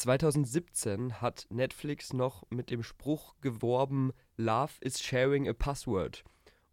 [0.00, 6.24] 2017 hat Netflix noch mit dem Spruch geworben, Love is sharing a password.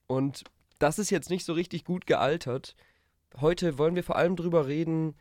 [0.07, 0.45] Und
[0.79, 2.75] das ist jetzt nicht so richtig gut gealtert.
[3.41, 5.13] Heute wollen wir vor allem darüber reden,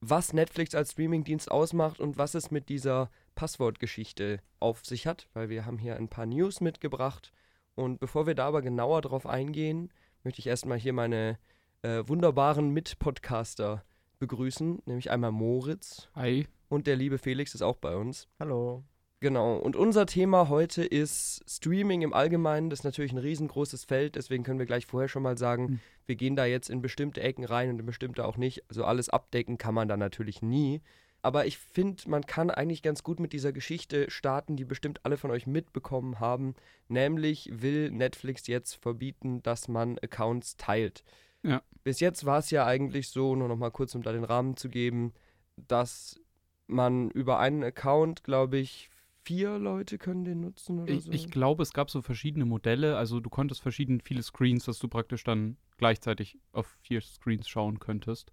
[0.00, 5.48] was Netflix als Streamingdienst ausmacht und was es mit dieser Passwortgeschichte auf sich hat, weil
[5.48, 7.32] wir haben hier ein paar News mitgebracht.
[7.76, 9.92] Und bevor wir da aber genauer drauf eingehen,
[10.24, 11.38] möchte ich erstmal hier meine
[11.82, 13.84] äh, wunderbaren Mitpodcaster
[14.18, 16.08] begrüßen, nämlich einmal Moritz.
[16.14, 16.46] Hi.
[16.68, 18.28] Und der liebe Felix ist auch bei uns.
[18.40, 18.82] Hallo.
[19.20, 22.68] Genau, und unser Thema heute ist Streaming im Allgemeinen.
[22.68, 25.80] Das ist natürlich ein riesengroßes Feld, deswegen können wir gleich vorher schon mal sagen, mhm.
[26.04, 28.64] wir gehen da jetzt in bestimmte Ecken rein und in bestimmte auch nicht.
[28.68, 30.82] Also alles abdecken kann man da natürlich nie.
[31.22, 35.16] Aber ich finde, man kann eigentlich ganz gut mit dieser Geschichte starten, die bestimmt alle
[35.16, 36.54] von euch mitbekommen haben.
[36.88, 41.02] Nämlich will Netflix jetzt verbieten, dass man Accounts teilt.
[41.46, 41.62] Ja.
[41.84, 44.56] Bis jetzt war es ja eigentlich so, nur noch mal kurz, um da den Rahmen
[44.56, 45.12] zu geben,
[45.56, 46.20] dass
[46.66, 48.90] man über einen Account, glaube ich,
[49.22, 51.12] vier Leute können den nutzen oder ich, so?
[51.12, 52.96] Ich glaube, es gab so verschiedene Modelle.
[52.96, 57.78] Also du konntest verschiedene, viele Screens, dass du praktisch dann gleichzeitig auf vier Screens schauen
[57.78, 58.32] könntest.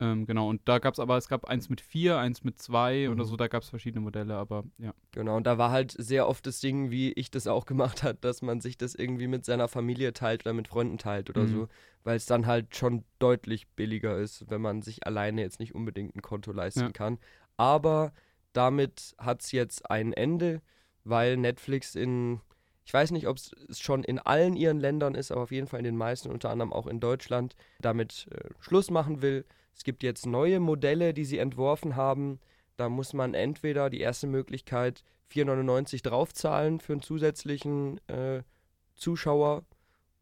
[0.00, 3.06] Ähm, genau, und da gab es aber, es gab eins mit vier, eins mit zwei
[3.06, 3.12] mhm.
[3.12, 4.92] oder so, da gab es verschiedene Modelle, aber ja.
[5.12, 8.18] Genau, und da war halt sehr oft das Ding, wie ich das auch gemacht habe,
[8.20, 11.48] dass man sich das irgendwie mit seiner Familie teilt oder mit Freunden teilt oder mhm.
[11.48, 11.68] so,
[12.02, 16.16] weil es dann halt schon deutlich billiger ist, wenn man sich alleine jetzt nicht unbedingt
[16.16, 16.90] ein Konto leisten ja.
[16.90, 17.18] kann.
[17.56, 18.12] Aber
[18.52, 20.60] damit hat es jetzt ein Ende,
[21.04, 22.40] weil Netflix in,
[22.84, 25.78] ich weiß nicht, ob es schon in allen ihren Ländern ist, aber auf jeden Fall
[25.78, 29.44] in den meisten, unter anderem auch in Deutschland, damit äh, Schluss machen will.
[29.74, 32.40] Es gibt jetzt neue Modelle, die sie entworfen haben.
[32.76, 38.42] Da muss man entweder die erste Möglichkeit 4,99 draufzahlen für einen zusätzlichen äh,
[38.94, 39.64] Zuschauer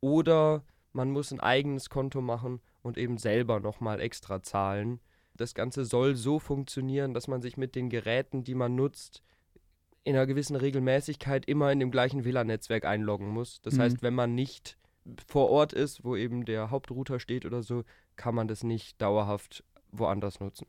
[0.01, 5.01] oder man muss ein eigenes Konto machen und eben selber nochmal extra zahlen
[5.35, 9.23] das Ganze soll so funktionieren, dass man sich mit den Geräten, die man nutzt,
[10.05, 13.61] in einer gewissen Regelmäßigkeit immer in dem gleichen WLAN-Netzwerk einloggen muss.
[13.63, 13.81] Das mhm.
[13.81, 14.77] heißt, wenn man nicht
[15.27, 17.85] vor Ort ist, wo eben der Hauptrouter steht oder so,
[18.17, 20.67] kann man das nicht dauerhaft woanders nutzen.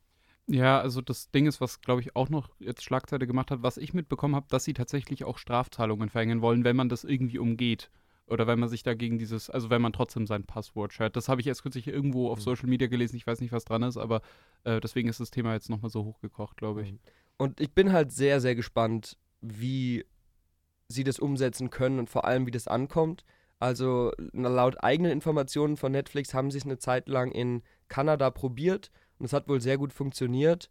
[0.47, 3.77] Ja, also das Ding ist, was glaube ich auch noch jetzt Schlagzeile gemacht hat, was
[3.77, 7.89] ich mitbekommen habe, dass sie tatsächlich auch Strafzahlungen verhängen wollen, wenn man das irgendwie umgeht.
[8.25, 11.15] Oder wenn man sich dagegen dieses, also wenn man trotzdem sein Passwort shared.
[11.15, 12.43] Das habe ich erst kürzlich irgendwo auf mhm.
[12.43, 14.21] Social Media gelesen, ich weiß nicht, was dran ist, aber
[14.63, 16.93] äh, deswegen ist das Thema jetzt nochmal so hochgekocht, glaube ich.
[16.93, 16.99] Mhm.
[17.37, 20.05] Und ich bin halt sehr, sehr gespannt, wie
[20.87, 23.25] sie das umsetzen können und vor allem, wie das ankommt.
[23.63, 28.91] Also laut eigenen Informationen von Netflix haben sie es eine Zeit lang in Kanada probiert
[29.19, 30.69] und es hat wohl sehr gut funktioniert.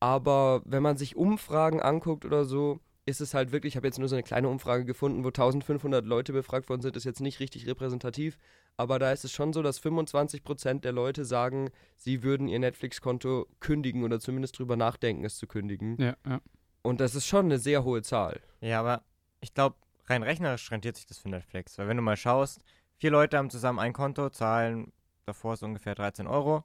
[0.00, 4.00] Aber wenn man sich Umfragen anguckt oder so, ist es halt wirklich, ich habe jetzt
[4.00, 7.38] nur so eine kleine Umfrage gefunden, wo 1500 Leute befragt worden sind, ist jetzt nicht
[7.38, 8.38] richtig repräsentativ,
[8.76, 13.46] aber da ist es schon so, dass 25% der Leute sagen, sie würden ihr Netflix-Konto
[13.60, 15.96] kündigen oder zumindest drüber nachdenken, es zu kündigen.
[16.00, 16.40] Ja, ja.
[16.82, 18.40] Und das ist schon eine sehr hohe Zahl.
[18.60, 19.04] Ja, aber
[19.40, 19.76] ich glaube,
[20.06, 22.60] rein rechnerisch rentiert sich das für Netflix, weil wenn du mal schaust,
[22.96, 24.92] vier Leute haben zusammen ein Konto, zahlen
[25.26, 26.64] davor so ungefähr 13 Euro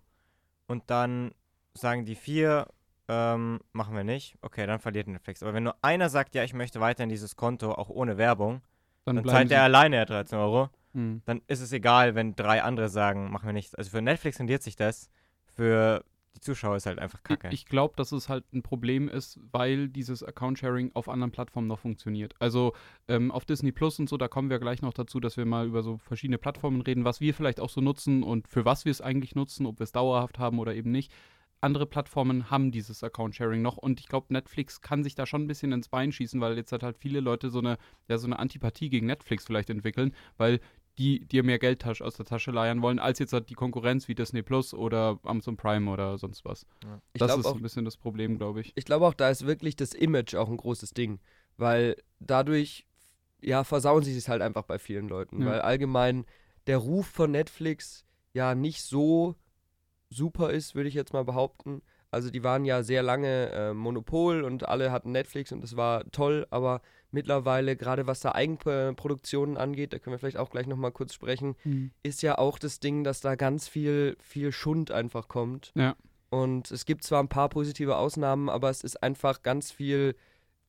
[0.68, 1.32] und dann
[1.74, 2.68] sagen die vier,
[3.08, 4.38] ähm, machen wir nicht.
[4.42, 5.44] Okay, dann verliert Netflix.
[5.44, 8.62] Aber wenn nur einer sagt, ja, ich möchte weiterhin dieses Konto, auch ohne Werbung,
[9.06, 10.70] dann, dann zahlt der alleine ja 13 Euro.
[10.94, 11.22] Hm.
[11.26, 13.76] Dann ist es egal, wenn drei andere sagen, machen wir nichts.
[13.76, 15.10] Also für Netflix rendiert sich das.
[15.46, 16.06] Für
[16.36, 17.50] die Zuschauer ist halt einfach kacke.
[17.52, 21.80] Ich, glaube, dass es halt ein Problem ist, weil dieses Account-Sharing auf anderen Plattformen noch
[21.80, 22.34] funktioniert.
[22.40, 22.74] Also
[23.08, 25.68] ähm, auf Disney Plus und so, da kommen wir gleich noch dazu, dass wir mal
[25.68, 28.92] über so verschiedene Plattformen reden, was wir vielleicht auch so nutzen und für was wir
[28.92, 31.12] es eigentlich nutzen, ob wir es dauerhaft haben oder eben nicht
[31.62, 35.48] andere Plattformen haben dieses Account-Sharing noch und ich glaube, Netflix kann sich da schon ein
[35.48, 37.78] bisschen ins Bein schießen, weil jetzt halt, halt viele Leute so eine,
[38.08, 40.60] ja, so eine Antipathie gegen Netflix vielleicht entwickeln, weil
[40.98, 44.16] die dir mehr Geld aus der Tasche leiern wollen, als jetzt halt die Konkurrenz wie
[44.16, 46.66] Disney Plus oder Amazon Prime oder sonst was.
[46.84, 47.02] Ja.
[47.14, 48.74] Das ist auch, ein bisschen das Problem, glaube ich.
[48.76, 51.20] Ich glaube auch, da ist wirklich das Image auch ein großes Ding,
[51.58, 52.86] weil dadurch,
[53.42, 55.48] ja, versauen sie es halt einfach bei vielen Leuten, ja.
[55.48, 56.26] weil allgemein
[56.68, 59.36] der Ruf von Netflix ja nicht so
[60.10, 61.82] super ist, würde ich jetzt mal behaupten.
[62.12, 66.04] Also die waren ja sehr lange äh, Monopol und alle hatten Netflix und das war
[66.12, 66.82] toll, aber
[67.12, 71.56] mittlerweile, gerade was da Eigenproduktionen angeht, da können wir vielleicht auch gleich nochmal kurz sprechen,
[71.64, 71.92] mhm.
[72.04, 75.72] ist ja auch das Ding, dass da ganz viel, viel Schund einfach kommt.
[75.76, 75.96] Ja.
[76.30, 80.16] Und es gibt zwar ein paar positive Ausnahmen, aber es ist einfach ganz viel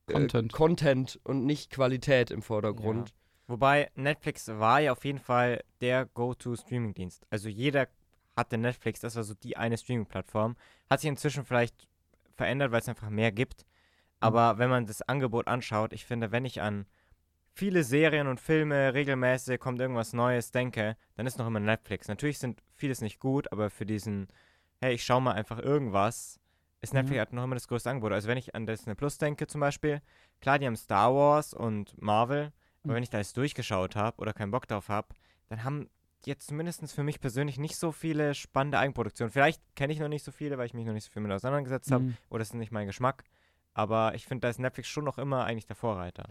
[0.07, 0.51] äh, Content.
[0.51, 3.09] Content und nicht Qualität im Vordergrund.
[3.09, 3.15] Ja.
[3.47, 7.25] Wobei Netflix war ja auf jeden Fall der Go-To-Streaming-Dienst.
[7.29, 7.87] Also jeder
[8.35, 10.55] hatte Netflix, das war so die eine Streaming-Plattform.
[10.89, 11.87] Hat sich inzwischen vielleicht
[12.35, 13.65] verändert, weil es einfach mehr gibt.
[14.23, 14.27] Mhm.
[14.27, 14.59] Aber mhm.
[14.59, 16.85] wenn man das Angebot anschaut, ich finde, wenn ich an
[17.53, 22.07] viele Serien und Filme regelmäßig kommt irgendwas Neues denke, dann ist noch immer Netflix.
[22.07, 24.27] Natürlich sind vieles nicht gut, aber für diesen,
[24.81, 26.39] hey, ich schau mal einfach irgendwas,
[26.81, 27.21] ist Netflix Ja.
[27.21, 28.11] hat noch immer das größte Angebot.
[28.11, 30.01] Also wenn ich an Disney Plus denke zum Beispiel,
[30.41, 32.51] klar, die haben Star Wars und Marvel,
[32.83, 32.95] aber Mhm.
[32.95, 35.09] wenn ich da jetzt durchgeschaut habe oder keinen Bock drauf habe,
[35.49, 35.89] dann haben
[36.25, 39.31] jetzt zumindest für mich persönlich nicht so viele spannende Eigenproduktionen.
[39.31, 41.31] Vielleicht kenne ich noch nicht so viele, weil ich mich noch nicht so viel mit
[41.31, 42.17] auseinandergesetzt habe Mhm.
[42.29, 43.23] oder es ist nicht mein Geschmack.
[43.73, 46.29] Aber ich finde, da ist Netflix schon noch immer eigentlich der Vorreiter.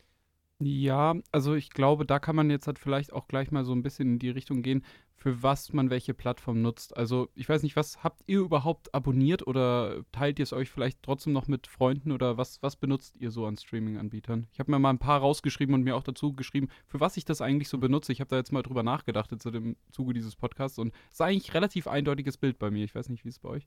[0.65, 3.83] Ja, also ich glaube, da kann man jetzt halt vielleicht auch gleich mal so ein
[3.83, 4.85] bisschen in die Richtung gehen,
[5.17, 6.97] für was man welche Plattform nutzt.
[6.97, 11.03] Also ich weiß nicht, was habt ihr überhaupt abonniert oder teilt ihr es euch vielleicht
[11.03, 14.47] trotzdem noch mit Freunden oder was, was benutzt ihr so an Streaming-Anbietern?
[14.53, 17.25] Ich habe mir mal ein paar rausgeschrieben und mir auch dazu geschrieben, für was ich
[17.25, 18.13] das eigentlich so benutze.
[18.13, 21.21] Ich habe da jetzt mal drüber nachgedacht jetzt im Zuge dieses Podcasts und es ist
[21.23, 22.85] eigentlich ein relativ eindeutiges Bild bei mir.
[22.85, 23.67] Ich weiß nicht, wie es bei euch.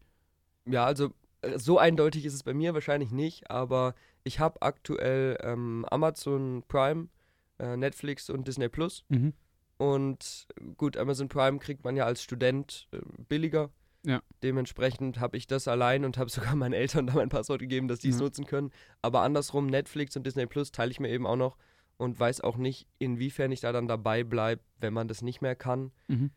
[0.65, 1.11] Ja, also
[1.57, 7.07] so eindeutig ist es bei mir wahrscheinlich nicht, aber ich habe aktuell ähm, Amazon Prime,
[7.59, 9.03] äh, Netflix und Disney Plus.
[9.09, 9.33] Mhm.
[9.77, 13.69] Und äh, gut, Amazon Prime kriegt man ja als Student äh, billiger.
[14.05, 14.21] Ja.
[14.43, 17.99] Dementsprechend habe ich das allein und habe sogar meinen Eltern da mein Passwort gegeben, dass
[17.99, 18.23] die es Ja.
[18.23, 18.71] nutzen können.
[19.01, 21.57] Aber andersrum, Netflix und Disney Plus teile ich mir eben auch noch
[21.97, 25.55] und weiß auch nicht, inwiefern ich da dann dabei bleibe, wenn man das nicht mehr
[25.55, 25.91] kann.
[26.07, 26.31] Mhm.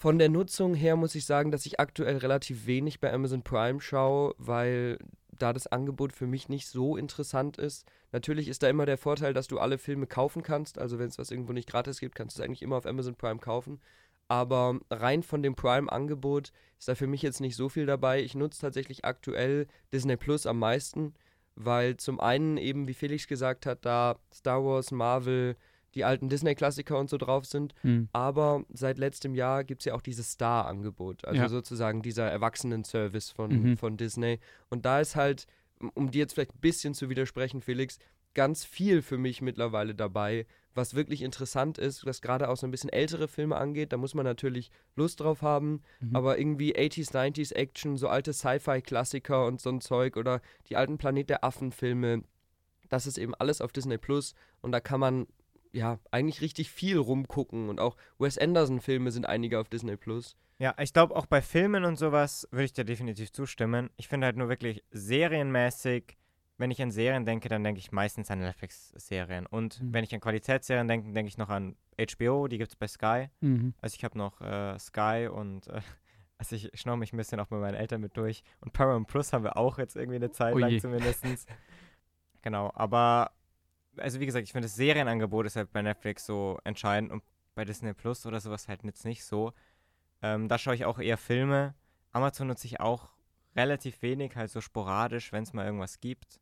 [0.00, 3.80] Von der Nutzung her muss ich sagen, dass ich aktuell relativ wenig bei Amazon Prime
[3.80, 4.96] schaue, weil
[5.32, 7.84] da das Angebot für mich nicht so interessant ist.
[8.12, 10.78] Natürlich ist da immer der Vorteil, dass du alle Filme kaufen kannst.
[10.78, 13.16] Also wenn es was irgendwo nicht gratis gibt, kannst du es eigentlich immer auf Amazon
[13.16, 13.80] Prime kaufen.
[14.28, 18.22] Aber rein von dem Prime-Angebot ist da für mich jetzt nicht so viel dabei.
[18.22, 21.14] Ich nutze tatsächlich aktuell Disney Plus am meisten,
[21.56, 25.56] weil zum einen eben, wie Felix gesagt hat, da Star Wars, Marvel,
[25.94, 27.74] die alten Disney-Klassiker und so drauf sind.
[27.82, 28.08] Mhm.
[28.12, 31.48] Aber seit letztem Jahr gibt es ja auch dieses Star-Angebot, also Ja.
[31.48, 33.76] sozusagen dieser Erwachsenen-Service von, Mhm.
[33.76, 34.38] von Disney.
[34.70, 35.46] Und da ist halt,
[35.94, 37.98] um- dir jetzt vielleicht ein bisschen zu widersprechen, Felix,
[38.34, 42.70] ganz viel für mich mittlerweile dabei, was wirklich interessant ist, was gerade auch so ein
[42.70, 43.92] bisschen ältere Filme angeht.
[43.92, 46.14] Da muss man natürlich Lust drauf haben, Mhm.
[46.14, 50.98] aber irgendwie 80s, 90s Action, so alte Sci-Fi-Klassiker und so ein Zeug oder die alten
[50.98, 52.22] Planet der Affen-Filme,
[52.90, 55.26] das ist eben alles auf Disney Plus und da kann man
[55.72, 60.36] ja eigentlich richtig viel rumgucken und auch Wes Anderson-Filme sind einige auf Disney Plus.
[60.58, 63.90] Ja, ich glaube auch bei Filmen und sowas würde ich dir definitiv zustimmen.
[63.96, 66.16] Ich finde halt nur wirklich serienmäßig,
[66.56, 69.46] wenn ich an Serien denke, dann denke ich meistens an Netflix-Serien.
[69.46, 69.92] Und Mhm.
[69.94, 73.28] wenn ich an Qualitätsserien denke, denke ich noch an HBO, die gibt es bei Sky.
[73.40, 73.74] Mhm.
[73.80, 75.80] Also ich habe noch äh, Sky und äh,
[76.38, 78.42] also ich schnaue mich ein bisschen auch bei meinen Eltern mit durch.
[78.60, 81.24] Und Paramount Plus haben wir auch jetzt irgendwie eine Zeit Oh lang zumindest.
[82.42, 83.30] genau, aber
[84.00, 87.22] also wie gesagt, ich finde das Serienangebot ist halt bei Netflix so entscheidend und
[87.54, 89.52] bei Disney Plus oder sowas halt jetzt nicht so.
[90.22, 91.74] Ähm, da schaue ich auch eher Filme.
[92.12, 93.08] Amazon nutze ich auch
[93.56, 96.40] relativ wenig, halt so sporadisch, wenn es mal irgendwas gibt.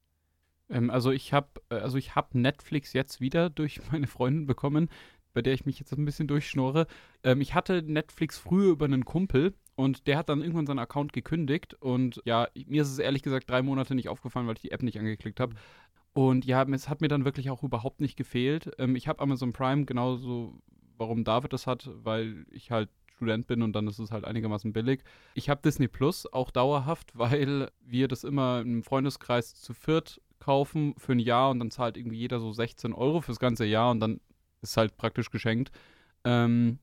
[0.68, 4.88] Ähm, also ich habe also ich habe Netflix jetzt wieder durch meine Freundin bekommen,
[5.32, 6.86] bei der ich mich jetzt ein bisschen durchschnorre.
[7.22, 11.12] Ähm, ich hatte Netflix früher über einen Kumpel und der hat dann irgendwann seinen Account
[11.12, 14.70] gekündigt und ja, mir ist es ehrlich gesagt drei Monate nicht aufgefallen, weil ich die
[14.72, 15.54] App nicht angeklickt habe.
[16.16, 18.70] Und ja, es hat mir dann wirklich auch überhaupt nicht gefehlt.
[18.78, 20.54] Ähm, ich habe Amazon Prime genauso,
[20.96, 24.72] warum David das hat, weil ich halt Student bin und dann ist es halt einigermaßen
[24.72, 25.02] billig.
[25.34, 30.94] Ich habe Disney Plus auch dauerhaft, weil wir das immer im Freundeskreis zu viert kaufen
[30.96, 34.00] für ein Jahr und dann zahlt irgendwie jeder so 16 Euro fürs ganze Jahr und
[34.00, 34.20] dann
[34.62, 35.70] ist halt praktisch geschenkt.
[36.24, 36.78] Ähm,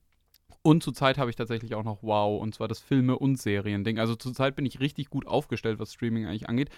[0.62, 3.98] und zurzeit habe ich tatsächlich auch noch Wow, und zwar das Filme- und Serien-Ding.
[3.98, 6.70] Also zurzeit bin ich richtig gut aufgestellt, was Streaming eigentlich angeht.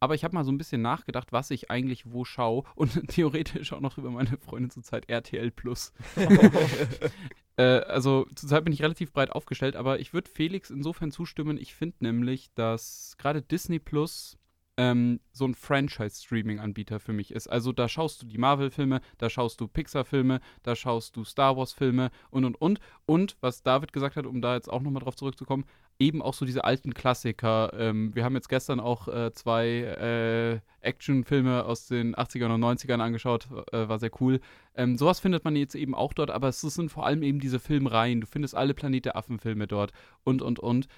[0.00, 3.72] Aber ich habe mal so ein bisschen nachgedacht, was ich eigentlich wo schaue und theoretisch
[3.72, 5.92] auch noch über meine Freundin zurzeit RTL Plus.
[7.56, 11.58] äh, also zurzeit bin ich relativ breit aufgestellt, aber ich würde Felix insofern zustimmen.
[11.58, 14.38] Ich finde nämlich, dass gerade Disney Plus
[14.76, 17.48] ähm, so ein Franchise-Streaming-Anbieter für mich ist.
[17.48, 22.10] Also da schaust du die Marvel-Filme, da schaust du Pixar-Filme, da schaust du Star Wars-Filme
[22.30, 22.80] und und und.
[23.06, 25.64] Und was David gesagt hat, um da jetzt auch nochmal drauf zurückzukommen,
[25.98, 27.72] eben auch so diese alten Klassiker.
[27.78, 33.00] Ähm, wir haben jetzt gestern auch äh, zwei äh, Actionfilme aus den 80ern und 90ern
[33.00, 34.40] angeschaut, äh, war sehr cool.
[34.74, 37.60] Ähm, sowas findet man jetzt eben auch dort, aber es sind vor allem eben diese
[37.60, 38.20] Filmreihen.
[38.20, 39.92] Du findest alle Planet der Affen-Filme dort
[40.24, 40.88] und und und.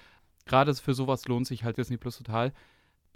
[0.45, 2.53] Gerade für sowas lohnt sich halt Disney Plus total.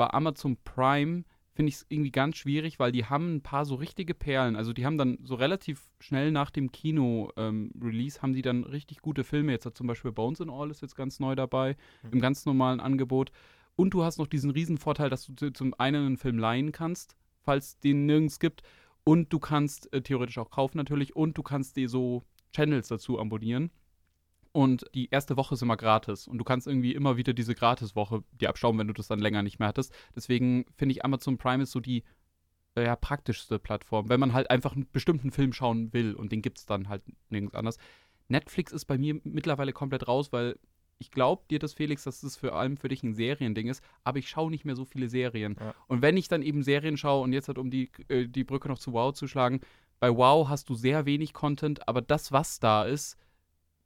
[0.01, 3.75] Bei Amazon Prime finde ich es irgendwie ganz schwierig, weil die haben ein paar so
[3.75, 4.55] richtige Perlen.
[4.55, 9.24] Also die haben dann so relativ schnell nach dem Kino-Release haben die dann richtig gute
[9.24, 9.51] Filme.
[9.51, 12.10] Jetzt hat zum Beispiel Bones and All ist jetzt ganz neu dabei, Mhm.
[12.13, 13.31] im ganz normalen Angebot.
[13.75, 16.72] Und du hast noch diesen riesen Vorteil, dass du zu- zum einen einen Film leihen
[16.72, 18.63] kannst, falls den nirgends gibt.
[19.03, 21.15] Und du kannst äh, theoretisch auch kaufen natürlich.
[21.15, 23.70] Und du kannst dir so Channels dazu abonnieren.
[24.53, 26.27] Und die erste Woche ist immer gratis.
[26.27, 29.43] Und du kannst irgendwie immer wieder diese Gratiswoche dir abschauen, wenn du das dann länger
[29.43, 29.93] nicht mehr hattest.
[30.15, 32.03] Deswegen finde ich Amazon Prime ist so die
[32.75, 36.15] äh, ja, praktischste Plattform, wenn man halt einfach einen bestimmten Film schauen will.
[36.15, 37.77] Und den gibt es dann halt nirgends anders.
[38.27, 40.58] Netflix ist bei mir mittlerweile komplett raus, weil
[41.01, 44.20] ich glaube dir das, Felix, dass das vor allem für dich ein Seriending ist, aber
[44.20, 45.55] ich schaue nicht mehr so viele Serien.
[45.60, 45.74] Ja.
[45.88, 48.67] Und wenn ich dann eben Serien schaue und jetzt halt, um die, äh, die Brücke
[48.67, 49.62] noch zu WoW zu schlagen,
[50.00, 53.17] bei WoW hast du sehr wenig Content, aber das, was da ist,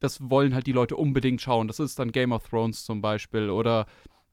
[0.06, 1.68] das wollen halt die Leute unbedingt schauen.
[1.68, 3.86] Das ist dann Game of Thrones zum Beispiel oder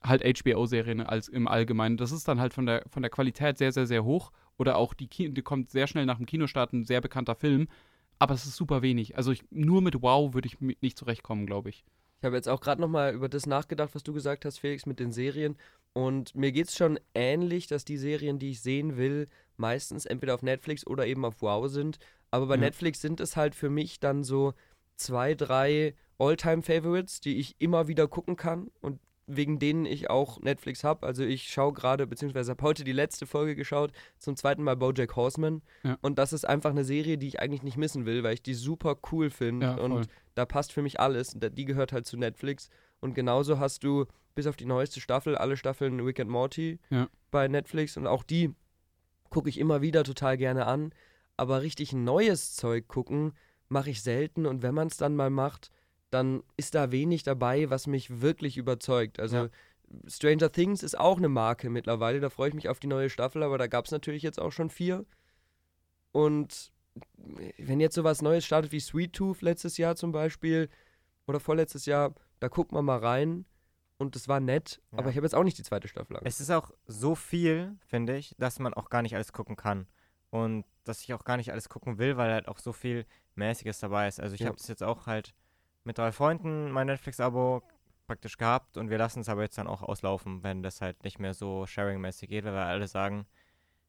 [0.02, 1.96] halt HBO-Serien als im Allgemeinen.
[1.96, 4.32] Das ist dann halt von der, von der Qualität sehr, sehr, sehr hoch.
[4.58, 7.68] Oder auch die, Ki die kommt sehr schnell nach dem Kinostart ein sehr bekannter Film.
[8.18, 9.16] Aber es ist super wenig.
[9.16, 11.84] Also ich, nur mit Wow würde ich nicht zurechtkommen, glaube ich.
[12.20, 15.00] Ich habe jetzt auch gerade nochmal über das nachgedacht, was du gesagt hast, Felix, mit
[15.00, 15.56] den Serien.
[15.92, 20.34] Und mir geht es schon ähnlich, dass die Serien, die ich sehen will, meistens entweder
[20.34, 21.98] auf Netflix oder eben auf Wow sind.
[22.30, 22.60] Aber bei Ja.
[22.60, 24.54] Netflix sind es halt für mich dann so
[24.96, 30.82] zwei, drei All-Time-Favorites, die ich immer wieder gucken kann und wegen denen ich auch Netflix
[30.84, 31.06] habe.
[31.06, 35.14] Also ich schaue gerade, beziehungsweise habe heute die letzte Folge geschaut, zum zweiten Mal Bojack
[35.16, 35.62] Horseman.
[35.84, 35.96] Ja.
[36.02, 38.54] Und das ist einfach eine Serie, die ich eigentlich nicht missen will, weil ich die
[38.54, 39.66] super cool finde.
[39.66, 41.36] Ja, und da passt für mich alles.
[41.38, 42.68] Die gehört halt zu Netflix.
[43.00, 47.08] Und genauso hast du bis auf die neueste Staffel, alle Staffeln Rick and Morty Ja.
[47.30, 47.96] bei Netflix.
[47.96, 48.50] Und auch die
[49.30, 50.92] gucke ich immer wieder total gerne an.
[51.36, 53.32] Aber richtig neues Zeug gucken
[53.72, 54.46] mache ich selten.
[54.46, 55.70] Und wenn man es dann mal macht,
[56.10, 59.18] dann ist da wenig dabei, was mich wirklich überzeugt.
[59.18, 59.48] Also Ja.
[60.06, 62.20] Stranger Things ist auch eine Marke mittlerweile.
[62.20, 64.52] Da freue ich mich auf die neue Staffel, aber da gab es natürlich jetzt auch
[64.52, 65.04] schon vier.
[66.12, 66.72] Und
[67.58, 70.68] wenn jetzt sowas Neues startet wie Sweet Tooth letztes Jahr zum Beispiel
[71.26, 73.46] oder vorletztes Jahr, da guckt man mal rein
[73.98, 74.98] und das war nett, Ja.
[74.98, 76.28] aber ich habe jetzt auch nicht die zweite Staffel angeguckt.
[76.28, 79.86] Es ist auch so viel, finde ich, dass man auch gar nicht alles gucken kann.
[80.32, 83.80] Und dass ich auch gar nicht alles gucken will, weil halt auch so viel Mäßiges
[83.80, 84.18] dabei ist.
[84.18, 84.46] Also ich Ja.
[84.46, 85.34] habe das jetzt auch halt
[85.84, 87.62] mit drei Freunden mein Netflix-Abo
[88.06, 91.18] praktisch gehabt und wir lassen es aber jetzt dann auch auslaufen, wenn das halt nicht
[91.18, 93.26] mehr so sharing-mäßig geht, weil wir alle sagen,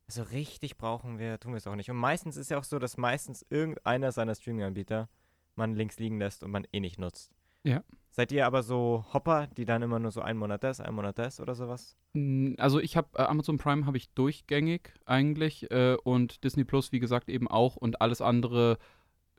[0.08, 1.90] so richtig brauchen wir, tun wir es auch nicht.
[1.90, 5.08] Und meistens ist ja auch so, dass meistens irgendeiner seiner Streaming-Anbieter
[5.56, 7.32] man links liegen lässt und man eh nicht nutzt.
[7.64, 7.84] Ja.
[8.12, 11.18] Seid ihr aber so Hopper, die dann immer nur so einen Monat das, einen Monat
[11.18, 11.98] das oder sowas?
[12.58, 17.00] Also ich habe äh, Amazon Prime habe ich durchgängig eigentlich äh, und Disney Plus wie
[17.00, 18.78] gesagt eben auch und alles andere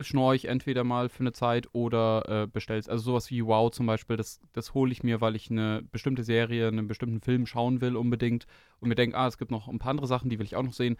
[0.00, 2.88] schnorre ich entweder mal für eine Zeit oder äh, bestell's.
[2.88, 6.25] Also sowas wie Wow zum Beispiel, das, das hole ich mir, weil ich eine bestimmte
[6.25, 8.47] Serie, einen bestimmten Film schauen will unbedingt
[8.81, 10.64] und mir denke, ah, es gibt noch ein paar andere Sachen, die will ich auch
[10.64, 10.97] noch sehen.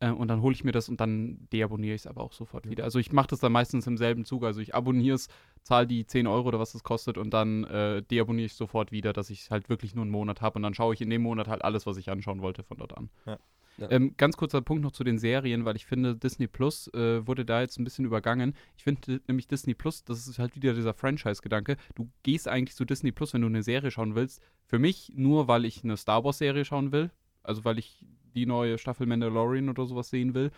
[0.00, 2.66] Äh, und dann hole ich mir das und dann deabonniere ich es aber auch sofort
[2.66, 2.70] Ja.
[2.70, 2.84] wieder.
[2.84, 4.44] Also ich mache das dann meistens im selben Zug.
[4.44, 5.28] Also ich abonniere es,
[5.62, 9.12] zahle die 10 Euro oder was es kostet und dann äh, deabonniere ich sofort wieder,
[9.12, 11.48] dass ich halt wirklich nur einen Monat habe und dann schaue ich in dem Monat
[11.48, 13.10] halt alles, was ich anschauen wollte von dort an.
[13.26, 13.38] Ja.
[13.78, 13.88] Ja.
[13.92, 17.44] Ähm, ganz kurzer Punkt noch zu den Serien, weil ich finde, Disney Plus äh, wurde
[17.44, 18.54] da jetzt ein bisschen übergangen.
[18.76, 21.76] Ich finde nämlich Disney Plus, das ist halt wieder dieser Franchise-Gedanke.
[21.94, 24.42] Du gehst eigentlich zu Disney Plus, wenn du eine Serie schauen willst.
[24.66, 27.12] Für mich nur, weil ich eine Star Wars-Serie schauen will.
[27.44, 28.04] Also weil ich
[28.38, 30.50] die neue Staffel Mandalorian oder sowas sehen will.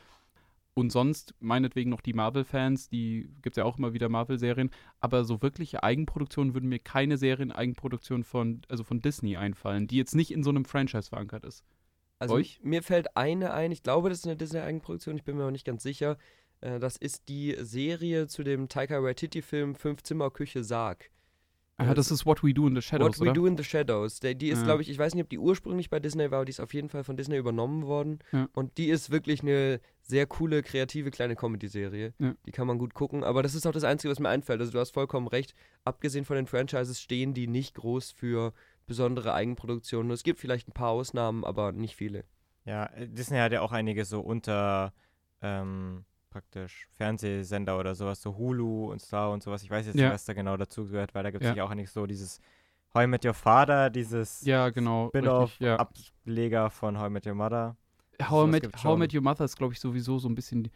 [0.74, 4.70] Und sonst meinetwegen noch die Marvel-Fans, die gibt es ja auch immer wieder Marvel-Serien.
[5.00, 10.14] Aber so wirkliche Eigenproduktionen würden mir keine Serien-Eigenproduktion von, also von Disney einfallen, die jetzt
[10.14, 11.64] nicht in so einem Franchise verankert ist.
[12.18, 12.60] Also Euch?
[12.62, 15.66] mir fällt eine ein, ich glaube, das ist eine Disney-Eigenproduktion, ich bin mir aber nicht
[15.66, 16.18] ganz sicher.
[16.60, 21.10] Äh, das ist die Serie zu dem Taika Waititi-Film Fünf Zimmer Küche Sarg.
[21.88, 23.32] Ah, das ist What We Do in the Shadows, What We oder?
[23.32, 24.20] Do in the Shadows.
[24.20, 24.64] Der, die ist, Ja.
[24.66, 26.74] glaube ich, ich weiß nicht, ob die ursprünglich bei Disney war, aber die ist auf
[26.74, 28.18] jeden Fall von Disney übernommen worden.
[28.32, 28.48] Ja.
[28.52, 32.12] Und die ist wirklich eine sehr coole, kreative kleine Comedy-Serie.
[32.18, 32.34] Ja.
[32.46, 33.24] Die kann man gut gucken.
[33.24, 34.60] Aber das ist auch das Einzige, was mir einfällt.
[34.60, 35.54] Also du hast vollkommen recht.
[35.84, 38.52] Abgesehen von den Franchises stehen die nicht groß für
[38.86, 40.10] besondere Eigenproduktionen.
[40.10, 42.24] Es gibt vielleicht ein paar Ausnahmen, aber nicht viele.
[42.64, 44.92] Ja, äh, Disney hat ja auch einige so unter
[45.42, 49.62] ähm, praktisch Fernsehsender oder sowas, so Hulu und Star und sowas.
[49.62, 50.06] Ich weiß jetzt Ja.
[50.06, 51.56] nicht, was da genau dazu gehört, weil da gibt es Ja.
[51.56, 52.40] ja auch eigentlich so dieses
[52.94, 55.08] How I Met Your Father, dieses Ja, genau.
[55.08, 55.76] Spin-off, ja.
[55.76, 57.76] Ableger von How I Met Your Mother.
[58.28, 58.98] How, I Met, How I.
[58.98, 60.70] Met Your Mother ist, glaube ich, sowieso so ein bisschen die,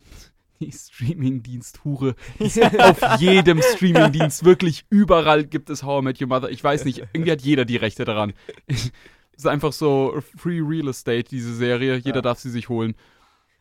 [0.60, 2.14] die Streaming-Dienst-Hure.
[2.78, 6.50] Auf jedem Streaming-Dienst, wirklich überall gibt es How I Met Your Mother.
[6.50, 8.32] Ich weiß nicht, irgendwie hat jeder die Rechte daran.
[8.66, 11.96] ist einfach so Free Real Estate, diese Serie.
[11.96, 12.22] Jeder Ja.
[12.22, 12.94] darf sie sich holen.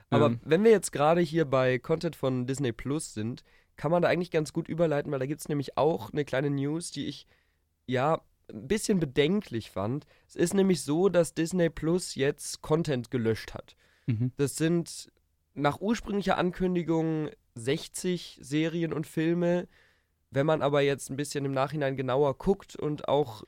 [0.09, 3.43] Aber Ähm, wenn wir jetzt gerade hier bei Content von Disney Plus sind,
[3.75, 6.49] kann man da eigentlich ganz gut überleiten, weil da gibt es nämlich auch eine kleine
[6.49, 7.27] News, die ich
[7.85, 10.05] ja ein bisschen bedenklich fand.
[10.27, 13.75] Es ist nämlich so, dass Disney Plus jetzt Content gelöscht hat.
[14.07, 14.31] mhm.
[14.37, 15.11] Das sind
[15.53, 19.67] nach ursprünglicher Ankündigung 60 Serien und Filme.
[20.31, 23.43] Wenn man aber jetzt ein bisschen im Nachhinein genauer guckt und auch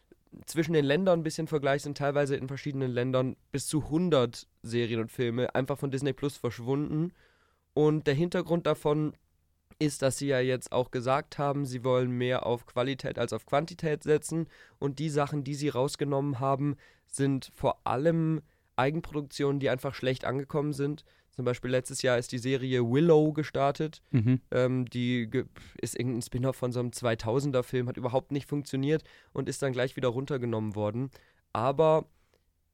[0.46, 5.02] zwischen den Ländern ein bisschen vergleicht, sind teilweise in verschiedenen Ländern bis zu 100 Serien
[5.02, 7.14] und Filme einfach von Disney Plus verschwunden.
[7.74, 9.14] Und der Hintergrund davon
[9.80, 13.46] ist, dass sie ja jetzt auch gesagt haben, sie wollen mehr auf Qualität als auf
[13.46, 14.48] Quantität setzen.
[14.80, 16.76] Und die Sachen, die sie rausgenommen haben,
[17.08, 18.42] sind vor allem
[18.76, 21.04] Eigenproduktionen, die einfach schlecht angekommen sind.
[21.32, 24.02] Zum Beispiel letztes Jahr ist die Serie Willow gestartet.
[24.12, 24.42] Mhm.
[24.52, 25.46] Ähm, die ge
[25.82, 29.96] ist irgendein Spin-off von so einem 2000er-Film, hat überhaupt nicht funktioniert und ist dann gleich
[29.96, 31.10] wieder runtergenommen worden.
[31.54, 32.06] Aber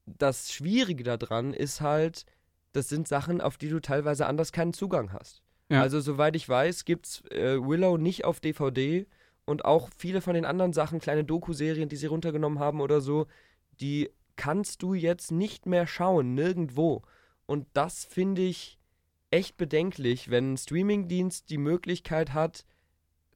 [0.05, 2.25] das Schwierige daran ist halt,
[2.73, 5.43] das sind Sachen, auf die du teilweise anders keinen Zugang hast.
[5.69, 5.81] Ja.
[5.81, 9.05] Also, soweit ich weiß, gibt es äh, Willow nicht auf DVD
[9.45, 13.27] und auch viele von den anderen Sachen, kleine Doku-Serien, die sie runtergenommen haben oder so,
[13.81, 17.01] die kannst du jetzt nicht mehr schauen, nirgendwo.
[17.47, 18.77] Und das finde ich
[19.31, 22.65] echt bedenklich, wenn ein Streamingdienst die Möglichkeit hat,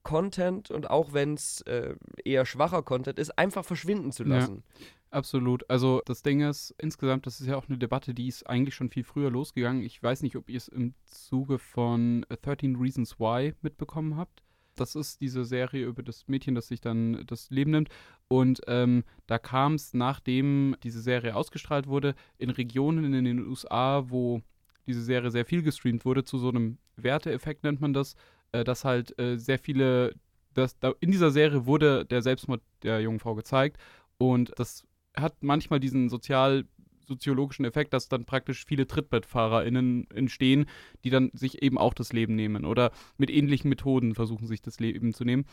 [0.04, 4.30] Content und auch wenn es äh, eher schwacher Content ist, einfach verschwinden zu Ja.
[4.30, 4.64] lassen.
[5.12, 5.70] Absolut.
[5.70, 8.90] Also das Ding ist, insgesamt, das ist ja auch eine Debatte, die ist eigentlich schon
[8.90, 9.84] viel früher losgegangen.
[9.84, 14.42] Ich weiß nicht, ob ihr es im Zuge von 13 Reasons Why mitbekommen habt.
[14.76, 17.90] Das ist diese Serie über das Mädchen, das sich dann das Leben nimmt.
[18.28, 24.06] Und ähm, da kam es, nachdem diese Serie ausgestrahlt wurde, in Regionen in den USA,
[24.08, 24.42] wo
[24.88, 28.16] diese Serie sehr viel gestreamt wurde, zu so einem Werteeffekt nennt man das,
[28.52, 30.16] äh, dass halt äh, sehr viele,
[30.54, 33.78] dass da, in dieser Serie wurde der Selbstmord der jungen Frau gezeigt
[34.18, 34.86] und das
[35.16, 36.66] hat manchmal diesen sozial
[37.06, 40.66] soziologischen Effekt, dass dann praktisch viele TrittbettfahrerInnen entstehen,
[41.04, 44.80] die dann sich eben auch das Leben nehmen oder mit ähnlichen Methoden versuchen, sich das
[44.80, 45.46] Leben zu nehmen.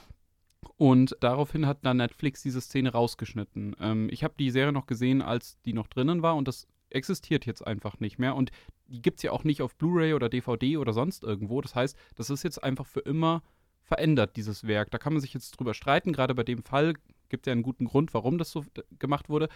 [0.76, 3.76] Und daraufhin hat dann Netflix diese Szene rausgeschnitten.
[3.80, 7.46] Ähm, ich habe die Serie noch gesehen, als die noch drinnen war und das existiert
[7.46, 8.34] jetzt einfach nicht mehr.
[8.34, 8.50] Und
[8.86, 11.60] die gibt es ja auch nicht auf Blu-ray oder DVD oder sonst irgendwo.
[11.60, 13.42] Das heißt, das ist jetzt einfach für immer
[13.82, 14.90] verändert, dieses Werk.
[14.90, 16.12] Da kann man sich jetzt drüber streiten.
[16.12, 16.94] Gerade bei dem Fall
[17.28, 18.64] gibt es ja einen guten Grund, warum das so
[18.98, 19.48] gemacht wurde.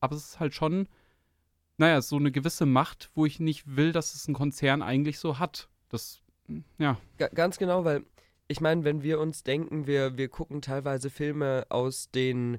[0.00, 0.88] Aber es ist halt schon,
[1.78, 5.38] naja, so eine gewisse Macht, wo ich nicht will, dass es ein Konzern eigentlich so
[5.38, 5.68] hat.
[5.88, 6.98] Das, hm, ja.
[7.16, 8.04] Ga ganz genau, weil
[8.48, 12.58] ich meine, wenn wir uns denken, wir, wir gucken teilweise Filme aus den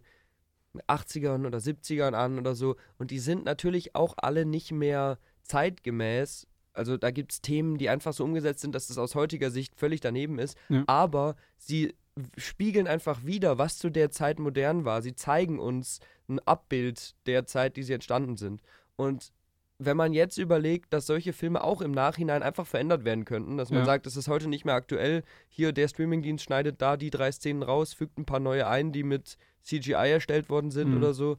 [0.88, 6.48] 80ern oder 70ern an oder so und die sind natürlich auch alle nicht mehr zeitgemäß.
[6.74, 9.76] Also da gibt es Themen, die einfach so umgesetzt sind, dass das aus heutiger Sicht
[9.76, 10.58] völlig daneben ist.
[10.70, 10.84] Ja.
[10.88, 11.96] Aber sie
[12.38, 15.02] spiegeln einfach wieder, was zu der Zeit modern war.
[15.02, 18.62] Sie zeigen uns ein Abbild der Zeit, die sie entstanden sind.
[19.00, 19.32] Und
[19.77, 23.70] wenn man jetzt überlegt, dass solche Filme auch im Nachhinein einfach verändert werden könnten, dass
[23.70, 23.86] man Ja.
[23.86, 27.64] sagt, das ist heute nicht mehr aktuell, hier der Streamingdienst schneidet da die drei Szenen
[27.64, 30.98] raus, fügt ein paar neue ein, die mit CGI erstellt worden sind Mhm.
[30.98, 31.38] oder so,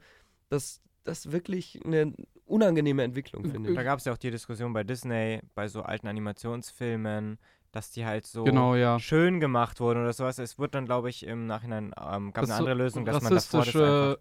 [0.49, 2.15] das, das ist wirklich eine
[2.47, 3.85] unangenehme Entwicklung, finde Da ich.
[3.85, 7.39] gab es ja auch die Diskussion bei Disney, bei so alten Animationsfilmen,
[7.73, 8.99] dass die halt so Genau, ja.
[8.99, 10.39] schön gemacht wurden oder sowas.
[10.39, 13.35] Es wurde dann, glaube ich, im Nachhinein ähm, gab Das eine andere Lösung, dass man
[13.35, 14.17] davor das einfach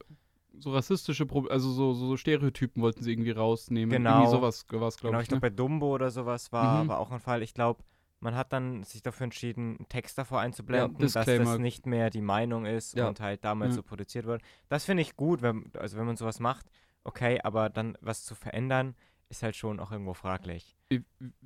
[0.58, 3.90] so rassistische, Pro also so, so Stereotypen wollten sie irgendwie rausnehmen.
[3.92, 4.20] Genau.
[4.22, 5.24] Irgendwie sowas war es, glaube Genau, ich.
[5.24, 5.52] ich glaube, ne?
[5.52, 6.90] bei Dumbo oder sowas war, Mhm.
[6.90, 7.44] war auch ein Fall.
[7.44, 7.84] Ich glaube,
[8.20, 11.46] man hat dann sich dafür entschieden, einen Text davor einzublenden, dass Disclaimer.
[11.46, 13.08] das nicht mehr die Meinung ist Ja.
[13.08, 13.76] und halt damals Ja.
[13.78, 14.44] so produziert wurde.
[14.68, 16.66] Das finde ich gut, wenn, also wenn man sowas macht,
[17.06, 18.96] okay, aber dann was zu verändern,
[19.30, 20.76] ist halt schon auch irgendwo fraglich.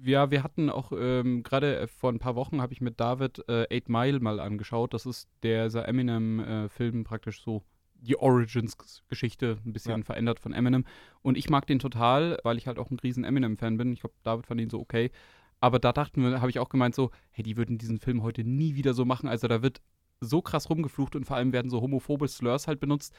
[0.01, 3.43] Ja, wir hatten auch ähm, gerade äh, vor ein paar Wochen habe ich mit David
[3.49, 4.93] äh, Eight Mile mal angeschaut.
[4.93, 7.61] Das ist der Eminem-Film praktisch so
[8.03, 10.05] die Origins-Geschichte ein bisschen Ja.
[10.05, 10.85] verändert von Eminem.
[11.21, 13.93] Und ich mag den total, weil ich halt auch ein riesen Eminem-Fan bin.
[13.93, 15.11] Ich glaube, David fand ihn so okay.
[15.59, 18.43] Aber da dachten wir, habe ich auch gemeint so, hey, die würden diesen Film heute
[18.43, 19.29] nie wieder so machen.
[19.29, 19.81] Also da wird
[20.19, 23.13] so krass rumgeflucht und vor allem werden so homophobe Slurs halt benutzt,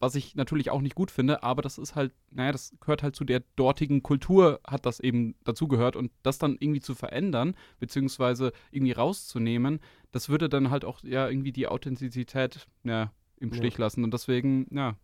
[0.00, 3.14] was ich natürlich auch nicht gut finde, aber das ist halt, naja, das gehört halt
[3.14, 8.52] zu der dortigen Kultur, hat das eben dazugehört und das dann irgendwie zu verändern, beziehungsweise
[8.72, 9.78] irgendwie rauszunehmen,
[10.10, 13.56] das würde dann halt auch ja irgendwie die Authentizität ja, im Ja.
[13.56, 14.96] Stich lassen und deswegen, ja,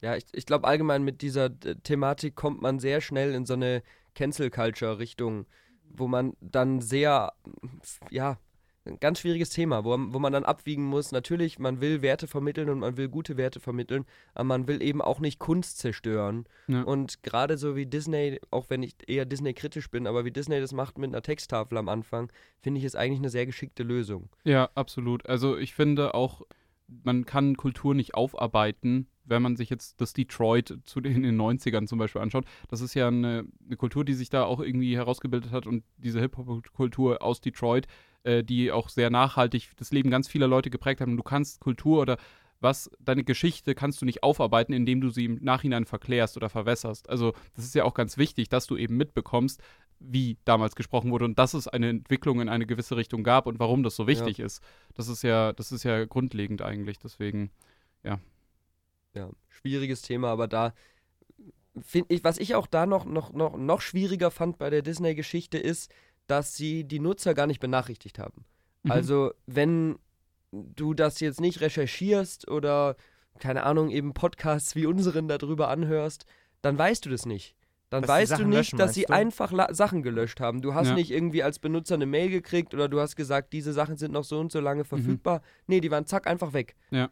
[0.00, 3.54] Ja, ich, ich glaube allgemein mit dieser äh, Thematik kommt man sehr schnell in so
[3.54, 3.82] eine
[4.14, 5.46] Cancel-Culture-Richtung,
[5.88, 7.32] wo man dann sehr,
[8.10, 8.38] ja,
[8.86, 11.10] ein ganz schwieriges Thema, wo, wo man dann abwiegen muss.
[11.10, 15.00] Natürlich, man will Werte vermitteln und man will gute Werte vermitteln, aber man will eben
[15.00, 16.44] auch nicht Kunst zerstören.
[16.68, 16.82] Ja.
[16.82, 20.72] Und gerade so wie Disney, auch wenn ich eher Disney-kritisch bin, aber wie Disney das
[20.72, 24.28] macht mit einer Texttafel am Anfang, finde ich es eigentlich eine sehr geschickte Lösung.
[24.44, 25.26] Ja, absolut.
[25.26, 26.42] Also ich finde auch,
[26.86, 31.40] man kann Kultur nicht aufarbeiten, wenn man sich jetzt das Detroit zu den, in den
[31.40, 32.44] 90ern zum Beispiel anschaut.
[32.68, 36.20] Das ist ja eine, eine Kultur, die sich da auch irgendwie herausgebildet hat und diese
[36.20, 37.86] Hip-Hop-Kultur aus Detroit,
[38.24, 41.12] äh, die auch sehr nachhaltig das Leben ganz vieler Leute geprägt haben.
[41.12, 42.18] Und du kannst Kultur oder
[42.60, 47.08] was, deine Geschichte kannst du nicht aufarbeiten, indem du sie im Nachhinein verklärst oder verwässerst.
[47.10, 49.62] Also das ist ja auch ganz wichtig, dass du eben mitbekommst,
[50.06, 53.58] wie damals gesprochen wurde und dass es eine Entwicklung in eine gewisse Richtung gab und
[53.58, 54.62] warum das so wichtig ist.
[54.94, 56.98] Das ist ja, das ist ja grundlegend eigentlich.
[56.98, 57.50] Deswegen,
[58.02, 58.18] ja,
[59.48, 60.74] schwieriges Thema, aber da
[61.80, 65.58] finde ich, was ich auch da noch, noch, noch, noch schwieriger fand bei der Disney-Geschichte
[65.58, 65.92] ist,
[66.26, 68.44] dass sie die Nutzer gar nicht benachrichtigt haben.
[68.82, 68.90] Mhm.
[68.90, 69.98] Also, wenn
[70.52, 72.96] du das jetzt nicht recherchierst oder,
[73.38, 76.26] keine Ahnung, eben Podcasts wie unseren darüber anhörst,
[76.62, 77.56] dann weißt du das nicht.
[78.02, 79.12] Dann weißt du nicht, löschen, dass sie du?
[79.12, 80.60] einfach La Sachen gelöscht haben.
[80.62, 80.94] Du hast Ja.
[80.94, 84.24] nicht irgendwie als Benutzer eine Mail gekriegt oder du hast gesagt, diese Sachen sind noch
[84.24, 84.64] so und so Mhm.
[84.64, 85.42] lange verfügbar.
[85.66, 86.74] Nee, die waren zack einfach weg.
[86.90, 87.10] Ja,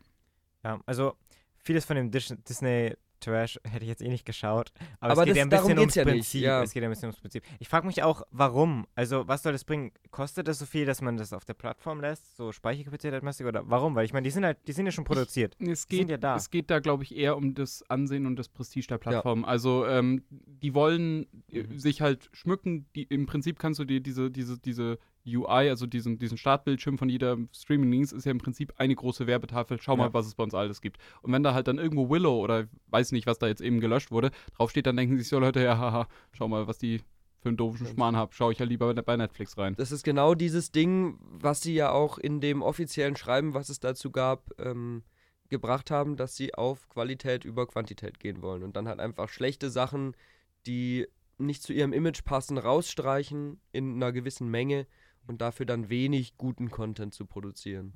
[0.87, 1.15] also
[1.57, 4.73] vieles von dem Dis Disney Trash hätte ich jetzt eh nicht geschaut.
[5.01, 6.43] Aber, Aber es geht das- ja ein bisschen ums ja nicht, Prinzip.
[6.43, 6.63] ja.
[6.63, 7.43] Es geht ja ein bisschen ums Prinzip.
[7.59, 8.87] Ich frage mich auch, warum?
[8.95, 9.93] Also, was soll das bringen?
[10.11, 12.37] Kostet das so viel, dass man das auf der Plattform lässt?
[12.37, 13.47] So Speicherkapazität-mäßig?
[13.47, 13.95] Oder warum?
[13.95, 15.57] Weil ich meine, die sind halt, die sind ja schon produziert.
[15.61, 16.37] Es Die sind geht, ja da.
[16.37, 19.45] es geht da, glaube ich, eher um das Ansehen und das Prestige der Plattform.
[19.45, 21.79] Also ähm, die wollen äh, Mhm.
[21.79, 22.87] sich halt schmücken.
[22.97, 27.09] Die, Im Prinzip kannst du dir diese, diese, diese UI, also diesen, diesen Startbildschirm von
[27.09, 29.81] jeder Streaming-Links, ist ja im Prinzip eine große Werbetafel.
[29.81, 30.15] Schau mal, Ja.
[30.15, 30.99] was es bei uns alles gibt.
[31.23, 34.11] Und wenn da halt dann irgendwo Willow oder weiß nicht, was da jetzt eben gelöscht
[34.11, 37.01] wurde, draufsteht, dann denken sich so Leute, ja, haha, schau mal, was die
[37.41, 38.31] für einen doofen Schmarrn haben.
[38.33, 39.75] Schau ich ja lieber bei, bei Netflix rein.
[39.77, 43.81] Das ist genau dieses Ding, was sie ja auch in dem offiziellen Schreiben, was es
[43.81, 45.03] dazu gab, ähm,
[45.49, 49.71] gebracht haben, dass sie auf Qualität über Quantität gehen wollen und dann halt einfach schlechte
[49.71, 50.17] Sachen,
[50.67, 51.07] die
[51.39, 54.87] nicht zu ihrem Image passen, rausstreichen in einer gewissen Menge
[55.27, 57.95] und dafür dann wenig guten Content zu produzieren.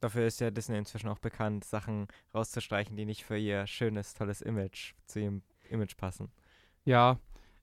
[0.00, 4.42] Dafür ist ja Disney inzwischen auch bekannt, Sachen rauszustreichen, die nicht für ihr schönes, tolles
[4.42, 6.32] Image, zu ihrem Image passen.
[6.84, 7.20] Ja,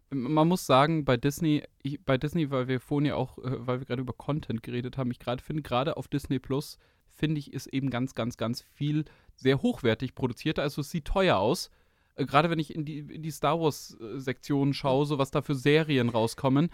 [0.10, 3.80] man muss sagen, bei Disney, ich, bei Disney, weil wir vorhin ja auch, äh, weil
[3.80, 6.78] wir gerade über Content geredet haben, ich gerade finde, gerade auf Disney Plus,
[7.12, 10.60] finde ich, ist eben ganz, ganz, ganz viel sehr hochwertig produziert.
[10.60, 11.70] Also es sieht teuer aus.
[12.16, 15.56] Äh, gerade wenn ich in die, in die Star Wars-Sektion schaue, so was da für
[15.56, 16.70] Serien rauskommen,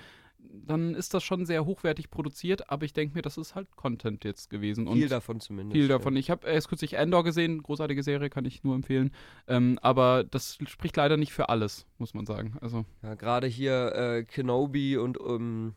[0.52, 4.24] dann ist das schon sehr hochwertig produziert, aber ich denke mir, das ist halt Content
[4.24, 4.88] jetzt gewesen.
[4.88, 5.74] Und Viel davon zumindest.
[5.74, 5.98] viel ja.
[5.98, 6.16] davon.
[6.16, 9.12] Ich habe erst kürzlich Endor gesehen, großartige Serie, kann ich nur empfehlen.
[9.48, 12.58] Ähm, aber das spricht leider nicht für alles, muss man sagen.
[12.62, 15.76] Also, Ja, gerade hier äh, Kenobi und ähm,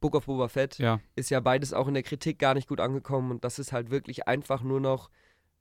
[0.00, 1.00] Book of Boba Fett ja.
[1.16, 3.90] ist ja beides auch in der Kritik gar nicht gut angekommen und das ist halt
[3.90, 5.10] wirklich einfach nur noch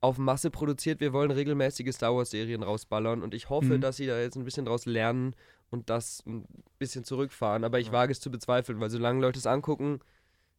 [0.01, 0.99] auf Masse produziert.
[0.99, 3.81] Wir wollen regelmäßige Star Wars Serien rausballern und ich hoffe, Mhm.
[3.81, 5.33] dass sie da jetzt ein bisschen draus lernen
[5.73, 6.45] und das ein
[6.79, 7.63] bisschen zurückfahren.
[7.65, 7.93] Aber ich Ja.
[7.93, 9.99] wage es zu bezweifeln, weil solange Leute es angucken,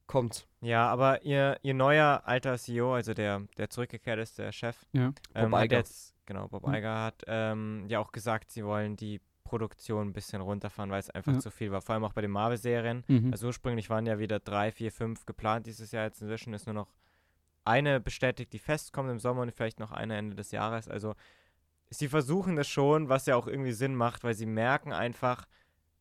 [0.06, 0.46] kommt's.
[0.60, 5.12] Ja, aber ihr, ihr neuer alter CEO, also der, der zurückgekehrt ist, der Chef, Ja.
[5.34, 5.76] ähm, Bob Iger.
[5.78, 6.74] jetzt, genau, Bob Mhm.
[6.74, 11.10] Iger hat ähm, ja auch gesagt, sie wollen die Produktion ein bisschen runterfahren, weil es
[11.10, 11.38] einfach Ja.
[11.38, 11.80] zu viel war.
[11.80, 13.04] Vor allem auch bei den Marvel-Serien.
[13.08, 13.30] Mhm.
[13.32, 16.04] Also ursprünglich waren ja wieder drei, vier, fünf geplant dieses Jahr.
[16.04, 16.92] Jetzt inzwischen ist nur noch
[17.64, 20.88] eine bestätigt, die festkommt im Sommer und vielleicht noch eine Ende des Jahres.
[20.88, 21.14] Also
[21.98, 25.46] sie versuchen das schon, was ja auch irgendwie Sinn macht, weil sie merken einfach,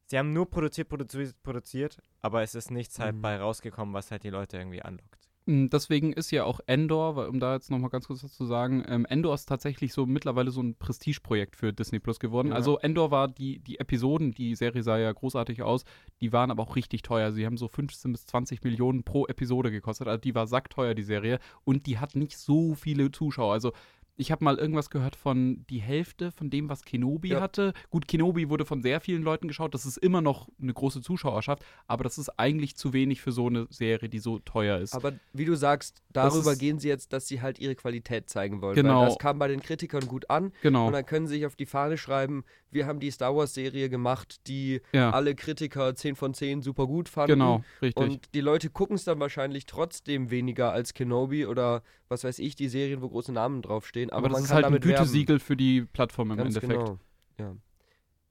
[0.06, 3.22] sie haben nur produziert, produziert, produziert, aber es ist nichts halt Mhm.
[3.22, 5.20] bei rausgekommen, was halt die Leute irgendwie anlockt.
[5.46, 8.46] Mm, Deswegen ist ja auch Endor, weil- um da jetzt nochmal ganz kurz was zu
[8.46, 12.50] sagen, ähm, Endor ist tatsächlich so mittlerweile so ein Prestigeprojekt für Disney Plus geworden.
[12.50, 12.56] Ja.
[12.56, 15.84] Also Endor war die, die Episoden, die Serie sah ja großartig aus,
[16.22, 17.34] die waren aber auch richtig teuer.
[17.34, 20.08] Sie haben so 15 bis 20 Millionen pro Episode gekostet.
[20.08, 21.40] Also die war sackteuer, die Serie.
[21.66, 23.52] Und die hat nicht so viele Zuschauer.
[23.52, 23.74] Also
[24.16, 27.42] ich habe mal irgendwas gehört von die Hälfte von dem, was Kenobi Ja.
[27.42, 27.74] hatte.
[27.90, 29.74] Gut, Kenobi wurde von sehr vielen Leuten geschaut.
[29.74, 33.48] Das ist immer noch eine große Zuschauerschaft, aber das ist eigentlich zu wenig für so
[33.48, 34.94] eine Serie, die so teuer ist.
[34.94, 38.76] Aber wie du sagst, darüber gehen sie jetzt, dass sie halt ihre Qualität zeigen wollen.
[38.76, 39.06] Genau.
[39.06, 40.88] Das kam bei den Kritikern gut an genau.
[40.88, 43.90] und dann können sie sich auf die Fahne schreiben, wir haben die Star Wars Serie
[43.90, 47.34] gemacht, die Ja, alle Kritiker 10 von 10 super gut fanden.
[47.34, 48.04] genau, richtig.
[48.04, 52.56] Und die Leute gucken es dann wahrscheinlich trotzdem weniger als Kenobi oder was weiß ich,
[52.56, 54.10] die Serien, wo große Namen draufstehen.
[54.10, 54.98] Aber, aber das man ist kann halt ein damit werben.
[55.04, 56.80] Gütesiegel für die Plattform im Ganz Endeffekt.
[56.86, 57.00] genau.
[57.40, 57.56] Ja.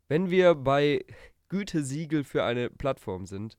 [0.09, 1.05] Wenn wir bei
[1.49, 3.57] Gütesiegel für eine Plattform sind,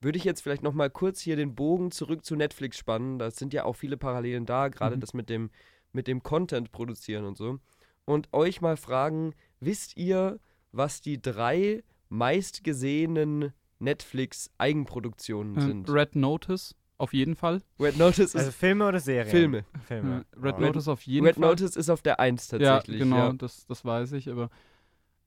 [0.00, 3.18] würde ich jetzt vielleicht noch mal kurz hier den Bogen zurück zu Netflix spannen.
[3.18, 5.00] Da sind ja auch viele Parallelen da, gerade Mhm.
[5.00, 5.50] das mit dem,
[5.92, 7.58] mit dem Content produzieren und so.
[8.04, 10.38] Und euch mal fragen, wisst ihr,
[10.72, 15.90] was die drei meistgesehenen Netflix-Eigenproduktionen Ähm, sind?
[15.90, 17.62] Red Notice auf jeden Fall.
[17.80, 19.28] Red Notice Also ist Filme oder Serien?
[19.30, 19.64] Filme.
[19.86, 20.24] Filme.
[20.36, 20.60] Äh, Red Oh.
[20.60, 21.48] Notice auf jeden Red Fall.
[21.48, 23.00] Notice ist auf der 1 ja, tatsächlich.
[23.00, 23.32] genau, ja.
[23.32, 24.50] Das, das weiß ich, aber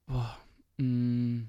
[0.05, 0.37] boah,
[0.77, 1.43] mh,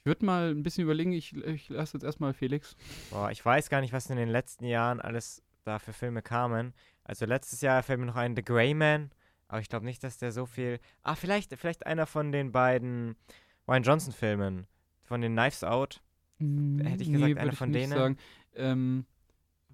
[0.00, 2.76] ich würde mal ein bisschen überlegen, ich, ich lasse jetzt erstmal Felix.
[3.10, 6.74] Boah, ich weiß gar nicht, was in den letzten Jahren alles da für Filme kamen.
[7.04, 9.10] Also letztes Jahr fällt mir noch ein The Grey Man,
[9.48, 10.78] aber ich glaube nicht, dass der so viel.
[11.02, 13.16] Ah, vielleicht, vielleicht einer von den beiden
[13.68, 14.66] Ryan Johnson Filmen,
[15.02, 16.00] von den Knives Out.
[16.38, 17.92] Hätte ich gesagt, einer würd von denen?
[17.92, 18.16] Sagen.
[18.54, 19.06] Ähm,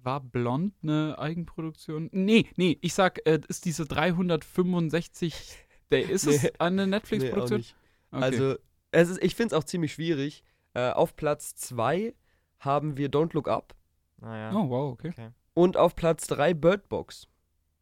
[0.03, 2.09] war Blond eine Eigenproduktion?
[2.11, 5.57] Nee, nee, ich sag, äh, ist diese 365,
[5.91, 6.51] der ist es Nee.
[6.59, 7.57] eine Nee, auch Netflix-Produktion?
[7.59, 7.75] nicht.
[8.11, 8.23] Okay.
[8.23, 8.55] Also,
[8.91, 10.43] es ist, ich finde es auch ziemlich schwierig.
[10.73, 12.13] Äh, auf Platz 2
[12.59, 13.75] haben wir Don't Look Up
[14.19, 14.51] Naja.
[14.53, 15.13] oh, wow, okay.
[15.53, 17.27] und auf Platz 3 Bird Box.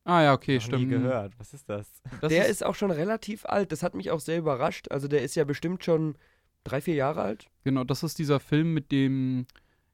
[0.09, 0.83] Ah ja, okay, noch stimmt.
[0.83, 1.33] nie gehört.
[1.37, 2.01] Was ist das?
[2.21, 3.71] Das der ist, auch schon relativ alt.
[3.71, 4.89] Das hat mich auch sehr überrascht.
[4.91, 6.15] Also, der ist ja bestimmt schon
[6.63, 7.47] drei, vier Jahre alt.
[7.63, 9.45] Genau, das ist dieser Film mit dem.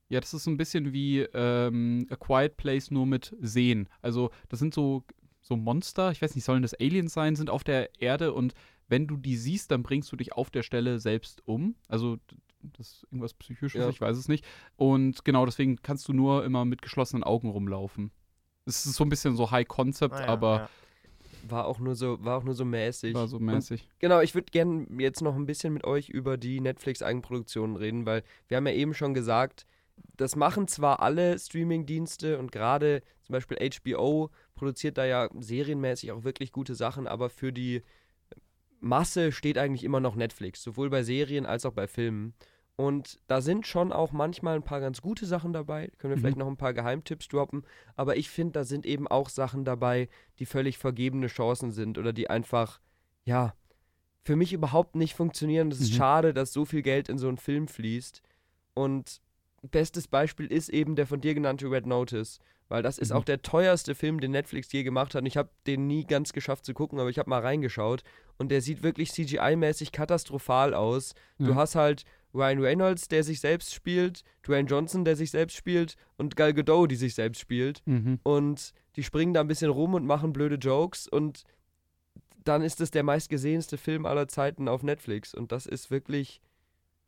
[0.07, 3.89] Ja, das ist so ein bisschen wie ähm, A Quiet Place nur mit Sehen.
[4.01, 5.03] Also, das sind so,
[5.41, 8.53] so Monster, ich weiß nicht, sollen das Aliens sein, sind auf der Erde und
[8.87, 11.75] wenn du die siehst, dann bringst du dich auf der Stelle selbst um.
[11.87, 12.17] Also
[12.61, 13.89] das ist irgendwas Psychisches, Ja.
[13.89, 14.45] ich weiß es nicht.
[14.75, 18.11] Und genau deswegen kannst du nur immer mit geschlossenen Augen rumlaufen.
[18.65, 20.69] Es ist so ein bisschen so High Concept, Ah ja, aber ja.
[21.47, 23.13] War auch nur so, war auch nur so mäßig.
[23.13, 23.87] war so Und mäßig.
[23.99, 28.23] Genau, ich würde gerne jetzt noch ein bisschen mit euch über die Netflix-Eigenproduktionen reden, weil
[28.47, 29.67] wir haben ja eben schon gesagt,
[30.17, 36.23] das machen zwar alle Streaming-Dienste und gerade zum Beispiel HBO produziert da ja serienmäßig auch
[36.23, 37.83] wirklich gute Sachen, aber für die
[38.79, 42.33] Masse steht eigentlich immer noch Netflix, sowohl bei Serien als auch bei Filmen.
[42.77, 45.89] Und da sind schon auch manchmal ein paar ganz gute Sachen dabei.
[45.97, 46.21] Können wir Mhm.
[46.21, 47.63] vielleicht noch ein paar Geheimtipps droppen.
[47.95, 50.09] Aber ich finde, da sind eben auch Sachen dabei,
[50.39, 52.81] die völlig vergebene Chancen sind oder die einfach,
[53.23, 53.53] ja,
[54.23, 55.69] für mich überhaupt nicht funktionieren.
[55.69, 55.97] Das ist Mhm.
[55.97, 58.21] schade, dass so viel Geld in so einen Film fließt.
[58.73, 59.21] Und
[59.71, 62.39] bestes Beispiel ist eben der von dir genannte Red Notice.
[62.67, 63.17] Weil das ist Mhm.
[63.17, 65.21] auch der teuerste Film, den Netflix je gemacht hat.
[65.21, 68.03] Und ich habe den nie ganz geschafft zu gucken, aber ich habe mal reingeschaut.
[68.39, 71.13] Und der sieht wirklich CGI-mäßig katastrophal aus.
[71.37, 71.55] Du Ja.
[71.55, 72.03] hast halt
[72.35, 76.91] Ryan Reynolds, der sich selbst spielt, Dwayne Johnson, der sich selbst spielt und Gal Gadot,
[76.91, 77.81] die sich selbst spielt.
[77.85, 78.19] Mhm.
[78.23, 81.07] Und die springen da ein bisschen rum und machen blöde Jokes.
[81.07, 81.43] Und
[82.43, 85.33] dann ist es der meistgesehenste Film aller Zeiten auf Netflix.
[85.33, 86.41] Und das ist wirklich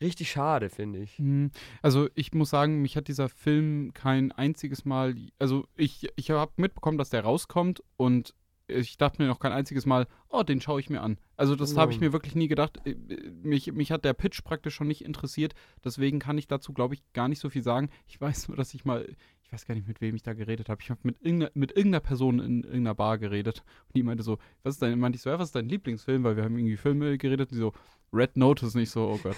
[0.01, 1.19] richtig schade, finde ich.
[1.19, 1.51] Mhm.
[1.81, 6.51] Also ich muss sagen, mich hat dieser Film kein einziges Mal, also ich, ich habe
[6.57, 8.33] mitbekommen, dass der rauskommt und
[8.67, 11.17] ich dachte mir noch kein einziges Mal, oh, den schaue ich mir an.
[11.35, 12.07] Also das habe ich Ja.
[12.07, 12.79] mir wirklich nie gedacht.
[12.85, 12.95] Äh,
[13.43, 15.53] Mich, mich hat der Pitch praktisch schon nicht interessiert,
[15.83, 17.89] deswegen kann ich dazu, glaube ich, gar nicht so viel sagen.
[18.07, 19.07] Ich weiß nur, dass ich mal,
[19.43, 20.81] ich weiß gar nicht, mit wem ich da geredet habe.
[20.81, 24.37] Ich habe mit irgendeiner, mit irgendeiner Person in irgendeiner Bar geredet und die meinte so,
[24.63, 26.23] was ist dein, meinte ich so, ja, was ist dein Lieblingsfilm?
[26.23, 27.73] Weil wir haben irgendwie Filme geredet, die so,
[28.11, 29.37] Red Notice, nicht so, oh Gott.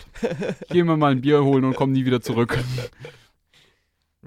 [0.62, 2.58] Ich gehe mir mal ein Bier holen und komme nie wieder zurück.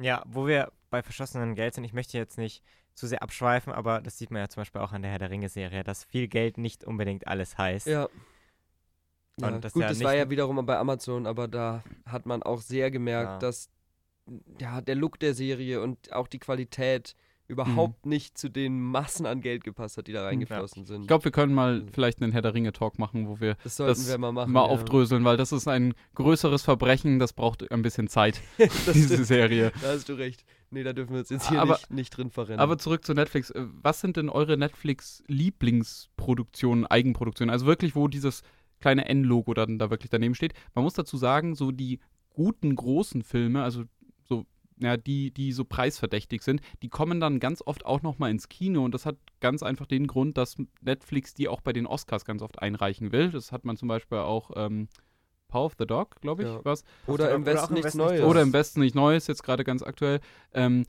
[0.01, 2.63] Ja, wo wir bei verschossenem Geld sind, ich möchte jetzt nicht
[2.95, 5.31] zu sehr abschweifen, aber das sieht man ja zum Beispiel auch an der Herr der
[5.31, 7.87] Ringe-Serie, dass viel Geld nicht unbedingt alles heißt.
[7.87, 8.09] Ja.
[9.41, 12.91] Ja, gut, ja das war ja wiederum bei Amazon, aber da hat man auch sehr
[12.91, 13.39] gemerkt, Ja.
[13.39, 13.71] dass
[14.61, 17.17] ja, der Look der Serie und auch die Qualität
[17.53, 21.03] überhaupt nicht zu den Massen an Geld gepasst hat, die da reingeflossen sind.
[21.03, 24.09] Ich glaube, wir können mal vielleicht einen Herr der Ringe-Talk machen, wo wir das das
[24.09, 24.53] wir mal machen.
[24.53, 24.67] mal ja.
[24.67, 29.53] aufdröseln, weil das ist ein größeres Verbrechen, das braucht ein bisschen Zeit, diese stimmt.
[29.53, 29.73] Hier.
[29.83, 30.45] Da hast du recht.
[30.71, 32.61] Nee, da dürfen wir uns jetzt hier Aber- nicht, nicht drin verrennen.
[32.61, 33.51] Aber zurück zu Netflix.
[33.51, 37.53] Äh, Was sind denn eure Netflix-Lieblingsproduktionen, Eigenproduktionen?
[37.53, 38.43] Also wirklich, wo dieses
[38.81, 40.55] kleine N-Logo dann da wirklich daneben steht.
[40.75, 43.89] Man muss dazu sagen, so die guten großen Filme, also so,
[44.83, 48.85] ja, die, die so preisverdächtig sind, die kommen dann ganz oft auch nochmal ins Kino
[48.85, 52.43] und das hat ganz einfach den Grund, dass Netflix die auch bei den Oscars ganz
[52.43, 53.31] oft einreichen will.
[53.31, 54.89] Das hat man zum Beispiel auch ähm,
[55.49, 56.61] Power of the Dog, glaube ich, Ja.
[56.65, 56.83] was.
[57.07, 58.23] oder im Oder im nichts Westen nichts Neues.
[58.23, 60.21] Oder im Westen nicht Neues, jetzt gerade ganz aktuell.
[60.55, 60.85] Ähm,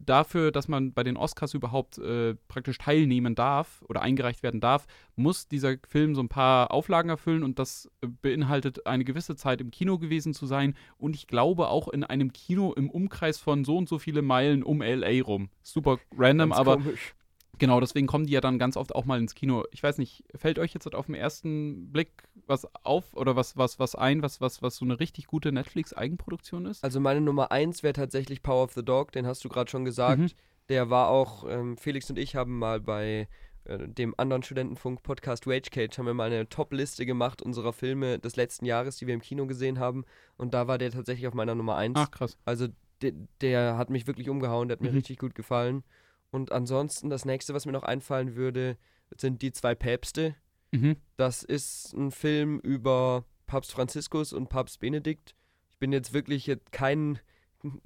[0.00, 4.86] dafür, dass man bei den Oscars überhaupt äh, praktisch teilnehmen darf oder eingereicht werden darf,
[5.16, 9.60] muss dieser Film so ein paar Auflagen erfüllen und das äh, beinhaltet eine gewisse Zeit
[9.60, 13.64] im Kino gewesen zu sein und ich glaube auch in einem Kino im Umkreis von
[13.64, 15.50] so und so viele Meilen um LA rum.
[15.62, 17.14] Super random, Ganz aber komisch.
[17.58, 19.64] Genau, deswegen kommen die ja dann ganz oft auch mal ins Kino.
[19.72, 22.10] Ich weiß nicht, fällt euch jetzt auf den ersten Blick
[22.46, 26.66] was auf oder was, was, was ein, was, was, was so eine richtig gute Netflix-Eigenproduktion
[26.66, 26.84] ist?
[26.84, 29.84] Also meine Nummer eins wäre tatsächlich Power of the Dog, den hast du gerade schon
[29.84, 30.20] gesagt.
[30.20, 30.30] Mhm.
[30.68, 33.26] Der war auch, ähm, Felix und ich haben mal bei
[33.64, 38.36] äh, dem anderen Studentenfunk-Podcast Rage Cage haben wir mal eine Top-Liste gemacht unserer Filme des
[38.36, 40.04] letzten Jahres, die wir im Kino gesehen haben.
[40.36, 41.96] Und da war der tatsächlich auf meiner Nummer eins.
[41.98, 42.38] Ach, krass.
[42.44, 42.68] Also
[43.02, 44.96] de der hat mich wirklich umgehauen, der hat mir Mhm.
[44.96, 45.84] richtig gut gefallen.
[46.30, 48.76] Und ansonsten das nächste, was mir noch einfallen würde,
[49.16, 50.34] sind die zwei Päpste.
[50.72, 50.96] Mhm.
[51.16, 55.34] Das ist ein Film über Papst Franziskus und Papst Benedikt.
[55.70, 57.18] Ich bin jetzt wirklich jetzt kein,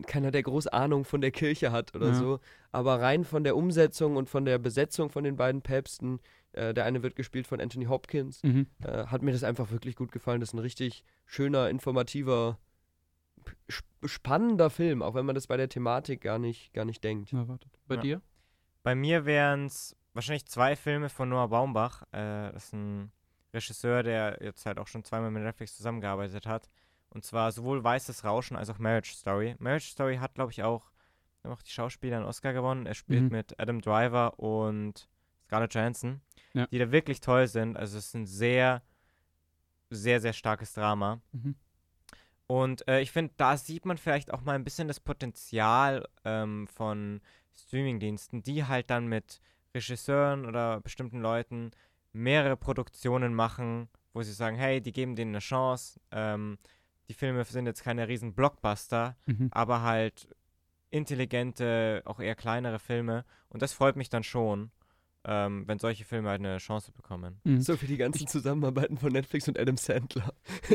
[0.07, 2.14] keiner, der groß Ahnung von der Kirche hat oder Ja.
[2.14, 2.40] so.
[2.72, 6.18] Aber rein von der Umsetzung und von der Besetzung von den beiden Päpsten,
[6.52, 8.66] äh, der eine wird gespielt von Anthony Hopkins, Mhm.
[8.83, 10.40] äh, hat mir das einfach wirklich gut gefallen.
[10.40, 12.59] Das ist ein richtig schöner, informativer,
[13.70, 17.31] sp spannender Film, auch wenn man das bei der Thematik gar nicht, gar nicht denkt.
[17.33, 17.70] Na, wartet.
[17.87, 18.00] Bei Ja.
[18.00, 18.22] dir?
[18.83, 22.03] Bei mir wären es wahrscheinlich zwei Filme von Noah Baumbach.
[22.12, 23.12] Äh, das ist ein
[23.55, 26.68] Regisseur, der jetzt halt auch schon zweimal mit Netflix zusammengearbeitet hat.
[27.11, 29.55] Und zwar sowohl Weißes Rauschen als auch Marriage Story.
[29.59, 30.90] Marriage Story hat, glaube ich, auch,
[31.45, 32.87] haben auch die Schauspieler einen Oscar gewonnen.
[32.87, 33.29] Er spielt Mhm.
[33.29, 35.09] mit Adam Driver und
[35.45, 36.21] Scarlett Johansson,
[36.55, 36.66] Ja.
[36.68, 37.77] die da wirklich toll sind.
[37.77, 38.83] Also es ist ein sehr,
[39.90, 41.21] sehr, sehr starkes Drama.
[41.33, 41.55] Mhm.
[42.47, 46.66] Und äh, ich finde, da sieht man vielleicht auch mal ein bisschen das Potenzial ähm,
[46.68, 47.21] von
[47.57, 49.41] Streamingdiensten, die halt dann mit
[49.75, 51.71] Regisseuren oder bestimmten Leuten
[52.12, 55.99] mehrere Produktionen machen, wo sie sagen, hey, die geben denen eine Chance.
[56.11, 56.59] Ähm,
[57.09, 59.49] die Filme sind jetzt keine riesen Blockbuster, Mhm.
[59.51, 60.29] aber halt
[60.91, 63.25] intelligente, auch eher kleinere Filme.
[63.49, 64.71] Und das freut mich dann schon.
[65.25, 67.41] ähm, wenn solche Filme halt eine Chance bekommen.
[67.45, 67.61] Mhm.
[67.61, 70.35] So für die ganzen Zusammenarbeiten von Netflix und Adam Sandler.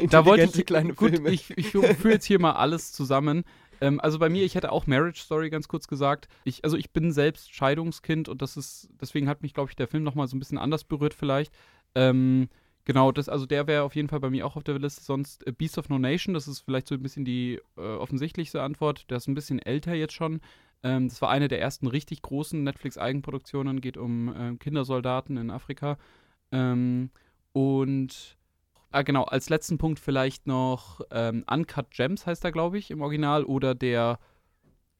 [0.09, 1.31] Da wollte ich, kleine gut, Filme.
[1.31, 3.43] ich, ich führe jetzt hier mal alles zusammen.
[3.81, 6.27] Ähm, also bei mir, ich hätte auch Marriage Story ganz kurz gesagt.
[6.43, 9.87] Ich, also ich bin selbst Scheidungskind und das ist, deswegen hat mich, glaube ich, der
[9.87, 11.53] Film nochmal so ein bisschen anders berührt vielleicht.
[11.95, 12.49] Ähm,
[12.85, 15.03] genau, das, also der wäre auf jeden Fall bei mir auch auf der Liste.
[15.03, 18.61] Sonst äh, Beast of No Nation, das ist vielleicht so ein bisschen die äh, offensichtlichste
[18.61, 19.09] Antwort.
[19.09, 20.41] Der ist ein bisschen älter jetzt schon.
[20.83, 25.97] Ähm, das war eine der ersten richtig großen Netflix-Eigenproduktionen, geht um äh, Kindersoldaten in Afrika.
[26.51, 27.09] Ähm,
[27.51, 28.36] und
[28.91, 33.01] ah, genau, als letzten Punkt vielleicht noch ähm, Uncut Gems heißt er, glaube ich, im
[33.01, 33.43] Original.
[33.43, 34.19] Oder der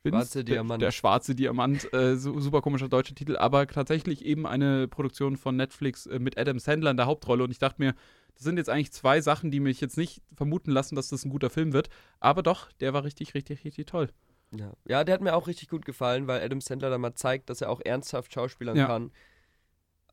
[0.05, 0.81] Schwarze der, Diamant.
[0.81, 5.55] Der schwarze Diamant, äh, su super komischer deutscher Titel, aber tatsächlich eben eine Produktion von
[5.55, 7.43] Netflix äh, mit Adam Sandler in der Hauptrolle.
[7.43, 7.93] Und ich dachte mir,
[8.35, 11.29] das sind jetzt eigentlich zwei Sachen, die mich jetzt nicht vermuten lassen, dass das ein
[11.29, 11.89] guter Film wird.
[12.19, 14.09] Aber doch, der war richtig, richtig, richtig toll.
[14.55, 14.71] Ja.
[14.87, 17.61] ja, der hat mir auch richtig gut gefallen, weil Adam Sandler da mal zeigt, dass
[17.61, 18.85] er auch ernsthaft schauspielern Ja.
[18.85, 19.11] kann.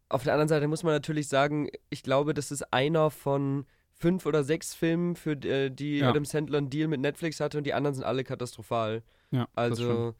[0.08, 4.26] Auf der anderen Seite muss man natürlich sagen, ich glaube, das ist einer von fünf
[4.26, 6.10] oder sechs Filmen, für äh, die Ja.
[6.10, 9.02] Adam Sandler einen Deal mit Netflix hatte und die anderen sind alle katastrophal.
[9.30, 9.48] Ja.
[9.54, 10.14] Also,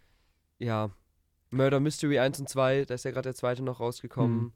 [0.58, 0.90] ja.
[1.50, 4.36] Murder Mystery 1 und 2, da ist ja gerade der zweite noch rausgekommen.
[4.38, 4.52] Mhm.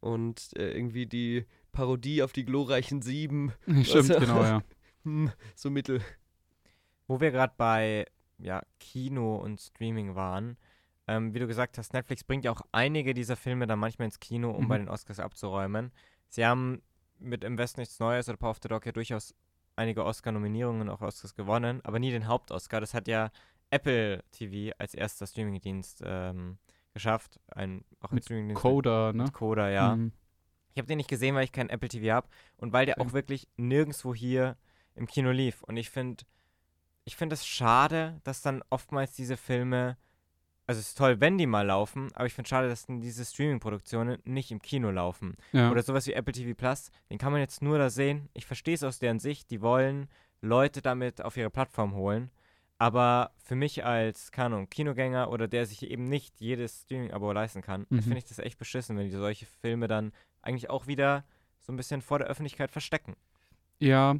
[0.00, 3.52] Und äh, irgendwie die Parodie auf die glorreichen Sieben.
[3.84, 4.62] Stimmt, Was- genau, ja.
[5.04, 6.00] Hm, so mittel.
[7.08, 8.06] Wo wir gerade bei
[8.38, 10.56] ja, Kino und Streaming waren,
[11.08, 14.20] ähm, wie du gesagt hast, Netflix bringt ja auch einige dieser Filme dann manchmal ins
[14.20, 14.68] Kino, um Mhm.
[14.68, 15.92] bei den Oscars abzuräumen.
[16.28, 16.82] Sie haben
[17.18, 19.34] mit Im Westen nichts Neues oder Power of the Dog ja durchaus
[19.76, 22.80] einige Oscar-Nominierungen, auch Oscars gewonnen, aber nie den Hauptoscar.
[22.80, 23.30] Das hat ja
[23.70, 26.58] Apple TV als erster Streamingdienst ähm,
[26.94, 27.40] geschafft.
[27.48, 29.22] Ein, auch Mit Streamingdienst Coda, ne?
[29.24, 29.96] mit Coda, ja.
[29.96, 30.12] Mhm.
[30.74, 33.12] Ich habe den nicht gesehen, weil ich kein Apple TV habe und weil der auch
[33.12, 34.56] wirklich nirgendwo hier
[34.94, 35.62] im Kino lief.
[35.62, 36.24] Und ich finde,
[37.04, 39.96] ich finde es schade, dass dann oftmals diese Filme,
[40.66, 44.18] also es ist toll, wenn die mal laufen, aber ich finde schade, dass diese Streaming-Produktionen
[44.24, 45.36] nicht im Kino laufen.
[45.52, 45.70] Ja.
[45.70, 48.28] Oder sowas wie Apple TV Plus, den kann man jetzt nur da sehen.
[48.32, 50.08] Ich verstehe es aus deren Sicht, die wollen
[50.40, 52.30] Leute damit auf ihre Plattform holen.
[52.78, 57.62] Aber für mich als, keine Ahnung, Kinogänger oder der sich eben nicht jedes Streaming-Abo leisten
[57.62, 58.02] kann, Mhm.
[58.02, 61.24] finde ich das echt beschissen, wenn die solche Filme dann eigentlich auch wieder
[61.60, 63.14] so ein bisschen vor der Öffentlichkeit verstecken.
[63.78, 64.16] Ja,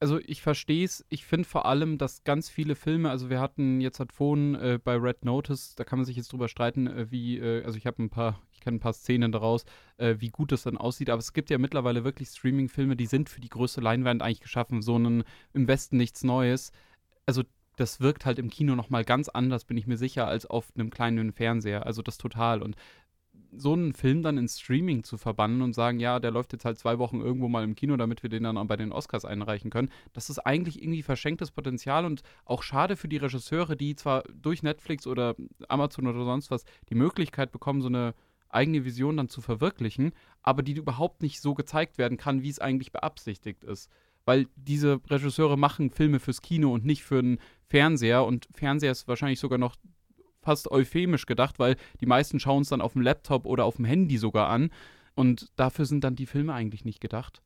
[0.00, 1.04] also ich verstehe es.
[1.08, 4.78] Ich finde vor allem, dass ganz viele Filme, also wir hatten jetzt hat vorhin äh,
[4.82, 7.86] bei Red Notice, da kann man sich jetzt drüber streiten, äh, wie, äh, also ich
[7.86, 9.64] habe ein paar, ich kenne ein paar Szenen daraus,
[9.96, 13.28] äh, wie gut das dann aussieht, aber es gibt ja mittlerweile wirklich Streaming-Filme, die sind
[13.28, 16.72] für die größte Leinwand eigentlich geschaffen, so einen im Westen nichts Neues.
[17.26, 17.42] Also
[17.76, 20.90] das wirkt halt im Kino nochmal ganz anders, bin ich mir sicher, als auf einem
[20.90, 21.86] kleinen Fernseher.
[21.86, 22.62] Also das total.
[22.62, 22.76] Und
[23.56, 26.78] so einen Film dann ins Streaming zu verbannen und sagen, ja, der läuft jetzt halt
[26.78, 29.70] zwei Wochen irgendwo mal im Kino, damit wir den dann auch bei den Oscars einreichen
[29.70, 34.24] können, das ist eigentlich irgendwie verschenktes Potenzial und auch schade für die Regisseure, die zwar
[34.32, 35.36] durch Netflix oder
[35.68, 38.14] Amazon oder sonst was die Möglichkeit bekommen, so eine
[38.48, 40.12] eigene Vision dann zu verwirklichen,
[40.42, 43.90] aber die überhaupt nicht so gezeigt werden kann, wie es eigentlich beabsichtigt ist.
[44.24, 49.08] Weil diese Regisseure machen Filme fürs Kino und nicht für einen Fernseher und Fernseher ist
[49.08, 49.76] wahrscheinlich sogar noch
[50.44, 53.84] fast euphemisch gedacht, weil die meisten schauen es dann auf dem Laptop oder auf dem
[53.84, 54.70] Handy sogar an.
[55.14, 57.42] Und dafür sind dann die Filme eigentlich nicht gedacht.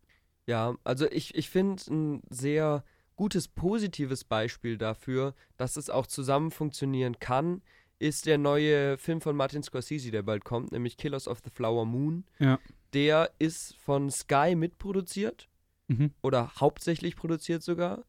[0.47, 2.83] Ja, also ich, ich finde ein sehr
[3.17, 7.63] gutes, positives Beispiel dafür, dass es auch zusammen funktionieren kann,
[7.99, 11.85] ist der neue Film von Martin Scorsese, der bald kommt, nämlich Killers of the Flower
[11.85, 12.25] Moon.
[12.39, 12.59] Ja.
[12.95, 15.49] Der ist von Sky mitproduziert
[15.89, 16.13] Mhm.
[16.23, 18.05] oder hauptsächlich produziert sogar,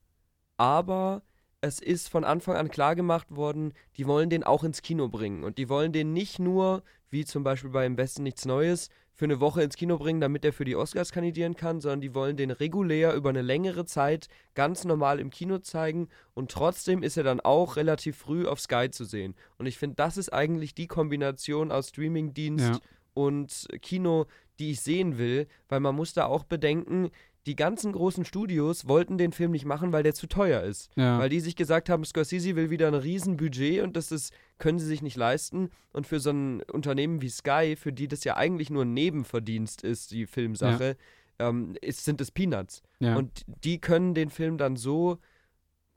[0.57, 1.23] aber
[1.61, 5.43] es ist von Anfang an klar gemacht worden, die wollen den auch ins Kino bringen
[5.43, 9.25] und die wollen den nicht nur, wie zum Beispiel bei Im Besten nichts Neues, für
[9.25, 12.37] eine Woche ins Kino bringen, damit er für die Oscars kandidieren kann, sondern die wollen
[12.37, 17.23] den regulär über eine längere Zeit ganz normal im Kino zeigen und trotzdem ist er
[17.23, 19.35] dann auch relativ früh auf Sky zu sehen.
[19.57, 22.79] Und ich finde, das ist eigentlich die Kombination aus Streamingdienst Ja.
[23.13, 24.27] und Kino,
[24.59, 27.11] die ich sehen will, weil man muss da auch bedenken,
[27.45, 30.89] die ganzen großen Studios wollten den Film nicht machen, weil der zu teuer ist.
[30.95, 31.19] Ja.
[31.19, 34.85] Weil die sich gesagt haben, Scorsese will wieder ein Riesenbudget und das ist, können sie
[34.85, 35.69] sich nicht leisten.
[35.93, 39.83] Und für so ein Unternehmen wie Sky, für die das ja eigentlich nur ein Nebenverdienst
[39.83, 40.97] ist, die Filmsache,
[41.39, 42.83] ähm, ist, sind es Peanuts.
[42.99, 43.15] ja.
[43.15, 45.19] Und die können den Film dann so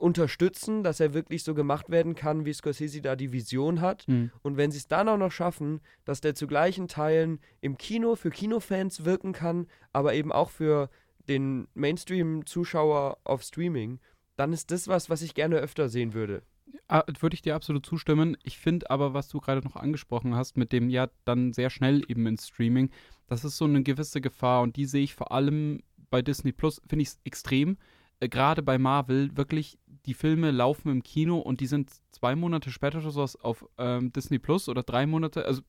[0.02, 4.06] unterstützen, dass er wirklich so gemacht werden kann, wie Scorsese da die Vision hat.
[4.08, 4.32] Mhm.
[4.42, 8.16] Und wenn sie es dann auch noch schaffen, dass der zu gleichen Teilen im Kino
[8.16, 10.90] für Kinofans wirken kann, aber eben auch für
[11.28, 14.00] den Mainstream-Zuschauer auf Streaming,
[14.36, 16.42] dann ist das was, was ich gerne öfter sehen würde.
[16.88, 18.36] Ah, Würde ich dir absolut zustimmen.
[18.42, 22.02] Ich finde aber, was du gerade noch angesprochen hast, mit dem ja dann sehr schnell
[22.08, 22.90] eben ins Streaming,
[23.26, 26.80] das ist so eine gewisse Gefahr und die sehe ich vor allem bei Disney Plus,
[26.86, 27.78] finde ich es extrem.
[28.20, 32.70] Äh, gerade bei Marvel, wirklich, die Filme laufen im Kino und die sind zwei Monate
[32.70, 35.62] später oder sowas auf ähm, Disney Plus oder drei Monate, also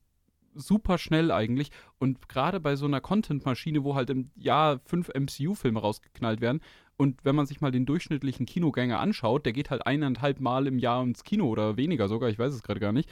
[0.56, 1.72] super schnell eigentlich.
[2.00, 6.62] Und gerade bei so einer Content-Maschine, wo halt im Jahr fünf MCU-Filme rausgeknallt werden,
[6.96, 10.78] und wenn man sich mal den durchschnittlichen Kinogänger anschaut, der geht halt eineinhalb Mal im
[10.78, 13.10] Jahr ins Kino oder weniger sogar, ich weiß es gerade gar nicht,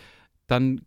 [0.47, 0.81] dann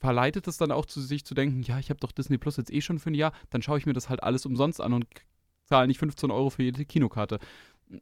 [0.00, 2.72] verleitet es dann auch zu sich zu denken, ja, ich habe doch Disney Plus jetzt
[2.72, 5.06] eh schon für ein Jahr, dann schaue ich mir das halt alles umsonst an und
[5.66, 7.38] zahle nicht 15 Euro für jede Kinokarte.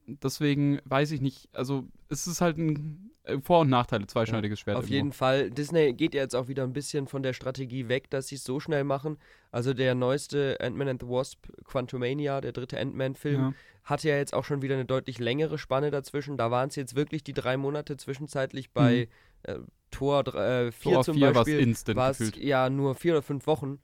[0.07, 4.77] Deswegen weiß ich nicht, also es ist halt ein äh, Vor- und Nachteile, zweischneidiges Schwert.
[4.77, 4.95] Auf irgendwo.
[4.95, 5.51] jeden Fall.
[5.51, 8.45] Disney geht ja jetzt auch wieder ein bisschen von der Strategie weg, dass sie es
[8.45, 9.19] so schnell machen.
[9.51, 13.53] Also der neueste Ant-Man and the Wasp, Quantumania, der dritte Ant-Man-Film, Ja.
[13.85, 16.37] hatte ja jetzt auch schon wieder eine deutlich längere Spanne dazwischen.
[16.37, 19.09] Da waren es jetzt wirklich die drei Monate zwischenzeitlich bei
[19.43, 19.59] äh,
[19.91, 21.59] Tor 4 Tor zum 4 war's Beispiel.
[21.61, 22.37] instant war es gefühlt.
[22.37, 23.81] ja nur vier oder fünf Wochen.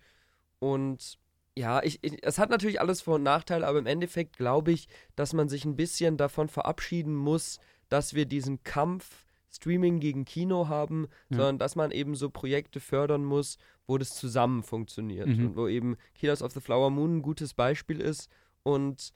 [0.60, 1.18] Und
[1.56, 4.88] ja, ich, ich, es hat natürlich alles Vor- und Nachteile, aber im Endeffekt glaube ich,
[5.14, 10.68] dass man sich ein bisschen davon verabschieden muss, dass wir diesen Kampf Streaming gegen Kino
[10.68, 11.38] haben, Ja.
[11.38, 15.28] sondern dass man eben so Projekte fördern muss, wo das zusammen funktioniert.
[15.28, 15.46] Mhm.
[15.46, 18.28] Und wo eben Killers of the Flower Moon ein gutes Beispiel ist
[18.64, 19.14] und,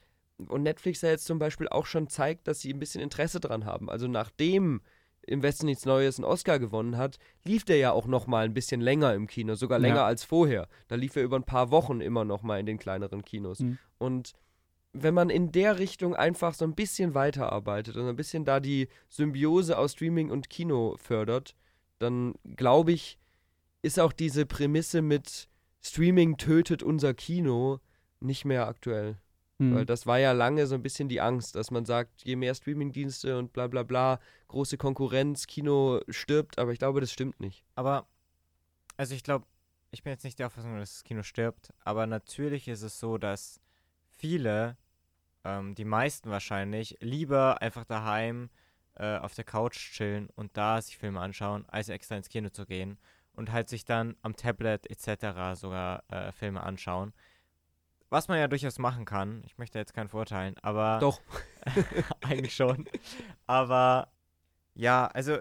[0.48, 3.66] und Netflix ja jetzt zum Beispiel auch schon zeigt, dass sie ein bisschen Interesse dran
[3.66, 3.90] haben.
[3.90, 4.80] Also nachdem
[5.26, 8.54] im Westen nichts Neues einen Oscar gewonnen hat, lief der ja auch noch mal ein
[8.54, 10.06] bisschen länger im Kino, sogar länger Ja.
[10.06, 10.68] als vorher.
[10.88, 13.60] Da lief er über ein paar Wochen immer noch mal in den kleineren Kinos.
[13.60, 13.78] Mhm.
[13.98, 14.32] Und
[14.92, 18.88] wenn man in der Richtung einfach so ein bisschen weiterarbeitet und ein bisschen da die
[19.08, 21.54] Symbiose aus Streaming und Kino fördert,
[21.98, 23.18] dann glaube ich,
[23.82, 25.48] ist auch diese Prämisse mit
[25.80, 27.78] Streaming tötet unser Kino
[28.20, 29.16] nicht mehr aktuell.
[29.60, 29.74] Hm.
[29.74, 32.54] Weil das war ja lange so ein bisschen die Angst, dass man sagt, je mehr
[32.54, 37.62] Streamingdienste und bla bla bla, große Konkurrenz, Kino stirbt, aber ich glaube, das stimmt nicht.
[37.74, 38.08] Aber,
[38.96, 39.44] also ich glaube,
[39.90, 43.18] ich bin jetzt nicht der Auffassung, dass das Kino stirbt, aber natürlich ist es so,
[43.18, 43.60] dass
[44.08, 44.78] viele,
[45.44, 48.48] ähm, die meisten wahrscheinlich, lieber einfach daheim
[48.94, 52.64] äh, auf der Couch chillen und da sich Filme anschauen, als extra ins Kino zu
[52.64, 52.96] gehen
[53.34, 55.60] und halt sich dann am Tablet etc.
[55.60, 57.12] sogar äh, Filme anschauen.
[58.10, 61.20] Was man ja durchaus machen kann, ich möchte jetzt keinen vorteilen, aber Doch.
[62.20, 62.86] eigentlich schon.
[63.46, 64.08] Aber
[64.74, 65.38] ja, also,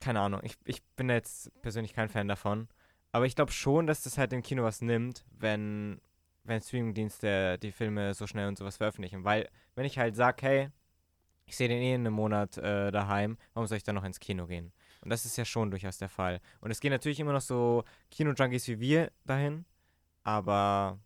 [0.00, 0.40] keine Ahnung.
[0.42, 2.68] Ich, ich bin jetzt persönlich kein Fan davon.
[3.12, 6.00] Aber ich glaube schon, dass das halt dem Kino was nimmt, wenn,
[6.42, 9.22] wenn Streamingdienste die Filme so schnell und sowas veröffentlichen.
[9.22, 10.70] Weil, wenn ich halt sage, hey,
[11.46, 14.18] ich sehe den eh in einem Monat äh, daheim, warum soll ich dann noch ins
[14.18, 14.72] Kino gehen?
[15.00, 16.40] Und das ist ja schon durchaus der Fall.
[16.60, 19.64] Und es gehen natürlich immer noch so Kino-Junkies wie wir dahin.
[20.22, 20.98] Aber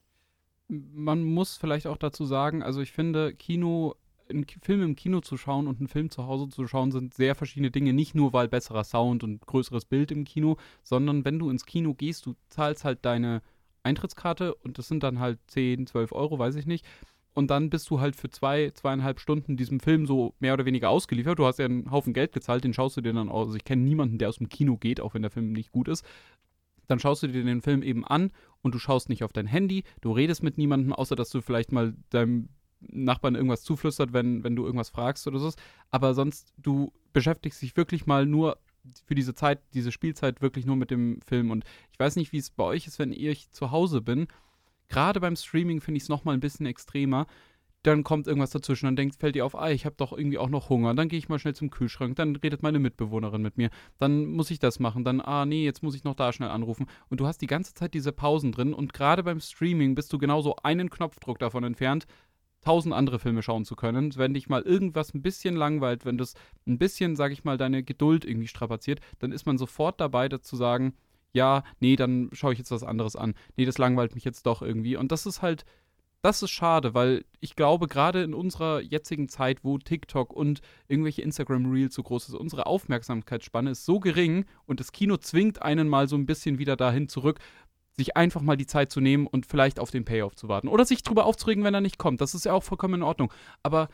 [0.69, 3.95] man muss vielleicht auch dazu sagen, also ich finde, Kino,
[4.29, 7.35] einen Film im Kino zu schauen und einen Film zu Hause zu schauen, sind sehr
[7.35, 7.95] verschiedene Dinge.
[7.95, 11.95] Nicht nur, weil besserer Sound und größeres Bild im Kino, sondern wenn du ins Kino
[11.95, 13.43] gehst, du zahlst halt deine
[13.83, 16.85] Eintrittskarte und das sind dann halt 10, 12 Euro, weiß ich nicht.
[17.35, 20.91] Und dann bist du halt für zwei, zweieinhalb Stunden diesem Film so mehr oder weniger
[20.91, 21.39] ausgeliefert.
[21.39, 23.47] Du hast ja einen Haufen Geld gezahlt, den schaust du dir dann aus.
[23.47, 25.89] Also ich kenne niemanden, der aus dem Kino geht, auch wenn der Film nicht gut
[25.89, 26.05] ist.
[26.89, 28.33] Dann schaust du dir den Film eben an
[28.63, 31.73] und du schaust nicht auf dein Handy, du redest mit niemandem, außer dass du vielleicht
[31.73, 32.49] mal deinem
[32.81, 35.53] Nachbarn irgendwas zuflüstert, wenn, wenn du irgendwas fragst oder so.
[35.91, 38.59] Aber sonst, du beschäftigst dich wirklich mal nur
[39.05, 41.51] für diese Zeit, diese Spielzeit wirklich nur mit dem Film.
[41.51, 44.29] Und ich weiß nicht, wie es bei euch ist, wenn ich zu Hause bin.
[44.89, 47.27] Gerade beim Streaming finde ich es nochmal ein bisschen extremer.
[47.85, 50.49] Dann kommt irgendwas dazwischen, dann denkt, fällt dir auf, ah, ich habe doch irgendwie auch
[50.49, 50.95] noch Hunger.
[50.95, 53.71] Dann gehe ich mal schnell zum Kühlschrank, dann redet meine Mitbewohnerin mit mir.
[53.99, 56.87] Dann muss ich das machen, dann, ah, nee, jetzt muss ich noch da schnell anrufen.
[57.09, 60.19] Und du hast die ganze Zeit diese Pausen drin und gerade beim Streaming bist du
[60.19, 62.07] genauso einen Knopfdruck davon entfernt,
[62.61, 64.15] tausend andere Filme schauen zu können.
[64.17, 66.35] Wenn dich mal irgendwas ein bisschen langweilt, wenn das
[66.67, 70.57] ein bisschen, sag ich mal, deine Geduld irgendwie strapaziert, dann ist man sofort dabei, dazu
[70.57, 70.95] sagen,
[71.33, 73.35] ja, nee, dann schaue ich jetzt was anderes an.
[73.57, 74.97] Nee, das langweilt mich jetzt doch irgendwie.
[74.97, 75.65] Und das ist halt,
[76.23, 81.23] das ist schade, weil ich glaube, gerade in unserer jetzigen Zeit, wo TikTok und irgendwelche
[81.23, 86.09] Instagram-Reels so groß ist, unsere Aufmerksamkeitsspanne ist so gering und das Kino zwingt einen mal
[86.09, 87.39] so ein bisschen wieder dahin zurück,
[87.97, 90.69] sich einfach mal die Zeit zu nehmen und vielleicht auf den Payoff zu warten.
[90.69, 92.21] Oder sich drüber aufzuregen, wenn er nicht kommt.
[92.21, 93.33] Das ist ja auch vollkommen in Ordnung.
[93.63, 93.89] Aber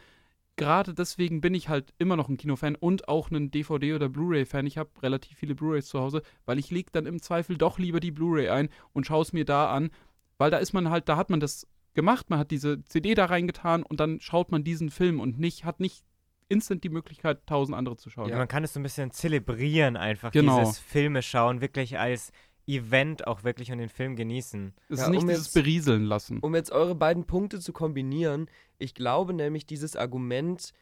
[0.56, 4.66] gerade deswegen bin ich halt immer noch ein Kinofan und auch ein DVD- oder Blu-ray-Fan.
[4.66, 8.00] Ich habe relativ viele Blu-rays zu Hause, weil ich lege dann im Zweifel doch lieber
[8.00, 9.90] die Blu-ray ein und schaue es mir da an,
[10.38, 13.26] weil da ist man halt, da hat man das gemacht, man hat diese CD da
[13.26, 16.04] reingetan und dann schaut man diesen Film und nicht, hat nicht
[16.48, 18.28] instant die Möglichkeit, tausend andere zu schauen.
[18.28, 20.58] Ja, man kann es so ein bisschen zelebrieren, einfach Genau.
[20.60, 22.32] dieses Filme schauen, wirklich als
[22.66, 24.72] Event auch wirklich und den Film genießen.
[24.88, 26.38] Es Ja, ist nicht um dieses jetzt- Berieseln lassen.
[26.40, 30.72] Um jetzt eure beiden Punkte zu kombinieren, ich glaube nämlich, dieses Argument,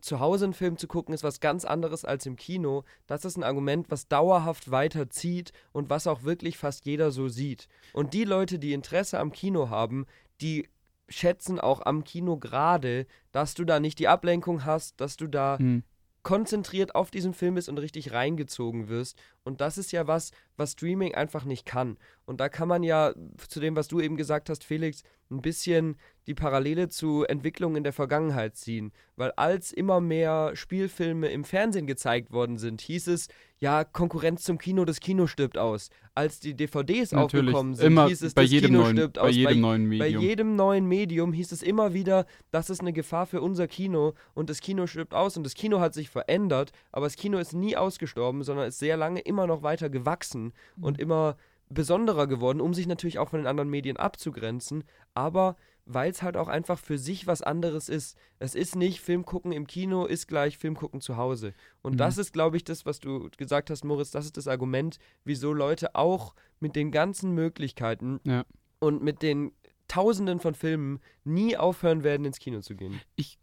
[0.00, 2.82] zu Hause einen Film zu gucken, ist was ganz anderes als im Kino.
[3.06, 7.68] Das ist ein Argument, was dauerhaft weiterzieht und was auch wirklich fast jeder so sieht.
[7.92, 10.06] Und die Leute, die Interesse am Kino haben,
[10.40, 10.68] die
[11.08, 15.58] schätzen auch am Kino gerade, dass du da nicht die Ablenkung hast, dass du da
[15.58, 15.82] Hm.
[16.22, 19.18] konzentriert auf diesen Film bist und richtig reingezogen wirst.
[19.44, 21.98] Und das ist ja was, was Streaming einfach nicht kann.
[22.24, 23.12] Und da kann man ja
[23.48, 27.84] zu dem, was du eben gesagt hast, Felix, ein bisschen die Parallele zu Entwicklungen in
[27.84, 28.92] der Vergangenheit ziehen.
[29.16, 33.28] Weil als immer mehr Spielfilme im Fernsehen gezeigt worden sind, hieß es,
[33.58, 35.88] ja, Konkurrenz zum Kino, das Kino stirbt aus.
[36.14, 39.22] Als die DVDs Natürlich, aufgekommen sind, hieß es, bei das jedem Kino neuen, stirbt bei
[39.22, 39.34] aus.
[39.34, 40.22] jedem bei, neuen bei Medium.
[40.22, 44.50] jedem neuen Medium hieß es immer wieder, das ist eine Gefahr für unser Kino und
[44.50, 47.76] das Kino stirbt aus und das Kino hat sich verändert, aber das Kino ist nie
[47.76, 51.36] ausgestorben, sondern ist sehr lange immer noch weiter gewachsen und immer
[51.68, 55.56] besonderer geworden, um sich natürlich auch von den anderen Medien abzugrenzen, aber
[55.86, 58.16] weil es halt auch einfach für sich was anderes ist.
[58.38, 61.52] Es ist nicht Film gucken im Kino ist gleich Film gucken zu Hause.
[61.82, 61.98] Und Mhm.
[61.98, 65.52] das ist, glaube ich, das, was du gesagt hast, Moritz, das ist das Argument, wieso
[65.52, 68.44] Leute auch mit den ganzen Möglichkeiten Ja.
[68.78, 69.52] und mit den
[69.88, 73.00] Tausenden von Filmen nie aufhören werden, ins Kino zu gehen.
[73.16, 73.38] ich,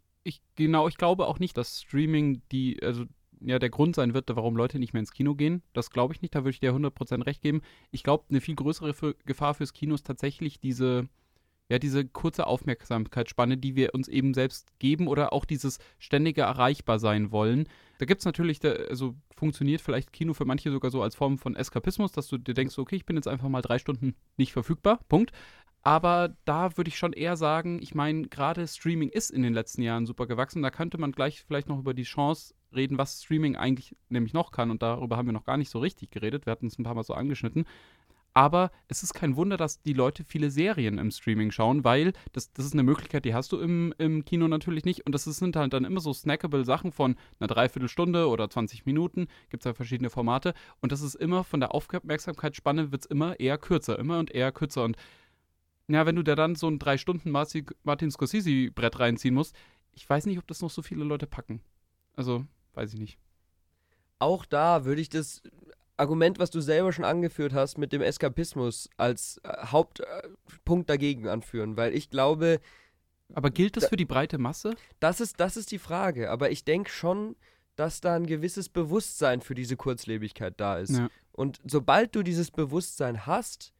[0.56, 3.04] genau, ich glaube auch nicht, dass Streaming die, also
[3.44, 5.62] ja, der Grund sein wird, warum Leute nicht mehr ins Kino gehen.
[5.72, 7.62] Das glaube ich nicht, da würde ich dir 100% recht geben.
[7.90, 11.08] Ich glaube, eine viel größere für, Gefahr fürs Kino ist tatsächlich diese,
[11.68, 16.98] ja, diese kurze Aufmerksamkeitsspanne, die wir uns eben selbst geben oder auch dieses ständige erreichbar
[16.98, 17.68] sein wollen.
[17.98, 21.56] Da gibt es natürlich, also funktioniert vielleicht Kino für manche sogar so als Form von
[21.56, 25.00] Eskapismus, dass du dir denkst, okay, ich bin jetzt einfach mal drei Stunden nicht verfügbar,
[25.08, 25.32] Punkt.
[25.82, 29.82] Aber da würde ich schon eher sagen, ich meine, gerade Streaming ist in den letzten
[29.82, 30.62] Jahren super gewachsen.
[30.62, 34.50] Da könnte man gleich vielleicht noch über die Chance reden, was Streaming eigentlich nämlich noch
[34.50, 34.70] kann.
[34.70, 36.46] Und darüber haben wir noch gar nicht so richtig geredet.
[36.46, 37.66] Wir hatten es ein paar Mal so angeschnitten.
[38.34, 42.50] Aber es ist kein Wunder, dass die Leute viele Serien im Streaming schauen, weil das,
[42.52, 45.04] das ist eine Möglichkeit, die hast du im, im Kino natürlich nicht.
[45.04, 49.28] Und das sind halt dann immer so snackable Sachen von einer Dreiviertelstunde oder 20 Minuten.
[49.50, 50.54] Gibt es ja verschiedene Formate.
[50.80, 54.50] Und das ist immer von der Aufmerksamkeitsspanne wird es immer eher kürzer, immer und eher
[54.50, 54.84] kürzer.
[54.84, 54.96] Und
[55.88, 59.54] ja, wenn du da dann so ein drei Stunden Martin Scorsese-Brett reinziehen musst,
[59.92, 61.60] ich weiß nicht, ob das noch so viele Leute packen.
[62.16, 63.18] Also, weiß ich nicht.
[64.18, 65.42] Auch da würde ich das
[65.96, 71.76] Argument, was du selber schon angeführt hast, mit dem Eskapismus als äh, Hauptpunkt dagegen anführen,
[71.76, 72.60] weil ich glaube,
[73.34, 74.74] Aber gilt das Da- für die breite Masse?
[75.00, 76.30] das ist, das ist die Frage.
[76.30, 77.36] Aber ich denke schon,
[77.76, 80.90] dass da ein gewisses Bewusstsein für diese Kurzlebigkeit da ist.
[80.96, 81.08] Ja.
[81.32, 83.72] Und sobald du dieses Bewusstsein hast,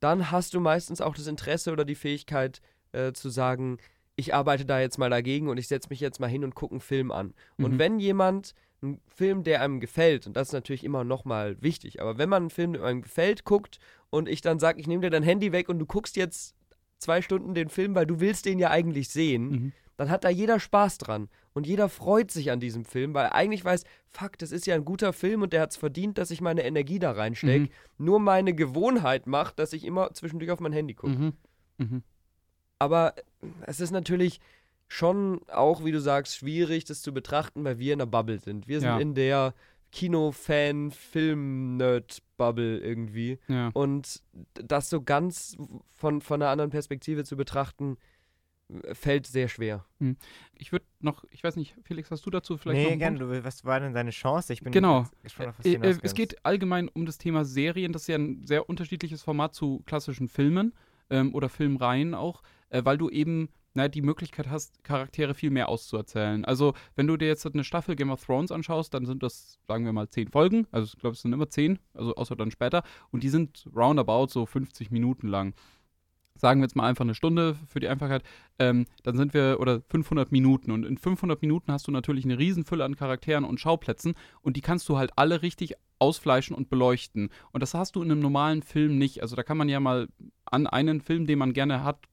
[0.00, 2.60] dann hast du meistens auch das Interesse oder die Fähigkeit
[2.92, 3.78] äh, zu sagen,
[4.20, 6.74] ich arbeite da jetzt mal dagegen und ich setze mich jetzt mal hin und gucke
[6.74, 7.34] einen Film an.
[7.58, 7.78] Und Mhm.
[7.78, 12.16] wenn jemand einen Film, der einem gefällt, und das ist natürlich immer nochmal wichtig, aber
[12.18, 13.78] wenn man einen Film, der einem gefällt, guckt
[14.10, 16.54] und ich dann sage, ich nehme dir dein Handy weg und du guckst jetzt
[16.98, 19.72] zwei Stunden den Film, weil du willst den ja eigentlich sehen, Mhm.
[19.96, 21.28] dann hat da jeder Spaß dran.
[21.52, 24.74] Und jeder freut sich an diesem Film, weil er eigentlich weiß, fuck, das ist ja
[24.76, 27.64] ein guter Film und der hat es verdient, dass ich meine Energie da reinstecke.
[27.64, 27.68] Mhm.
[27.98, 31.32] Nur meine Gewohnheit macht, dass ich immer zwischendurch auf mein Handy gucke.
[31.78, 32.02] Mhm.
[32.80, 33.14] Aber
[33.66, 34.40] es ist natürlich
[34.88, 38.66] schon auch, wie du sagst, schwierig, das zu betrachten, weil wir in einer Bubble sind.
[38.66, 38.98] Wir sind Ja.
[38.98, 39.54] in der
[39.92, 43.38] Kino-Fan, Film-Nerd-Bubble irgendwie.
[43.48, 43.70] Ja.
[43.74, 44.22] Und
[44.54, 45.56] das so ganz
[45.90, 47.96] von, von einer anderen Perspektive zu betrachten,
[48.92, 49.84] fällt sehr schwer.
[50.56, 53.18] Ich würde noch, ich weiß nicht, Felix, hast du dazu vielleicht noch nee, einen gerne.
[53.18, 53.34] Punkt?
[53.38, 54.52] Du, was war denn deine Chance?
[54.52, 55.06] Ich bin Genau.
[55.24, 57.92] gespannt, auf was du Äh, äh, es geht allgemein um das Thema Serien.
[57.92, 60.72] Das ist ja ein sehr unterschiedliches Format zu klassischen Filmen
[61.10, 65.68] ähm, oder Filmreihen auch, äh, weil du eben na, die Möglichkeit hast, Charaktere viel mehr
[65.68, 66.44] auszuerzählen.
[66.44, 69.84] Also, wenn du dir jetzt eine Staffel Game of Thrones anschaust, dann sind das, sagen
[69.84, 70.66] wir mal, zehn Folgen.
[70.72, 72.82] Also, ich glaube, es sind immer zehn, also außer dann später.
[73.10, 75.54] Und die sind roundabout so 50 Minuten lang.
[76.34, 78.22] Sagen wir jetzt mal einfach eine Stunde für die Einfachheit.
[78.58, 80.72] Ähm, dann sind wir, oder 500 Minuten.
[80.72, 84.14] Und in 500 Minuten hast du natürlich eine Riesenfülle an Charakteren und Schauplätzen.
[84.40, 87.28] Und die kannst du halt alle richtig ausfleischen und beleuchten.
[87.52, 89.22] Und das hast du in einem normalen Film nicht.
[89.22, 90.08] Also da kann man ja mal
[90.46, 92.06] an einen Film, den man gerne hat,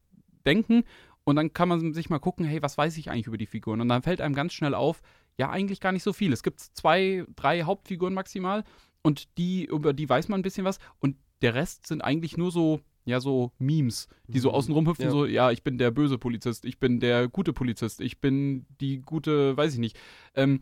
[0.48, 0.84] denken.
[1.26, 3.82] Und dann kann man sich mal gucken, hey, was weiß ich eigentlich über die Figuren?
[3.82, 5.02] Und dann fällt einem ganz schnell auf,
[5.38, 6.32] ja, eigentlich gar nicht so viel.
[6.34, 8.64] Es gibt zwei, drei Hauptfiguren maximal.
[9.04, 10.80] Und die, über die weiß man ein bisschen was.
[11.00, 14.56] Und der Rest sind eigentlich nur so, ja, so Memes, die so Mhm.
[14.56, 15.12] außen rumhüpfen, Ja.
[15.12, 19.02] so, ja, ich bin der böse Polizist, ich bin der gute Polizist, ich bin die
[19.02, 19.98] gute, weiß ich nicht.
[20.34, 20.62] Ähm,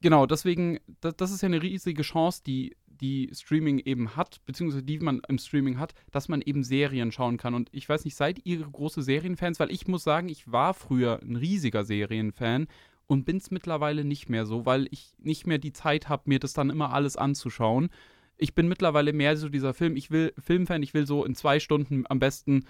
[0.00, 4.82] genau, deswegen, das, das ist ja eine riesige Chance, die, die Streaming eben hat, beziehungsweise
[4.82, 7.54] die man im Streaming hat, dass man eben Serien schauen kann.
[7.54, 9.60] Und ich weiß nicht, seid ihr große Serienfans?
[9.60, 12.68] Weil ich muss sagen, ich war früher ein riesiger Serienfan
[13.06, 16.38] und bin es mittlerweile nicht mehr so, weil ich nicht mehr die Zeit habe, mir
[16.38, 17.88] das dann immer alles anzuschauen.
[18.36, 21.60] Ich bin mittlerweile mehr so dieser Film, ich will Filmfan, ich will so in zwei
[21.60, 22.64] Stunden am besten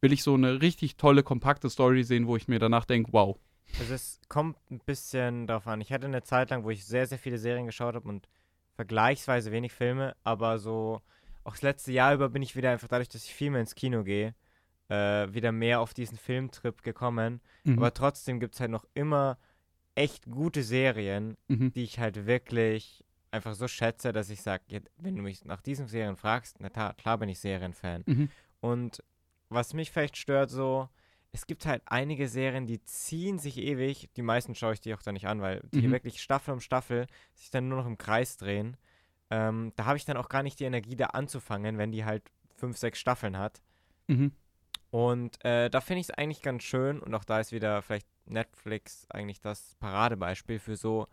[0.00, 3.38] will ich so eine richtig tolle, kompakte Story sehen, wo ich mir danach denke, wow.
[3.78, 5.80] Also es kommt ein bisschen darauf an.
[5.80, 8.28] Ich hatte eine Zeit lang, wo ich sehr, sehr viele Serien geschaut habe und
[8.74, 11.00] vergleichsweise wenig Filme, aber so
[11.44, 13.74] auch das letzte Jahr über bin ich wieder einfach dadurch, dass ich viel mehr ins
[13.74, 14.34] Kino gehe,
[14.88, 17.40] äh, wieder mehr auf diesen Filmtrip gekommen.
[17.64, 17.78] Mhm.
[17.78, 19.38] Aber trotzdem gibt es halt noch immer
[19.94, 21.72] echt gute Serien, mhm.
[21.72, 24.62] die ich halt wirklich einfach so schätze, dass ich sage,
[24.96, 28.04] wenn du mich nach diesen Serien fragst, na klar, klar bin ich Serienfan.
[28.06, 28.28] Mhm.
[28.60, 29.02] Und
[29.48, 30.88] was mich vielleicht stört, so,
[31.34, 34.08] es gibt halt einige Serien, die ziehen sich ewig.
[34.16, 35.92] Die meisten schaue ich die auch da nicht an, weil die Mhm.
[35.92, 38.76] wirklich Staffel um Staffel sich dann nur noch im Kreis drehen.
[39.30, 42.22] Ähm, da habe ich dann auch gar nicht die Energie, da anzufangen, wenn die halt
[42.54, 43.62] fünf, sechs Staffeln hat.
[44.06, 44.30] Mhm.
[44.90, 47.00] Und äh, da finde ich es eigentlich ganz schön.
[47.00, 51.08] Und auch da ist wieder vielleicht Netflix eigentlich das Paradebeispiel für so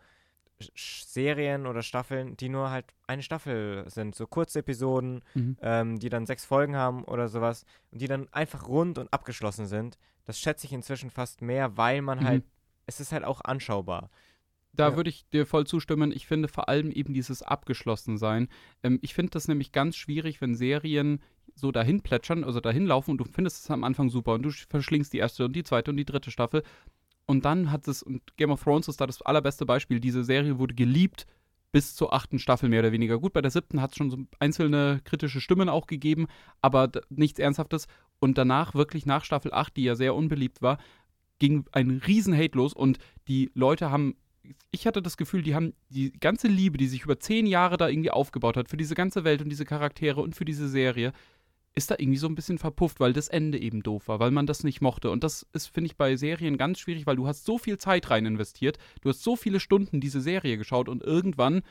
[0.76, 4.14] Serien oder Staffeln, die nur halt eine Staffel sind.
[4.14, 5.56] So Kurzepisoden, Mhm.
[5.60, 7.64] ähm, die dann sechs Folgen haben oder sowas.
[7.90, 9.98] Und die dann einfach rund und abgeschlossen sind.
[10.24, 12.24] Das schätze ich inzwischen fast mehr, weil man Mhm.
[12.24, 12.44] halt,
[12.86, 14.10] es ist halt auch anschaubar.
[14.74, 14.96] Da Ja.
[14.96, 16.12] würde ich dir voll zustimmen.
[16.12, 18.48] Ich finde vor allem eben dieses Abgeschlossensein.
[18.82, 21.20] Ähm, ich finde das nämlich ganz schwierig, wenn Serien
[21.54, 24.48] so dahin plätschern, also dahin laufen und du findest es am Anfang super und du
[24.48, 26.62] sch- verschlingst die erste und die zweite und die dritte Staffel.
[27.26, 30.58] Und dann hat es, und Game of Thrones ist da das allerbeste Beispiel, diese Serie
[30.58, 31.26] wurde geliebt
[31.70, 33.18] bis zur achten Staffel mehr oder weniger.
[33.18, 36.26] Gut, bei der siebten hat es schon so einzelne kritische Stimmen auch gegeben,
[36.62, 37.86] aber nichts Ernsthaftes.
[38.22, 40.78] Und danach, wirklich nach Staffel 8, die ja sehr unbeliebt war,
[41.40, 44.14] ging ein riesen Hate los und die Leute haben
[44.70, 47.88] ich hatte das Gefühl, die haben die ganze Liebe, die sich über zehn Jahre da
[47.88, 51.12] irgendwie aufgebaut hat, für diese ganze Welt und diese Charaktere und für diese Serie,
[51.74, 54.46] ist da irgendwie so ein bisschen verpufft, weil das Ende eben doof war, weil man
[54.46, 55.10] das nicht mochte.
[55.10, 58.10] Und das ist, finde ich, bei Serien ganz schwierig, weil du hast so viel Zeit
[58.10, 61.62] rein investiert, du hast so viele Stunden diese Serie geschaut und irgendwann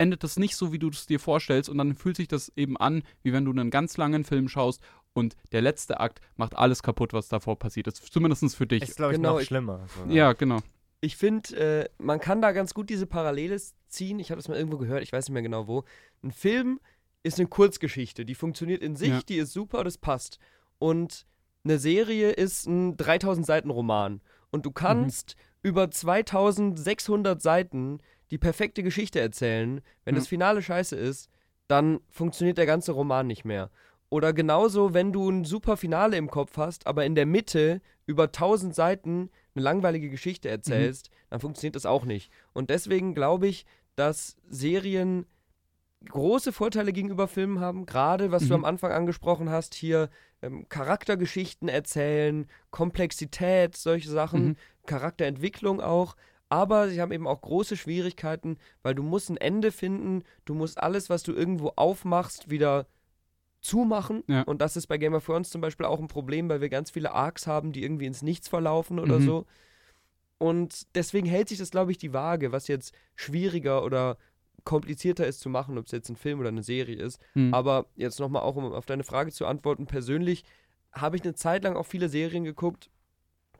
[0.00, 2.76] endet das nicht so, wie du es dir vorstellst und dann fühlt sich das eben
[2.78, 4.82] an, wie wenn du einen ganz langen Film schaust
[5.12, 8.12] und der letzte Akt macht alles kaputt, was davor passiert ist.
[8.12, 8.82] Zumindest für dich.
[8.82, 9.86] Ist, glaube ich, Genau, noch ich- schlimmer.
[9.96, 10.12] sogar.
[10.12, 10.58] ja, genau.
[11.02, 13.58] Ich finde, äh, man kann da ganz gut diese Parallele
[13.88, 14.18] ziehen.
[14.18, 15.84] Ich habe das mal irgendwo gehört, ich weiß nicht mehr genau wo.
[16.22, 16.78] Ein Film
[17.22, 19.20] ist eine Kurzgeschichte, die funktioniert in sich, Ja.
[19.22, 20.38] die ist super, das passt.
[20.78, 21.26] Und
[21.64, 24.20] eine Serie ist ein 3000 Seiten Roman.
[24.50, 28.00] Und du kannst über 2600 Seiten
[28.30, 29.80] die perfekte Geschichte erzählen.
[30.04, 30.20] Wenn Ja.
[30.20, 31.30] das Finale scheiße ist,
[31.68, 33.70] dann funktioniert der ganze Roman nicht mehr.
[34.10, 38.24] Oder genauso, wenn du ein super Finale im Kopf hast, aber in der Mitte über
[38.24, 42.30] 1000 Seiten eine langweilige Geschichte erzählst, dann funktioniert das auch nicht.
[42.52, 45.26] Und deswegen glaube ich, dass Serien
[46.08, 48.54] große Vorteile gegenüber Filmen haben, gerade was du Mhm.
[48.60, 50.08] am Anfang angesprochen hast, hier
[50.42, 54.56] ähm, Charaktergeschichten erzählen, Komplexität, solche Sachen, Mhm.
[54.86, 56.16] Charakterentwicklung auch.
[56.48, 60.82] Aber sie haben eben auch große Schwierigkeiten, weil du musst ein Ende finden, du musst
[60.82, 62.86] alles, was du irgendwo aufmachst, wieder
[63.60, 64.22] zumachen.
[64.26, 64.42] Ja.
[64.42, 66.90] Und das ist bei Game of Thrones zum Beispiel auch ein Problem, weil wir ganz
[66.90, 69.24] viele Arcs haben, die irgendwie ins Nichts verlaufen oder Mhm.
[69.24, 69.46] so.
[70.38, 74.16] Und deswegen hält sich das, glaube ich, die Waage, was jetzt schwieriger oder
[74.64, 77.20] komplizierter ist zu machen, ob es jetzt ein Film oder eine Serie ist.
[77.34, 77.52] Mhm.
[77.52, 80.44] Aber jetzt nochmal auch, um auf deine Frage zu antworten, persönlich
[80.92, 82.90] habe ich eine Zeit lang auch viele Serien geguckt,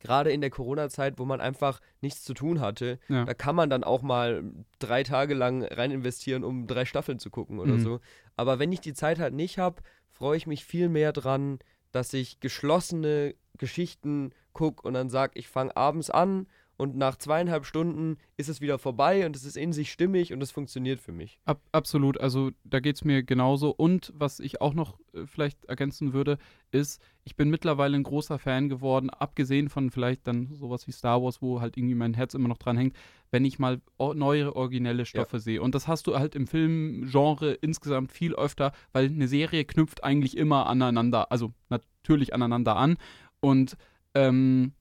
[0.01, 2.99] gerade in der Corona-Zeit, wo man einfach nichts zu tun hatte.
[3.09, 3.25] Ja.
[3.25, 4.43] Da kann man dann auch mal
[4.79, 7.81] drei Tage lang rein investieren, um drei Staffeln zu gucken oder Mhm.
[7.81, 8.01] so.
[8.37, 11.59] Aber wenn ich die Zeit halt nicht habe, freue ich mich viel mehr dran,
[11.93, 16.47] dass ich geschlossene Geschichten gucke und dann sage, ich fange abends an
[16.81, 20.43] und nach zweieinhalb Stunden ist es wieder vorbei und es ist in sich stimmig und
[20.43, 21.39] es funktioniert für mich.
[21.45, 23.71] Ab, absolut, also da geht es mir genauso.
[23.71, 26.39] Und was ich auch noch äh, vielleicht ergänzen würde,
[26.73, 31.23] ist, ich bin mittlerweile ein großer Fan geworden, abgesehen von vielleicht dann sowas wie Star
[31.23, 32.97] Wars, wo halt irgendwie mein Herz immer noch dran hängt,
[33.31, 35.61] wenn ich mal neue, originelle Stoffe sehe.
[35.61, 40.35] Und das hast du halt im Filmgenre insgesamt viel öfter, weil eine Serie knüpft eigentlich
[40.35, 42.97] immer aneinander, also natürlich aneinander an.
[43.41, 43.77] Und
[44.15, 44.73] ähm,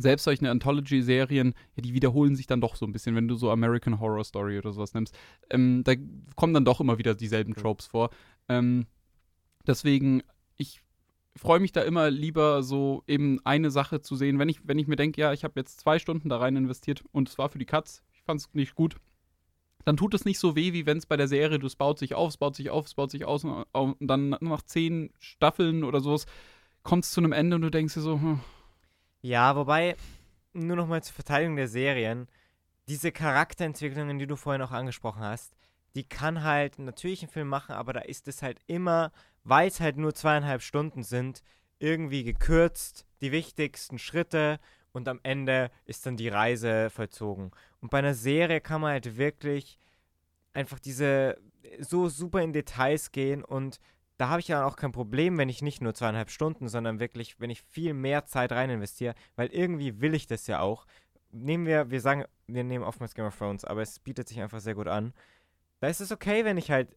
[0.00, 3.50] selbst solche Anthology-Serien, ja, die wiederholen sich dann doch so ein bisschen, wenn du so
[3.50, 5.14] American Horror Story oder sowas nimmst.
[5.50, 5.94] Ähm, da
[6.36, 7.54] kommen dann doch immer wieder dieselben.
[7.54, 8.10] Tropes vor.
[8.48, 8.86] Ähm,
[9.66, 10.22] deswegen,
[10.56, 10.82] ich
[11.36, 14.38] freue mich da immer lieber so eben eine Sache zu sehen.
[14.38, 17.04] Wenn ich, wenn ich mir denke, ja, ich habe jetzt zwei Stunden da rein investiert
[17.12, 18.96] und es war für die Katz, ich fand es nicht gut,
[19.84, 21.98] dann tut es nicht so weh, wie wenn es bei der Serie, du es baut
[21.98, 25.10] sich auf, es baut sich auf, es baut sich aus und, und dann nach zehn
[25.18, 26.26] Staffeln oder sowas
[26.82, 28.40] kommt es zu einem Ende und du denkst dir so, hm,
[29.22, 29.96] Ja, wobei,
[30.52, 32.28] nur nochmal zur Verteidigung der Serien,
[32.88, 35.54] diese Charakterentwicklungen, die du vorhin auch angesprochen hast,
[35.94, 39.12] die kann halt natürlich ein Film machen, aber da ist es halt immer,
[39.44, 41.42] weil es halt nur zweieinhalb Stunden sind,
[41.78, 44.58] irgendwie gekürzt, die wichtigsten Schritte
[44.92, 47.50] und am Ende ist dann die Reise vollzogen.
[47.80, 49.78] Und bei einer Serie kann man halt wirklich
[50.52, 51.38] einfach diese
[51.78, 53.80] so super in Details gehen und
[54.20, 57.40] da habe ich ja auch kein Problem, wenn ich nicht nur zweieinhalb Stunden, sondern wirklich,
[57.40, 60.86] wenn ich viel mehr Zeit rein investiere, weil irgendwie will ich das ja auch.
[61.32, 64.60] Nehmen wir, wir sagen, wir nehmen oftmals Game of Thrones, aber es bietet sich einfach
[64.60, 65.14] sehr gut an.
[65.80, 66.94] Da ist es okay, wenn ich halt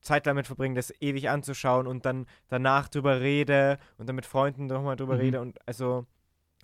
[0.00, 4.66] Zeit damit verbringe, das ewig anzuschauen und dann danach drüber rede und dann mit Freunden
[4.66, 5.20] nochmal drüber Mhm.
[5.20, 6.06] rede und also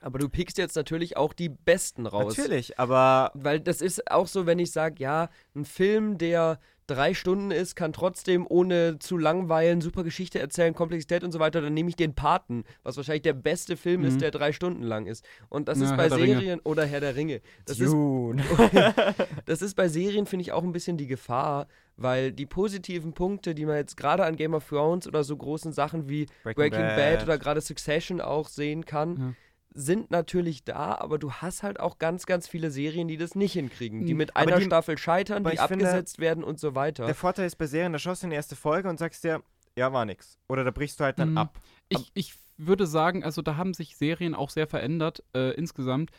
[0.00, 2.38] Aber du pickst jetzt natürlich auch die Besten raus.
[2.38, 7.14] natürlich, aber Weil das ist auch so, wenn ich sage, ja, ein Film, der drei
[7.14, 11.74] Stunden ist, kann trotzdem ohne zu langweilen, super Geschichte erzählen, Komplexität und so weiter, dann
[11.74, 14.06] nehme ich den Paten, was wahrscheinlich der beste Film Mhm.
[14.08, 15.24] ist, der drei Stunden lang ist.
[15.48, 16.34] Und das Ja, ist bei Ringe.
[16.34, 17.40] Serien oder Herr der Ringe.
[17.66, 17.94] Das ist
[19.46, 21.66] das ist bei Serien, finde ich, auch ein bisschen die Gefahr,
[21.96, 25.72] weil die positiven Punkte, die man jetzt gerade an Game of Thrones oder so großen
[25.72, 29.34] Sachen wie Breaking Bad, oder gerade Succession auch sehen kann, Ja.
[29.74, 33.52] Sind natürlich da, aber du hast halt auch ganz, ganz viele Serien, die das nicht
[33.52, 34.18] hinkriegen, die Mhm.
[34.18, 37.06] mit Aber einer die- Staffel scheitern, die ich finde, abgesetzt werden und so weiter.
[37.06, 39.42] Der Vorteil ist bei Serien, da schaust du in die erste Folge und sagst dir,
[39.76, 40.38] ja, war nix.
[40.48, 41.38] Oder da brichst du halt dann Mhm.
[41.38, 41.60] ab.
[41.88, 46.10] Ich, ich würde sagen, also da haben sich Serien auch sehr verändert äh, insgesamt.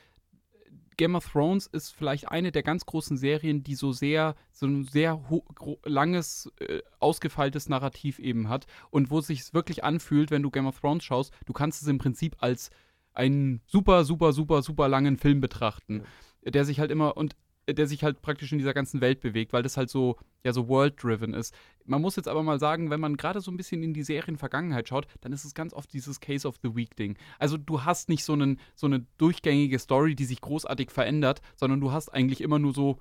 [0.96, 4.84] Game of Thrones ist vielleicht eine der ganz großen Serien, die so sehr, so ein
[4.86, 5.22] sehr
[5.86, 10.68] langes, äh, ausgefeiltes Narrativ eben hat und wo es sich wirklich anfühlt, wenn du Game
[10.68, 12.70] of Thrones schaust, du kannst es im Prinzip als
[13.14, 16.04] einen super, super, super, super langen Film betrachten,
[16.44, 17.36] der sich halt immer und
[17.70, 20.54] äh, der sich halt praktisch in dieser ganzen Welt bewegt, weil das halt so, ja,
[20.54, 21.54] so world-driven ist.
[21.86, 24.88] Man muss jetzt aber mal sagen, wenn man gerade so ein bisschen in die Serienvergangenheit
[24.88, 27.18] schaut, dann ist es ganz oft dieses Case of the Week Ding.
[27.38, 31.80] Also du hast nicht so, einen, so eine durchgängige Story, die sich großartig verändert, sondern
[31.80, 33.00] du hast eigentlich immer nur so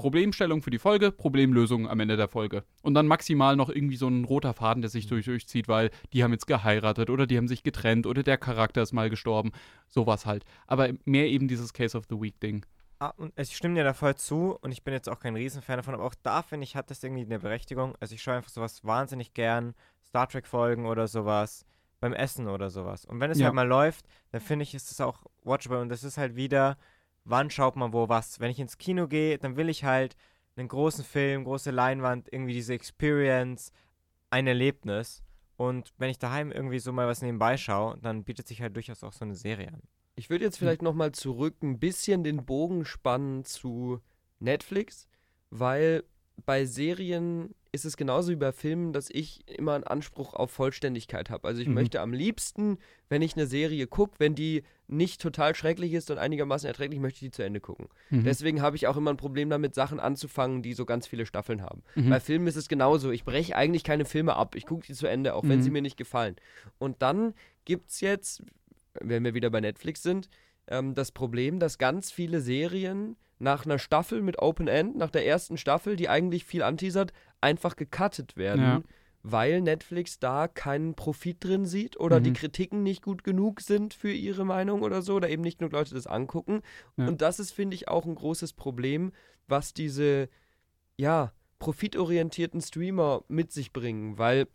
[0.00, 2.64] Problemstellung für die Folge, Problemlösung am Ende der Folge.
[2.82, 6.24] Und dann maximal noch irgendwie so ein roter Faden, der sich durch, durchzieht, weil die
[6.24, 9.52] haben jetzt geheiratet oder die haben sich getrennt oder der Charakter ist mal gestorben.
[9.88, 10.44] Sowas halt.
[10.66, 12.64] Aber mehr eben dieses Case of the Week Ding.
[12.98, 15.76] Ah, und ich stimme dir da voll zu und ich bin jetzt auch kein Riesenfan
[15.76, 17.94] davon, aber auch da finde ich, hat das irgendwie eine Berechtigung.
[18.00, 19.74] Also ich schaue einfach sowas wahnsinnig gern,
[20.06, 21.64] Star Trek-Folgen oder sowas,
[22.00, 23.04] beim Essen oder sowas.
[23.04, 23.46] Und wenn es Ja.
[23.46, 26.78] halt mal läuft, dann finde ich, ist es auch watchable und das ist halt wieder,
[27.30, 28.40] wann schaut man wo was.
[28.40, 30.16] Wenn ich ins Kino gehe, dann will ich halt
[30.56, 33.72] einen großen Film, große Leinwand, irgendwie diese Experience,
[34.30, 35.22] ein Erlebnis.
[35.56, 39.04] Und wenn ich daheim irgendwie so mal was nebenbei schaue, dann bietet sich halt durchaus
[39.04, 39.82] auch so eine Serie an.
[40.14, 44.00] Ich würde jetzt vielleicht nochmal zurück ein bisschen den Bogen spannen zu
[44.38, 45.06] Netflix,
[45.50, 46.04] weil
[46.46, 51.30] bei Serien ist es genauso wie bei Filmen, dass ich immer einen Anspruch auf Vollständigkeit
[51.30, 51.46] habe.
[51.46, 51.74] Also ich Mhm.
[51.74, 52.78] möchte am liebsten,
[53.08, 57.18] wenn ich eine Serie gucke, wenn die nicht total schrecklich ist und einigermaßen erträglich, möchte
[57.24, 57.86] ich die zu Ende gucken.
[58.10, 58.24] Mhm.
[58.24, 61.62] Deswegen habe ich auch immer ein Problem damit, Sachen anzufangen, die so ganz viele Staffeln
[61.62, 61.82] haben.
[61.94, 62.10] Mhm.
[62.10, 63.10] Bei Filmen ist es genauso.
[63.12, 64.56] Ich breche eigentlich keine Filme ab.
[64.56, 65.62] Ich gucke die zu Ende, auch wenn Mhm.
[65.62, 66.34] sie mir nicht gefallen.
[66.78, 67.34] Und dann
[67.64, 68.42] gibt es jetzt,
[68.94, 70.28] wenn wir wieder bei Netflix sind,
[70.70, 75.26] ähm, das Problem, dass ganz viele Serien nach einer Staffel mit Open End, nach der
[75.26, 78.62] ersten Staffel, die eigentlich viel anteasert, einfach gecuttet werden.
[78.62, 78.82] Ja.
[79.22, 82.34] Weil Netflix da keinen Profit drin sieht oder die Mhm.
[82.34, 85.94] Kritiken nicht gut genug sind für ihre Meinung oder so, oder eben nicht genug Leute
[85.94, 86.62] das angucken.
[86.96, 87.06] Ja.
[87.06, 89.12] Und das ist, finde ich, auch ein großes Problem,
[89.46, 90.30] was diese,
[90.96, 94.48] ja, profitorientierten Streamer mit sich bringen, weil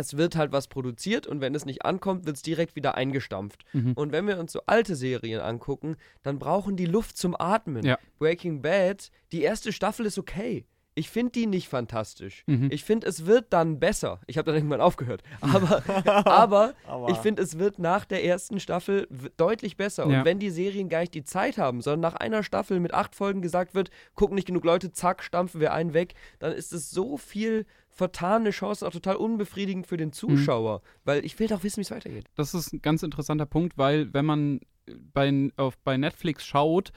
[0.00, 3.64] es wird halt was produziert und wenn es nicht ankommt, wird es direkt wieder eingestampft.
[3.72, 3.92] Mhm.
[3.92, 7.84] Und wenn wir uns so alte Serien angucken, dann brauchen die Luft zum Atmen.
[7.84, 7.98] Ja.
[8.18, 10.66] Breaking Bad, die erste Staffel ist okay.
[10.94, 12.42] Ich finde die nicht fantastisch.
[12.46, 12.68] Mhm.
[12.70, 14.20] Ich finde, es wird dann besser.
[14.26, 15.22] Ich habe dann irgendwann aufgehört.
[15.40, 20.06] Aber, aber ich finde, es wird nach der ersten Staffel deutlich besser.
[20.08, 20.18] Ja.
[20.18, 23.14] Und wenn die Serien gar nicht die Zeit haben, sondern nach einer Staffel mit acht
[23.14, 26.90] Folgen gesagt wird, gucken nicht genug Leute, zack, stampfen wir einen weg, dann ist es
[26.90, 30.82] so viel vertane Chancen, auch total unbefriedigend für den Zuschauer.
[31.04, 32.26] Weil ich will doch wissen, wie es weitergeht.
[32.34, 34.60] Das ist ein ganz interessanter Punkt, weil wenn man
[35.12, 36.92] bei, auf, bei Netflix schaut,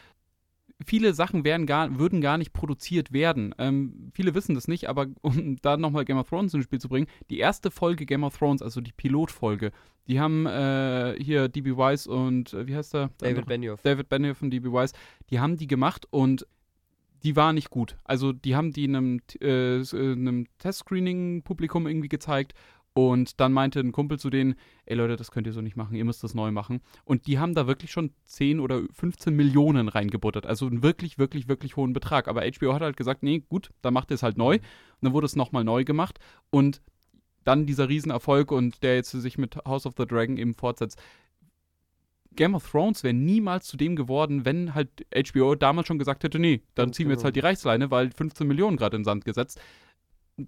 [0.85, 3.53] viele Sachen werden gar, würden gar nicht produziert werden.
[3.57, 6.89] Ähm, viele wissen das nicht, aber um da nochmal Game of Thrones ins Spiel zu
[6.89, 9.71] bringen, die erste Folge Game of Thrones, also die Pilotfolge,
[10.07, 13.09] die haben äh, hier DB Wise und äh, wie heißt der?
[13.17, 13.45] David andere?
[13.45, 13.81] Benioff.
[13.81, 14.93] David Benioff und DB Wise,
[15.29, 16.45] die haben die gemacht und
[17.23, 17.97] die war nicht gut.
[18.03, 22.53] Also die haben die einem, äh, äh, einem Testscreening-Publikum irgendwie gezeigt
[22.93, 25.95] und dann meinte ein Kumpel zu denen, ey Leute, das könnt ihr so nicht machen,
[25.95, 26.81] ihr müsst das neu machen.
[27.05, 30.45] Und die haben da wirklich schon 10 oder 15 Millionen reingebuttert.
[30.45, 32.27] Also einen wirklich, wirklich, wirklich hohen Betrag.
[32.27, 34.55] Aber HBO hat halt gesagt, nee, gut, dann macht ihr es halt neu.
[34.55, 34.61] Und
[35.01, 36.19] dann wurde es nochmal neu gemacht.
[36.51, 36.81] Und
[37.43, 41.01] dann dieser Riesenerfolg und der jetzt sich mit House of the Dragon eben fortsetzt.
[42.35, 46.39] Game of Thrones wäre niemals zu dem geworden, wenn halt HBO damals schon gesagt hätte,
[46.39, 47.25] nee, dann ziehen wir jetzt genau.
[47.25, 49.59] halt die Reichsleine, weil 15 Millionen gerade in den Sand gesetzt.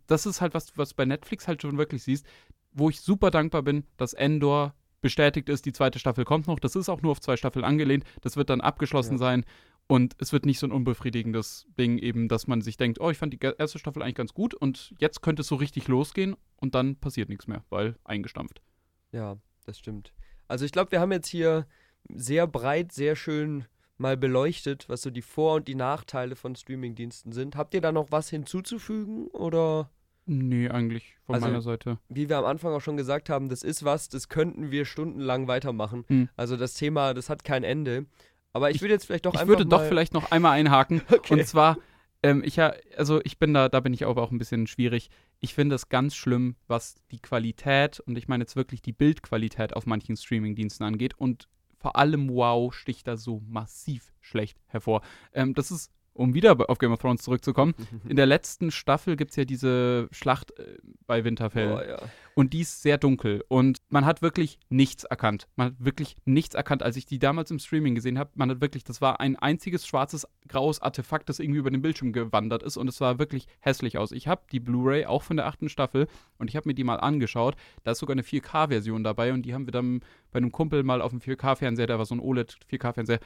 [0.07, 2.25] Das ist halt was, was bei Netflix halt schon wirklich siehst,
[2.73, 6.59] wo ich super dankbar bin, dass Endor bestätigt ist, die zweite Staffel kommt noch.
[6.59, 8.03] Das ist auch nur auf zwei Staffeln angelehnt.
[8.21, 9.17] Das wird dann abgeschlossen Ja.
[9.19, 9.45] sein.
[9.87, 13.19] Und es wird nicht so ein unbefriedigendes Ding eben, dass man sich denkt, oh, ich
[13.19, 16.73] fand die erste Staffel eigentlich ganz gut und jetzt könnte es so richtig losgehen und
[16.73, 18.63] dann passiert nichts mehr, weil eingestampft.
[19.11, 20.11] Ja, das stimmt.
[20.47, 21.67] Also ich glaube, wir haben jetzt hier
[22.09, 23.65] sehr breit, sehr schön
[23.97, 27.55] mal beleuchtet, was so die Vor- und die Nachteile von Streamingdiensten sind.
[27.55, 29.89] Habt ihr da noch was hinzuzufügen oder
[30.27, 31.99] Nee, eigentlich von Also- meiner Seite.
[32.09, 35.47] wie wir am Anfang auch schon gesagt haben, das ist was, das könnten wir stundenlang
[35.47, 36.03] weitermachen.
[36.07, 36.29] Hm.
[36.35, 38.07] Also das Thema, das hat kein Ende.
[38.51, 41.01] Aber ich würde jetzt vielleicht doch ich einfach würde mal doch vielleicht noch einmal einhaken.
[41.11, 41.33] Okay.
[41.33, 41.77] Und zwar,
[42.23, 45.09] Ähm, ich ja, also ich bin da, da bin ich aber auch ein bisschen schwierig.
[45.41, 49.75] Ich finde es ganz schlimm, was die Qualität, und ich meine jetzt wirklich die Bildqualität
[49.75, 51.13] auf manchen Streamingdiensten angeht.
[51.19, 51.47] Und
[51.85, 55.03] vor allem Wow sticht da so massiv schlecht hervor.
[55.33, 57.75] Ähm, das ist um wieder auf Game of Thrones zurückzukommen,
[58.09, 61.73] in der letzten Staffel gibt es ja diese Schlacht äh, bei Winterfell.
[61.73, 61.99] Oh, ja.
[62.35, 63.43] Und die ist sehr dunkel.
[63.47, 65.47] Und man hat wirklich nichts erkannt.
[65.55, 66.83] Man hat wirklich nichts erkannt.
[66.83, 69.87] Als ich die damals im Streaming gesehen habe, man hat wirklich, das war ein einziges
[69.87, 72.75] schwarzes, graues Artefakt, das irgendwie über den Bildschirm gewandert ist.
[72.75, 74.11] Und es sah wirklich hässlich aus.
[74.11, 76.07] Ich habe die Blu-ray auch von der achten Staffel
[76.37, 77.55] und ich habe mir die mal angeschaut.
[77.83, 80.01] Da ist sogar eine 4K-Version dabei und die haben wir dann
[80.31, 83.19] bei einem Kumpel mal auf dem 4K-Fernseher, da war so ein OLED-4K-Fernseher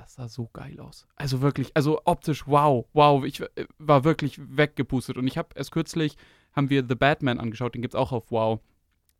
[0.00, 1.06] das sah so geil aus.
[1.16, 3.24] Also wirklich, also optisch, wow, wow.
[3.24, 5.16] Ich äh, war wirklich weggepustet.
[5.16, 6.16] Und ich habe erst kürzlich,
[6.52, 8.60] haben wir The Batman angeschaut, den gibt es auch auf Wow.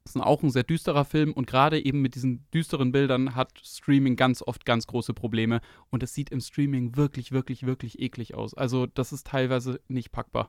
[0.04, 3.60] Das ist auch ein sehr düsterer Film und gerade eben mit diesen düsteren Bildern hat
[3.62, 5.60] Streaming ganz oft ganz große Probleme
[5.90, 8.54] und es sieht im Streaming wirklich, wirklich, wirklich eklig aus.
[8.54, 10.48] Also das ist teilweise nicht packbar.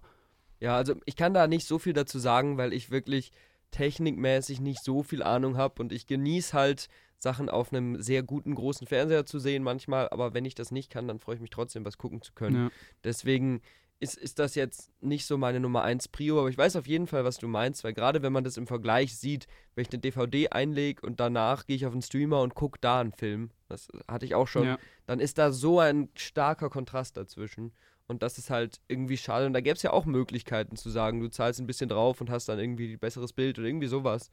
[0.61, 3.32] Ja, also ich kann da nicht so viel dazu sagen, weil ich wirklich
[3.71, 6.88] technikmäßig nicht so viel Ahnung habe und ich genieße halt
[7.22, 10.89] Sachen auf einem sehr guten großen Fernseher zu sehen manchmal, aber wenn ich das nicht
[10.89, 12.55] kann, dann freue ich mich trotzdem, was gucken zu können.
[12.55, 12.72] Ja.
[13.03, 13.61] Deswegen
[13.99, 17.05] ist, ist das jetzt nicht so meine Nummer 1 Prio, aber ich weiß auf jeden
[17.05, 19.45] Fall, was du meinst, weil gerade wenn man das im Vergleich sieht,
[19.76, 22.99] wenn ich eine DVD einlege und danach gehe ich auf den Streamer und gucke da
[22.99, 24.80] einen Film, das hatte ich auch schon, ja.
[25.05, 27.72] dann ist da so ein starker Kontrast dazwischen.
[28.07, 29.45] Und das ist halt irgendwie schade.
[29.45, 32.30] Und da gäbe es ja auch Möglichkeiten zu sagen, du zahlst ein bisschen drauf und
[32.30, 34.32] hast dann irgendwie ein besseres Bild oder irgendwie sowas.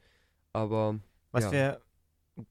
[0.53, 0.99] Aber.
[1.31, 1.53] Was ja.
[1.53, 1.81] wir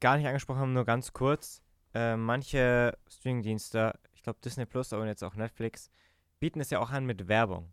[0.00, 1.62] gar nicht angesprochen haben, nur ganz kurz.
[1.94, 5.90] Äh, manche Streamingdienste, ich glaube Disney Plus, aber jetzt auch Netflix,
[6.40, 7.72] bieten es ja auch an mit Werbung.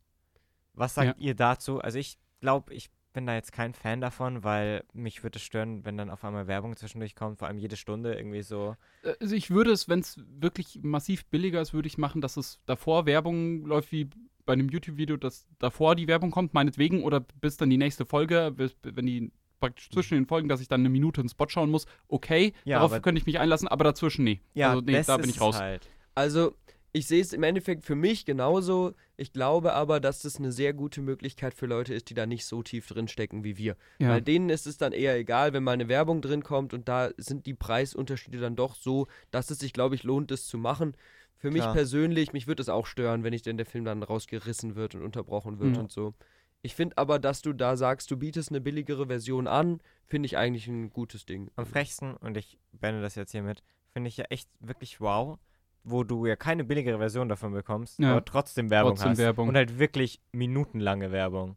[0.73, 1.25] Was sagt ja.
[1.25, 1.79] ihr dazu?
[1.79, 5.85] Also ich glaube, ich bin da jetzt kein Fan davon, weil mich würde es stören,
[5.85, 8.75] wenn dann auf einmal Werbung zwischendurch kommt, vor allem jede Stunde irgendwie so.
[9.03, 12.37] Äh, also ich würde es, wenn es wirklich massiv billiger ist, würde ich machen, dass
[12.37, 14.09] es davor Werbung läuft wie
[14.45, 18.53] bei einem YouTube-Video, dass davor die Werbung kommt, meinetwegen, oder bis dann die nächste Folge,
[18.55, 21.69] bis, wenn die praktisch zwischen den Folgen, dass ich dann eine Minute einen Spot schauen
[21.69, 24.41] muss, okay, ja, darauf könnte ich mich einlassen, aber dazwischen nee.
[24.53, 25.59] Ja, also nee, da bin ich raus.
[25.59, 25.89] Halt.
[26.13, 26.55] Also,
[26.95, 28.93] ich sehe es im Endeffekt für mich genauso.
[29.17, 32.45] Ich glaube aber, dass das eine sehr gute Möglichkeit für Leute ist, die da nicht
[32.45, 33.75] so tief drin stecken wie wir.
[33.99, 34.09] Ja.
[34.09, 37.09] Weil denen ist es dann eher egal, wenn mal eine Werbung drin kommt und da
[37.17, 40.95] sind die Preisunterschiede dann doch so, dass es sich, glaube ich, lohnt, das zu machen.
[41.35, 41.67] Für Klar.
[41.67, 44.95] mich persönlich, mich würde es auch stören, wenn ich denn der Film dann rausgerissen wird
[44.95, 45.79] und unterbrochen wird mhm.
[45.79, 46.13] und so.
[46.61, 50.37] Ich finde aber, dass du da sagst, du bietest eine billigere Version an, finde ich
[50.37, 51.51] eigentlich ein gutes Ding.
[51.55, 55.37] Am frechsten, und ich beende das jetzt hiermit, finde ich ja echt wirklich wow,
[55.83, 58.11] wo du ja keine billigere Version davon bekommst, ja.
[58.11, 59.17] aber trotzdem Werbung trotzdem hast.
[59.19, 59.49] Werbung.
[59.49, 61.55] Und halt wirklich minutenlange Werbung.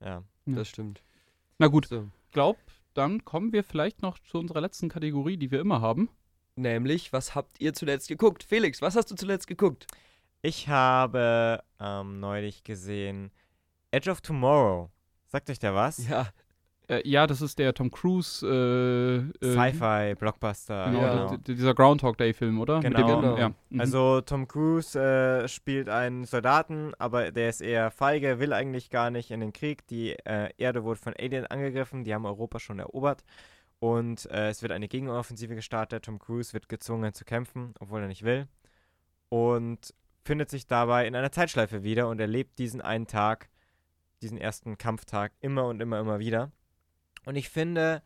[0.00, 0.54] Ja, ja.
[0.54, 1.02] das stimmt.
[1.58, 2.08] Na gut, so.
[2.30, 2.56] glaub,
[2.94, 6.08] dann kommen wir vielleicht noch zu unserer letzten Kategorie, die wir immer haben.
[6.56, 8.44] Nämlich, was habt ihr zuletzt geguckt?
[8.44, 9.88] Felix, was hast du zuletzt geguckt?
[10.42, 13.32] Ich habe ähm, neulich gesehen
[13.94, 14.90] Edge of Tomorrow.
[15.28, 16.08] Sagt euch der was?
[16.08, 16.26] Ja.
[16.88, 20.86] Äh, ja, das ist der Tom Cruise äh, äh, Sci-Fi-Blockbuster.
[20.86, 21.36] Genau, genau.
[21.38, 22.80] dieser Groundhog Day-Film, oder?
[22.80, 23.20] Genau.
[23.20, 23.38] genau.
[23.38, 23.48] Ja.
[23.70, 23.80] Mhm.
[23.80, 29.10] Also Tom Cruise äh, spielt einen Soldaten, aber der ist eher feige, will eigentlich gar
[29.10, 29.86] nicht in den Krieg.
[29.86, 33.24] Die äh, Erde wurde von Alien angegriffen, die haben Europa schon erobert.
[33.78, 36.04] Und äh, es wird eine Gegenoffensive gestartet.
[36.04, 38.48] Tom Cruise wird gezwungen zu kämpfen, obwohl er nicht will.
[39.28, 43.48] Und findet sich dabei in einer Zeitschleife wieder und erlebt diesen einen Tag
[44.24, 46.50] diesen ersten Kampftag immer und immer, immer wieder.
[47.26, 48.02] Und ich finde,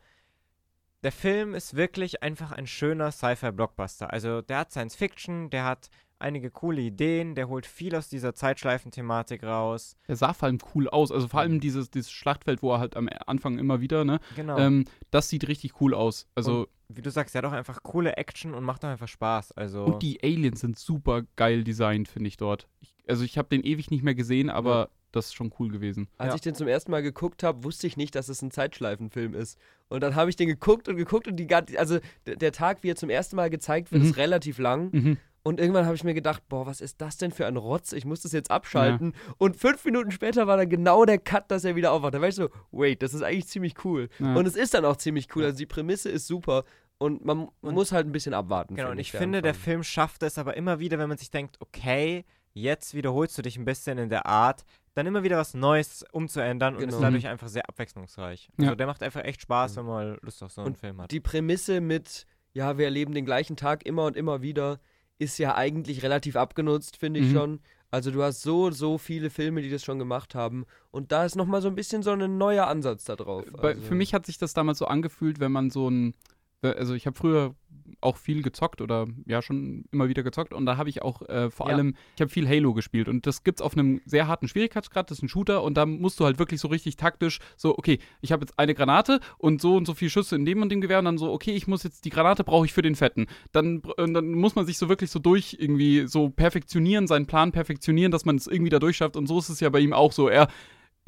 [1.03, 4.13] der Film ist wirklich einfach ein schöner Sci-Fi-Blockbuster.
[4.13, 8.35] Also der hat Science Fiction, der hat einige coole Ideen, der holt viel aus dieser
[8.35, 9.97] Zeitschleifen-Thematik raus.
[10.09, 12.97] Der sah vor allem cool aus, also vor allem dieses, dieses Schlachtfeld, wo er halt
[12.97, 14.19] am Anfang immer wieder, ne?
[14.35, 14.59] Genau.
[14.59, 16.27] Ähm, das sieht richtig cool aus.
[16.35, 19.07] Also und, wie du sagst, der hat auch einfach coole Action und macht auch einfach
[19.07, 19.53] Spaß.
[19.53, 22.67] Also und die Aliens sind super geil designt, finde ich dort.
[22.81, 25.71] Ich, also ich habe den ewig nicht mehr gesehen, aber ja das ist schon cool
[25.71, 26.09] gewesen.
[26.17, 26.35] Als ja.
[26.37, 29.59] ich den zum ersten Mal geguckt habe, wusste ich nicht, dass es ein Zeitschleifenfilm ist.
[29.89, 32.91] Und dann habe ich den geguckt und geguckt und die ganze, also der Tag, wie
[32.91, 34.09] er zum ersten Mal gezeigt wird, mhm.
[34.09, 34.91] ist relativ lang.
[34.93, 35.17] Mhm.
[35.43, 37.93] Und irgendwann habe ich mir gedacht, boah, was ist das denn für ein Rotz?
[37.93, 39.13] Ich muss das jetzt abschalten.
[39.15, 39.35] Ja.
[39.39, 42.15] Und fünf Minuten später war dann genau der Cut, dass er wieder aufwacht.
[42.15, 44.09] Da war ich so, wait, das ist eigentlich ziemlich cool.
[44.19, 44.35] Ja.
[44.35, 45.45] Und es ist dann auch ziemlich cool.
[45.45, 46.65] Also die Prämisse ist super.
[46.99, 48.75] Und man und muss halt ein bisschen abwarten.
[48.75, 51.57] Genau, und ich finde, der Film schafft es aber immer wieder, wenn man sich denkt,
[51.61, 52.25] okay,
[52.55, 56.75] jetzt wiederholst du dich ein bisschen in der Art, dann immer wieder was Neues umzuändern
[56.75, 56.83] genau.
[56.83, 57.07] und ist genau.
[57.07, 58.51] dadurch einfach sehr abwechslungsreich.
[58.59, 58.77] Also ja.
[58.77, 61.11] der macht einfach echt Spaß, wenn man Lust auf so einen und Film hat.
[61.11, 64.81] Die Prämisse mit, ja, wir erleben den gleichen Tag immer und immer wieder,
[65.19, 67.33] ist ja eigentlich relativ abgenutzt, finde ich mhm.
[67.33, 67.61] schon.
[67.91, 70.67] Also du hast so, so viele Filme, die das schon gemacht haben.
[70.91, 73.45] Und da ist nochmal so ein bisschen so ein neuer Ansatz da drauf.
[73.57, 73.81] Also.
[73.81, 76.15] Für mich hat sich das damals so angefühlt, wenn man so ein
[76.63, 77.55] Also ich habe früher
[78.01, 81.51] auch viel gezockt oder ja schon immer wieder gezockt und da habe ich auch äh,
[81.51, 81.75] vor Ja.
[81.75, 85.19] allem, ich habe viel Halo gespielt und das gibt's auf einem sehr harten Schwierigkeitsgrad, das
[85.19, 88.31] ist ein Shooter und da musst du halt wirklich so richtig taktisch so, okay, ich
[88.33, 90.99] habe jetzt eine Granate und so und so viele Schüsse in dem und dem Gewehr
[90.99, 93.27] und dann so, okay, ich muss jetzt die Granate brauche ich für den Fetten.
[93.53, 98.13] Dann, dann muss man sich so wirklich so durch irgendwie so perfektionieren, seinen Plan perfektionieren,
[98.13, 100.29] dass man es irgendwie da durchschafft und so ist es ja bei ihm auch so.
[100.29, 100.49] Er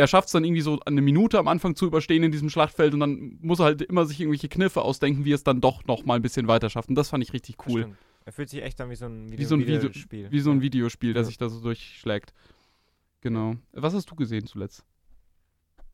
[0.00, 2.94] er schafft es dann irgendwie so eine Minute am Anfang zu überstehen in diesem Schlachtfeld
[2.94, 5.84] und dann muss er halt immer sich irgendwelche Kniffe ausdenken, wie er es dann doch
[5.84, 6.88] noch mal ein bisschen weiter schafft.
[6.88, 7.80] Und das fand ich richtig Das cool.
[7.82, 7.96] stimmt.
[8.24, 10.30] Er fühlt sich echt an wie so ein, Wie so ein Video- Videospiel.
[10.30, 11.28] Wie so ein Videospiel, das Ja.
[11.28, 12.32] sich da so durchschlägt.
[13.22, 13.54] Genau.
[13.72, 14.84] Was hast du gesehen zuletzt?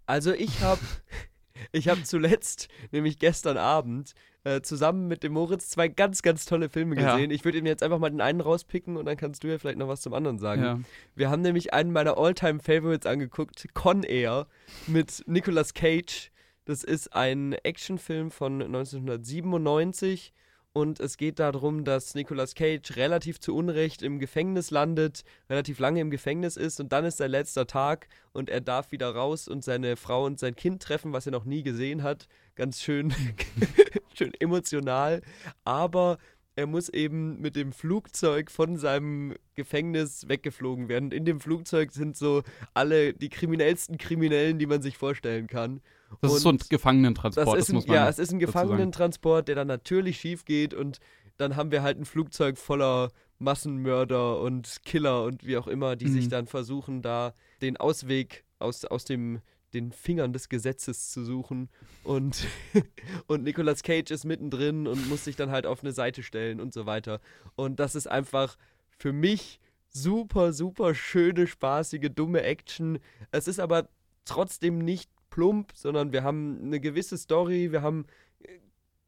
[0.07, 0.81] Also ich habe
[1.73, 4.13] ich habe zuletzt, nämlich gestern Abend,
[4.47, 7.15] äh, zusammen mit dem Moritz zwei ganz, ganz tolle Filme Ja.
[7.15, 7.31] gesehen.
[7.33, 9.79] Ich würde ihm jetzt einfach mal den einen rauspicken und dann kannst du ja vielleicht
[9.79, 10.63] noch was zum anderen sagen.
[10.63, 10.81] Ja.
[11.17, 14.47] Wir haben nämlich einen meiner All-Time-Favorites angeguckt, Con Air,
[14.87, 16.31] mit Nicolas Cage.
[16.65, 20.33] Das ist ein Actionfilm von 1997
[20.73, 26.01] und es geht darum, dass Nicolas Cage relativ zu Unrecht im Gefängnis landet, relativ lange
[26.01, 29.65] im Gefängnis ist und dann ist sein letzter Tag und er darf wieder raus und
[29.65, 32.29] seine Frau und sein Kind treffen, was er noch nie gesehen hat.
[32.57, 33.15] Ganz schön,
[34.17, 35.23] schön emotional.
[35.65, 36.19] Aber
[36.59, 41.07] er muss eben mit dem Flugzeug von seinem Gefängnis weggeflogen werden.
[41.07, 42.43] Und in dem Flugzeug sind so
[42.73, 45.81] alle die kriminellsten Kriminellen, die man sich vorstellen kann.
[46.23, 48.39] Das ist so ein Und Gefangenentransport, das das, ein, muss man ja, es ist ein.
[48.39, 50.99] Gefangenentransport, der dann natürlich schief geht und
[51.37, 56.09] dann haben wir halt ein Flugzeug voller Massenmörder und Killer und wie auch immer, die
[56.09, 56.31] sich Mhm.
[56.31, 59.41] dann versuchen, da den Ausweg aus, aus dem,
[59.75, 61.69] den Fingern des Gesetzes zu suchen.
[62.05, 62.47] Und,
[63.27, 66.73] und Nicolas Cage ist mittendrin und muss sich dann halt auf eine Seite stellen und
[66.73, 67.21] so weiter.
[67.55, 68.57] Und das ist einfach
[68.99, 72.99] für mich super, super schöne, spaßige, dumme Action.
[73.31, 73.89] Es ist aber
[74.25, 78.07] trotzdem nicht plump, sondern wir haben eine gewisse Story, wir haben
[78.41, 78.59] äh,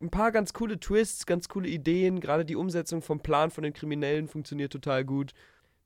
[0.01, 2.21] ein paar ganz coole Twists, ganz coole Ideen.
[2.21, 5.33] Gerade die Umsetzung vom Plan von den Kriminellen funktioniert total gut.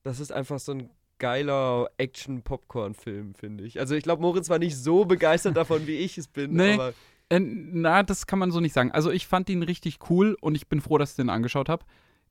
[0.03, 0.91] Das ist einfach so ein
[1.23, 3.79] geiler Action-Popcorn-Film, finde ich.
[3.79, 6.55] Also ich glaube, Moritz war nicht so begeistert davon, wie ich es bin.
[6.55, 6.75] Nee.
[6.75, 6.93] Aber
[7.29, 8.91] Äh, na, das kann man so nicht sagen.
[8.91, 11.85] Also ich fand ihn richtig cool und ich bin froh, dass ich den angeschaut habe.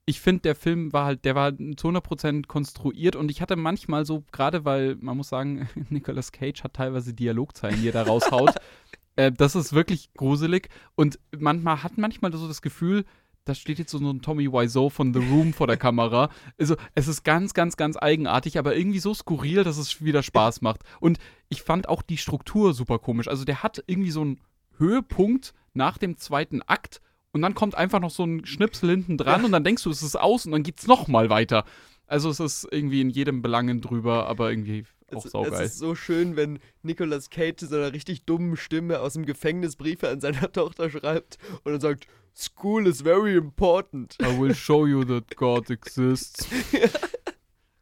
[0.06, 4.06] Ich finde, der Film war halt, der war zu 100% konstruiert und ich hatte manchmal
[4.06, 8.56] so, gerade weil, man muss sagen, Nicolas Cage hat teilweise Dialogzeilen, die er da raushaut.
[9.16, 13.06] äh, das ist wirklich gruselig und manchmal hat manchmal so das Gefühl,
[13.46, 16.30] da steht jetzt so ein Tommy Wiseau von The Room vor der Kamera.
[16.60, 20.62] Also es ist ganz, ganz, ganz eigenartig, aber irgendwie so skurril, dass es wieder Spaß
[20.62, 20.82] macht.
[21.00, 21.18] Und
[21.50, 23.28] ich fand auch die Struktur super komisch.
[23.28, 24.42] Also der hat irgendwie so einen
[24.78, 27.02] Höhepunkt nach dem zweiten Akt
[27.34, 30.04] und dann kommt einfach noch so ein Schnipsel hinten dran und dann denkst du, es
[30.04, 31.66] ist aus und dann geht's noch mal weiter.
[32.08, 34.84] Also es ist irgendwie in jedem Belangen drüber, aber irgendwie
[35.14, 35.66] auch es, es saugeil.
[35.66, 39.78] ist so schön, wenn Nicolas Cage in so einer richtig dummen Stimme aus dem Gefängnis
[39.78, 44.16] Briefe an seiner Tochter schreibt und dann sagt, School is very important.
[44.22, 46.48] I will show you that God exists.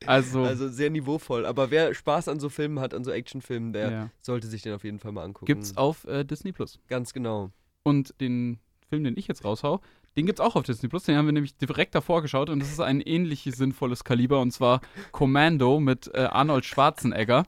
[0.06, 1.46] Also, Also sehr niveauvoll.
[1.46, 4.10] Aber wer Spaß an so Filmen hat, an so Actionfilmen, der ja.
[4.22, 5.46] sollte sich den auf jeden Fall mal angucken.
[5.46, 6.80] gibt's auf äh, Disney Plus.
[6.88, 7.52] Ganz genau.
[7.84, 9.82] Und den Film, den ich jetzt raushau,
[10.18, 11.04] den gibt's auch auf Disney Plus.
[11.04, 14.52] Den haben wir nämlich direkt davor geschaut und das ist ein ähnliches sinnvolles Kaliber und
[14.52, 14.82] zwar
[15.12, 17.44] Commando mit äh, Arnold Schwarzenegger.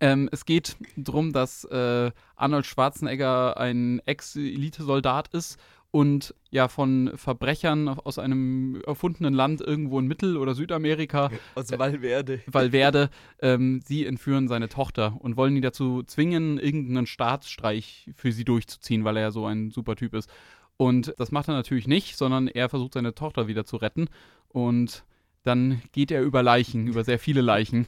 [0.00, 5.60] Ähm, es geht darum, dass äh, Arnold Schwarzenegger ein Ex-Elitesoldat ist
[5.96, 12.42] und ja von Verbrechern aus einem erfundenen Land irgendwo in Mittel- oder Südamerika Aus Valverde.
[12.46, 13.08] Valverde,
[13.40, 19.04] ähm, sie entführen seine Tochter und wollen ihn dazu zwingen, irgendeinen Staatsstreich für sie durchzuziehen,
[19.04, 20.28] weil er ja so ein super Typ ist.
[20.76, 24.08] Und das macht er natürlich nicht, sondern er versucht seine Tochter wieder zu retten.
[24.48, 25.02] Und
[25.44, 27.86] dann geht er über Leichen, über sehr viele Leichen.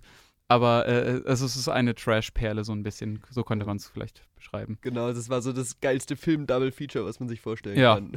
[0.48, 3.22] Aber äh, also es ist eine Trash-Perle, so ein bisschen.
[3.30, 4.78] So könnte man es vielleicht beschreiben.
[4.80, 7.94] Genau, das war so das geilste Film-Double-Feature, was man sich vorstellen Ja.
[7.96, 8.12] kann.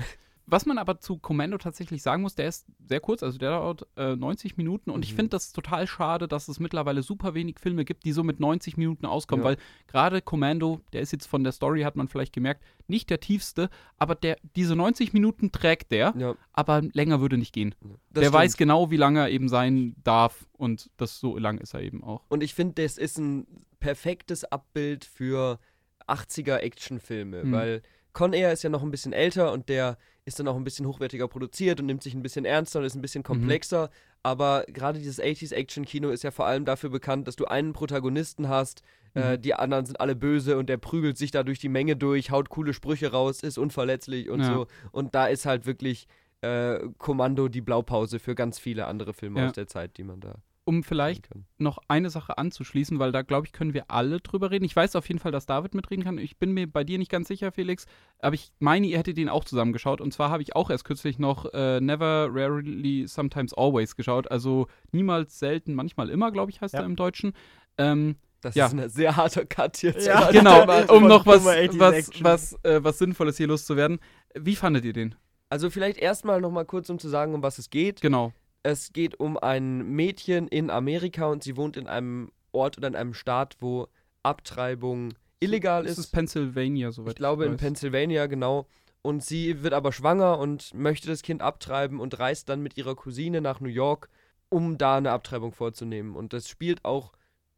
[0.52, 3.88] Was man aber zu Commando tatsächlich sagen muss, der ist sehr kurz, also der dauert
[3.96, 5.16] äh, 90 Minuten und ich Mhm.
[5.16, 8.76] finde das total schade, dass es mittlerweile super wenig Filme gibt, die so mit 90
[8.76, 9.52] Minuten auskommen, Ja.
[9.52, 13.22] weil gerade Commando, der ist jetzt von der Story, hat man vielleicht gemerkt, nicht der
[13.22, 17.74] tiefste, aber der, diese 90 Minuten trägt der, Ja, aber länger würde nicht gehen.
[17.80, 18.34] das der stimmt.
[18.34, 22.04] weiß genau, wie lange er eben sein darf und das so lang ist er eben
[22.04, 22.24] auch.
[22.28, 23.48] Und ich finde, das ist ein
[23.80, 25.60] perfektes Abbild für
[26.08, 27.52] 80er Actionfilme, Mhm.
[27.54, 27.82] weil
[28.14, 30.86] Con Air ist ja noch ein bisschen älter und der ist dann auch ein bisschen
[30.86, 33.90] hochwertiger produziert und nimmt sich ein bisschen ernster und ist ein bisschen komplexer.
[34.24, 38.48] Aber gerade dieses 80s Action-Kino ist ja vor allem dafür bekannt, dass du einen Protagonisten
[38.50, 38.84] hast,
[39.14, 42.30] äh, die anderen sind alle böse und der prügelt sich da durch die Menge durch,
[42.32, 44.46] haut coole Sprüche raus, ist unverletzlich und Ja.
[44.46, 44.68] so.
[44.92, 46.08] Und da ist halt wirklich
[46.42, 49.48] äh, Kommando die Blaupause für ganz viele andere Filme Ja.
[49.48, 50.36] aus der Zeit, die man da.
[50.72, 54.64] Um vielleicht noch eine Sache anzuschließen, weil da, glaube ich, können wir alle drüber reden.
[54.64, 56.18] Ich weiß auf jeden Fall, dass David mitreden kann.
[56.18, 57.86] Ich bin mir bei dir nicht ganz sicher, Felix,
[58.20, 60.00] aber ich meine, ihr hättet den auch zusammengeschaut.
[60.00, 64.32] Und zwar habe ich auch erst kürzlich noch äh, Never, Rarely, Sometimes, Always geschaut.
[64.32, 66.80] Also niemals, selten, manchmal immer, glaube ich, heißt Ja.
[66.80, 67.34] er im Deutschen.
[67.78, 68.68] Ähm, Das Ja.
[68.68, 70.08] ist ein sehr harter Cut jetzt.
[70.08, 70.62] Ja, genau,
[70.96, 74.00] um noch was, Boomer 80s was, was, äh, was Sinnvolles hier loszuwerden.
[74.34, 75.14] Wie fandet ihr den?
[75.50, 78.00] Also vielleicht erstmal nochmal kurz, um zu sagen, um was es geht.
[78.02, 78.32] Genau.
[78.64, 82.96] Es geht um ein Mädchen in Amerika und sie wohnt in einem Ort oder in
[82.96, 83.88] einem Staat, wo
[84.24, 85.98] Abtreibung illegal ist.
[85.98, 87.60] ist Pennsylvania, soweit Ich glaube in weiß.
[87.60, 88.68] Pennsylvania, genau.
[89.02, 92.96] Und sie wird aber schwanger und möchte das Kind abtreiben und reist dann mit ihrer
[92.96, 94.10] Cousine nach New York,
[94.50, 96.16] um da eine Abtreibung vorzunehmen.
[96.16, 97.14] Und das spielt auch,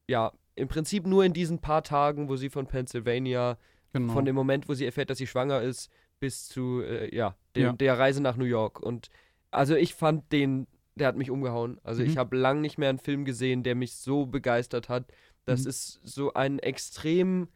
[0.08, 3.58] ja, im Prinzip nur in diesen paar Tagen, wo sie von Pennsylvania,
[3.92, 4.14] Genau.
[4.14, 7.64] von dem Moment, wo sie erfährt, dass sie schwanger ist, bis zu, äh, ja, dem,
[7.64, 7.74] Ja.
[7.74, 8.80] der Reise nach New York.
[8.80, 9.10] Und
[9.52, 11.80] also ich fand den, der hat mich umgehauen.
[11.84, 12.20] Also ich Mhm.
[12.20, 15.06] habe lang nicht mehr einen Film gesehen, der mich so begeistert hat.
[15.46, 15.70] Das Mhm.
[15.70, 17.48] ist so ein extrem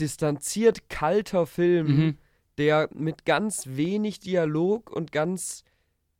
[0.00, 2.18] distanziert kalter Film Mhm.
[2.56, 5.64] der mit ganz wenig Dialog und ganz,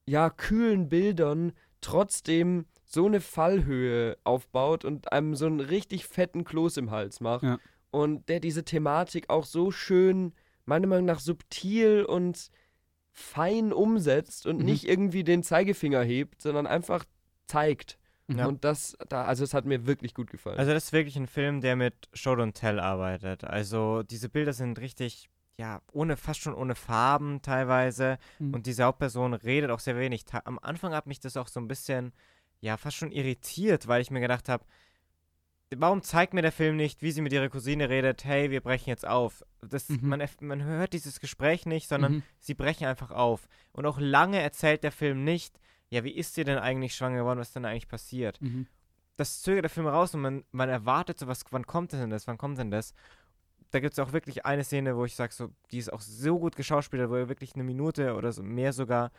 [0.07, 6.77] ja, kühlen Bildern trotzdem so eine Fallhöhe aufbaut und einem so einen richtig fetten Kloß
[6.79, 7.43] im Hals macht.
[7.45, 7.59] Ja.
[7.91, 10.33] Und der diese Thematik auch so schön,
[10.65, 12.51] meiner Meinung nach, subtil und
[13.19, 14.65] fein umsetzt und Mhm.
[14.65, 17.05] nicht irgendwie den Zeigefinger hebt, sondern einfach
[17.47, 17.99] zeigt.
[18.31, 18.47] Ja.
[18.47, 20.59] Und das, da, also es hat mir wirklich gut gefallen.
[20.59, 23.43] Also das ist wirklich ein Film, der mit Show don't Tell arbeitet.
[23.43, 28.19] Also diese Bilder sind richtig, ja, ohne, fast schon ohne Farben teilweise.
[28.39, 28.55] Mhm.
[28.55, 30.25] Und diese Hauptperson redet auch sehr wenig.
[30.27, 32.13] Ta Am Anfang hat mich das auch so ein bisschen,
[32.61, 34.65] ja, fast schon irritiert, weil ich mir gedacht habe,
[35.77, 38.89] warum zeigt mir der Film nicht, wie sie mit ihrer Cousine redet, hey, wir brechen
[38.91, 39.45] jetzt auf.
[39.61, 40.09] Das, Mhm.
[40.09, 42.23] man, man hört dieses Gespräch nicht, sondern Mhm.
[42.39, 43.49] sie brechen einfach auf.
[43.73, 45.59] Und auch lange erzählt der Film nicht,
[45.91, 48.41] ja, wie ist sie denn eigentlich schwanger geworden, was ist denn eigentlich passiert?
[48.41, 48.67] Mhm.
[49.17, 52.29] das zögert der Film raus und man, man erwartet so was, wann kommt denn das,
[52.29, 52.95] wann kommt denn das?
[53.73, 56.39] Da gibt es auch wirklich eine Szene, wo ich sage, so, die ist auch so
[56.39, 59.11] gut geschauspielert, wo er wirklich eine Minute oder so mehr sogar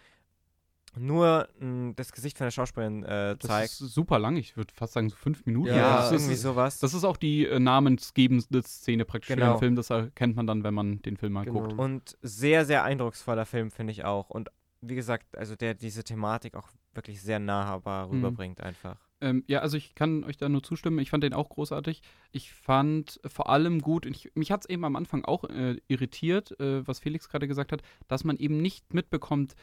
[0.98, 3.72] nur mh, das Gesicht von der Schauspielerin äh, Das zeigt.
[3.72, 5.68] ist super lang, ich würde fast sagen so fünf Minuten.
[5.70, 6.80] Ja, Ja, das, ist, irgendwie sowas.
[6.80, 9.54] das ist auch die äh, namensgebende Szene praktisch für Genau.
[9.56, 9.76] den Film.
[9.76, 11.62] Das erkennt man dann, wenn man den Film mal Genau.
[11.62, 11.74] guckt.
[11.80, 14.30] und sehr, sehr eindrucksvoller Film, finde ich auch.
[14.30, 14.50] Und
[14.82, 18.14] wie gesagt, also der diese Thematik auch wirklich sehr nahbar Mhm.
[18.14, 18.98] rüberbringt einfach.
[19.22, 20.98] Ähm, ja, also ich kann euch da nur zustimmen.
[21.00, 22.02] Ich fand den auch großartig.
[22.32, 25.76] Ich fand vor allem gut, und ich, mich hat es eben am Anfang auch äh,
[25.90, 29.56] irritiert, äh, was Felix gerade gesagt hat, dass man eben nicht mitbekommt,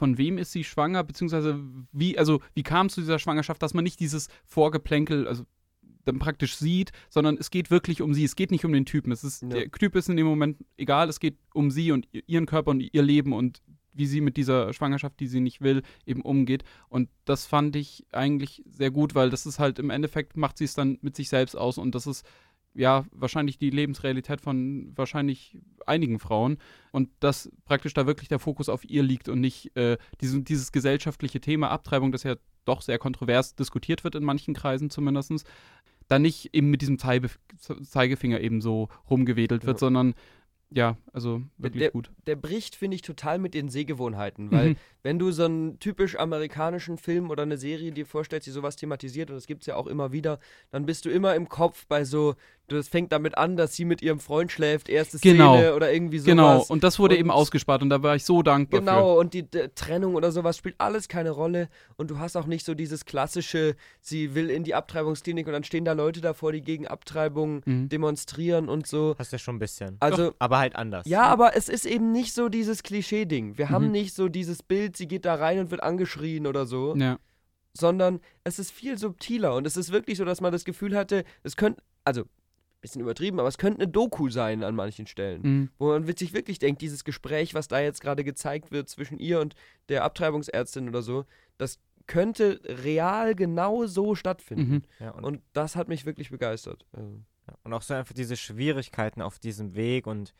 [0.00, 1.60] von wem ist sie schwanger, beziehungsweise
[1.92, 5.44] wie, also wie kam es zu dieser Schwangerschaft, dass man nicht dieses Vorgeplänkel, also
[6.06, 8.24] dann praktisch sieht, sondern es geht wirklich um sie.
[8.24, 9.12] Es geht nicht um den Typen.
[9.12, 9.48] Es ist, Ja.
[9.48, 12.80] Der Typ ist in dem Moment egal, es geht um sie und ihren Körper und
[12.80, 13.60] ihr Leben und
[13.92, 16.64] wie sie mit dieser Schwangerschaft, die sie nicht will, eben umgeht.
[16.88, 20.64] Und das fand ich eigentlich sehr gut, weil das ist halt im Endeffekt macht sie
[20.64, 22.24] es dann mit sich selbst aus und das ist
[22.74, 26.58] ja wahrscheinlich die Lebensrealität von wahrscheinlich einigen Frauen
[26.92, 30.70] und dass praktisch da wirklich der Fokus auf ihr liegt und nicht äh, diesen, dieses
[30.72, 35.44] gesellschaftliche Thema Abtreibung, das ja doch sehr kontrovers diskutiert wird in manchen Kreisen zumindest,
[36.08, 37.30] da nicht eben mit diesem Zeige,
[37.82, 39.80] Zeigefinger eben so rumgewedelt wird, Ja.
[39.80, 40.14] sondern
[40.72, 42.10] ja, also wirklich der, gut.
[42.26, 44.76] der bricht, finde ich, total mit den Sehgewohnheiten, weil Mhm.
[45.02, 49.30] wenn du so einen typisch amerikanischen Film oder eine Serie dir vorstellst, die sowas thematisiert,
[49.30, 50.38] und das gibt es ja auch immer wieder,
[50.70, 52.34] dann bist du immer im Kopf bei so,
[52.68, 55.56] das fängt damit an, dass sie mit ihrem Freund schläft, erste Genau.
[55.56, 56.26] Szene oder irgendwie sowas.
[56.30, 58.84] Genau, und das wurde Und- eben ausgespart und da war ich so dankbar für.
[58.86, 61.68] Genau, und die D Trennung oder sowas spielt alles keine Rolle.
[61.96, 65.64] Und du hast auch nicht so dieses klassische, sie will in die Abtreibungsklinik und dann
[65.64, 67.88] stehen da Leute davor, die gegen Abtreibung Mhm.
[67.88, 69.16] demonstrieren und so.
[69.18, 69.96] Hast du ja schon ein bisschen.
[69.98, 71.06] Also, Aber halt anders.
[71.06, 73.58] ja, aber es ist eben nicht so dieses Klischee-Ding.
[73.58, 73.92] Wir haben Mhm.
[73.92, 77.18] nicht so dieses Bild, sie geht da rein und wird angeschrien oder so, Ja.
[77.74, 81.24] sondern es ist viel subtiler und es ist wirklich so, dass man das Gefühl hatte,
[81.42, 82.24] es könnte, also,
[82.80, 85.42] bisschen übertrieben, aber es könnte eine Doku sein an manchen Stellen.
[85.42, 85.70] Mhm.
[85.78, 89.40] Wo man sich wirklich denkt, dieses Gespräch, was da jetzt gerade gezeigt wird zwischen ihr
[89.40, 89.54] und
[89.90, 91.26] der Abtreibungsärztin oder so,
[91.58, 94.72] das könnte real genau so stattfinden.
[94.72, 94.82] Mhm.
[94.98, 96.86] Ja, und, Und das hat mich wirklich begeistert.
[96.92, 100.34] Also, ja, und auch so einfach diese Schwierigkeiten auf diesem Weg und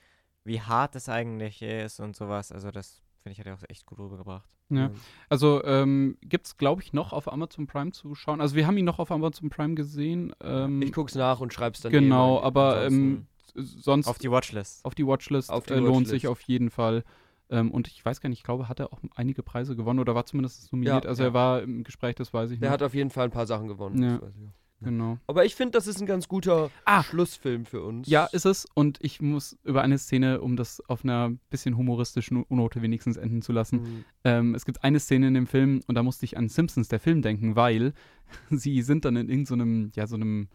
[0.44, 2.52] wie hart es eigentlich ist und sowas.
[2.52, 4.48] Also das, finde ich, hat er auch echt gut rübergebracht.
[4.70, 4.86] Ja.
[4.86, 4.92] ähm,
[5.28, 8.40] Also ähm, gibt es, glaube ich, noch auf Amazon Prime zu schauen.
[8.40, 10.32] Also wir haben ihn noch auf Amazon Prime gesehen.
[10.42, 12.44] Ähm, Ich guck's nach und schreib's dann genau, eh rein.
[12.44, 14.84] aber ähm, sonst Auf die Watchlist.
[14.84, 17.04] auf die Watchlist Auf die äh, lohnt sich auf jeden Fall.
[17.50, 20.14] Ähm, und ich weiß gar nicht, ich glaube, hat er auch einige Preise gewonnen oder
[20.14, 21.02] war zumindest nominiert.
[21.04, 21.30] Ja, also ja.
[21.30, 22.72] er war im Gespräch, das weiß ich Der nicht.
[22.74, 24.00] hat auf jeden Fall ein paar Sachen gewonnen.
[24.00, 24.20] Ja.
[24.82, 25.18] Genau.
[25.26, 27.02] Aber ich finde, das ist ein ganz guter Ah.
[27.02, 28.08] Schlussfilm für uns.
[28.08, 28.66] Ja, ist es.
[28.74, 33.42] Und ich muss über eine Szene, um das auf einer bisschen humoristischen Note wenigstens enden
[33.42, 33.82] zu lassen.
[33.82, 34.04] Mhm.
[34.24, 37.00] Ähm, es gibt eine Szene in dem Film und da musste ich an Simpsons, der
[37.00, 37.92] Film, denken, weil
[38.50, 40.48] sie sind dann in irgendeinem, ja, so einem,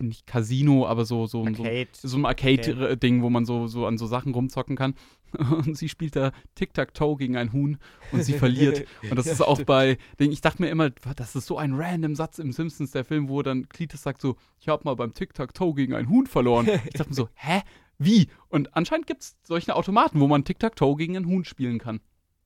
[0.00, 1.88] nicht Casino, aber so, so, so, Arcade.
[1.92, 4.94] so einem Arcade-Ding, wo man so, so an so Sachen rumzocken kann.
[5.38, 7.76] Und sie spielt da Tic-Tac-Toe gegen ein Huhn
[8.12, 8.86] und sie verliert.
[9.10, 9.66] Und das Ja, ist auch stimmt.
[9.66, 13.28] bei, ich dachte mir immer, das ist so ein random Satz im Simpsons, der Film,
[13.28, 16.66] wo dann Cletus sagt so, ich habe mal beim Tic-Tac-Toe gegen ein Huhn verloren.
[16.86, 17.60] Ich dachte mir so, hä?
[17.98, 18.28] Wie?
[18.48, 22.00] Und anscheinend gibt es solche Automaten, wo man Tic-Tac-Toe gegen ein Huhn spielen kann.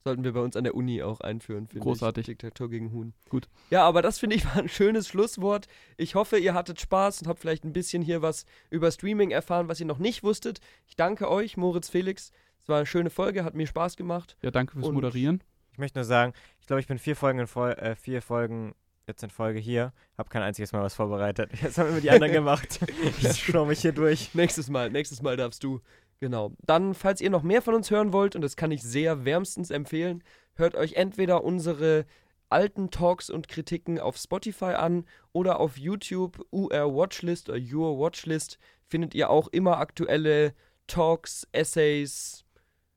[0.04, 1.68] Sollten wir bei uns an der Uni auch einführen.
[1.68, 2.22] finde Großartig.
[2.28, 2.38] Ich.
[2.38, 3.12] Tic-Tac-Toe gegen Huhn.
[3.28, 3.48] Gut.
[3.70, 5.68] Ja, aber das finde ich war ein schönes Schlusswort.
[5.96, 9.68] Ich hoffe, ihr hattet Spaß und habt vielleicht ein bisschen hier was über Streaming erfahren,
[9.68, 10.60] was ihr noch nicht wusstet.
[10.86, 12.32] Ich danke euch, Moritz Felix.
[12.60, 14.36] Es war eine schöne Folge, hat mir Spaß gemacht.
[14.42, 15.42] Ja, danke fürs Und- Moderieren.
[15.72, 18.74] Ich möchte nur sagen, ich glaube, ich bin vier Folgen in Fol äh, vier Folgen
[19.06, 21.50] jetzt in Folge hier, habe kein einziges Mal was vorbereitet.
[21.62, 22.78] Jetzt haben immer die anderen gemacht.
[23.20, 24.32] Ich schau mich hier durch.
[24.34, 25.80] Nächstes Mal, nächstes Mal darfst du.
[26.22, 26.52] Genau.
[26.64, 29.70] Dann, falls ihr noch mehr von uns hören wollt, und das kann ich sehr wärmstens
[29.70, 30.22] empfehlen,
[30.54, 32.06] hört euch entweder unsere
[32.48, 38.60] alten Talks und Kritiken auf Spotify an oder auf YouTube UR Watchlist oder Your Watchlist
[38.86, 40.54] findet ihr auch immer aktuelle
[40.86, 42.44] Talks, Essays,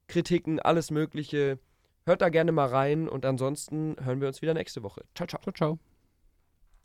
[0.08, 1.58] Kritiken, alles Mögliche.
[2.06, 5.04] Hört da gerne mal rein und ansonsten hören wir uns wieder nächste Woche.
[5.16, 5.42] Ciao, ciao.
[5.42, 5.95] Ciao, ciao.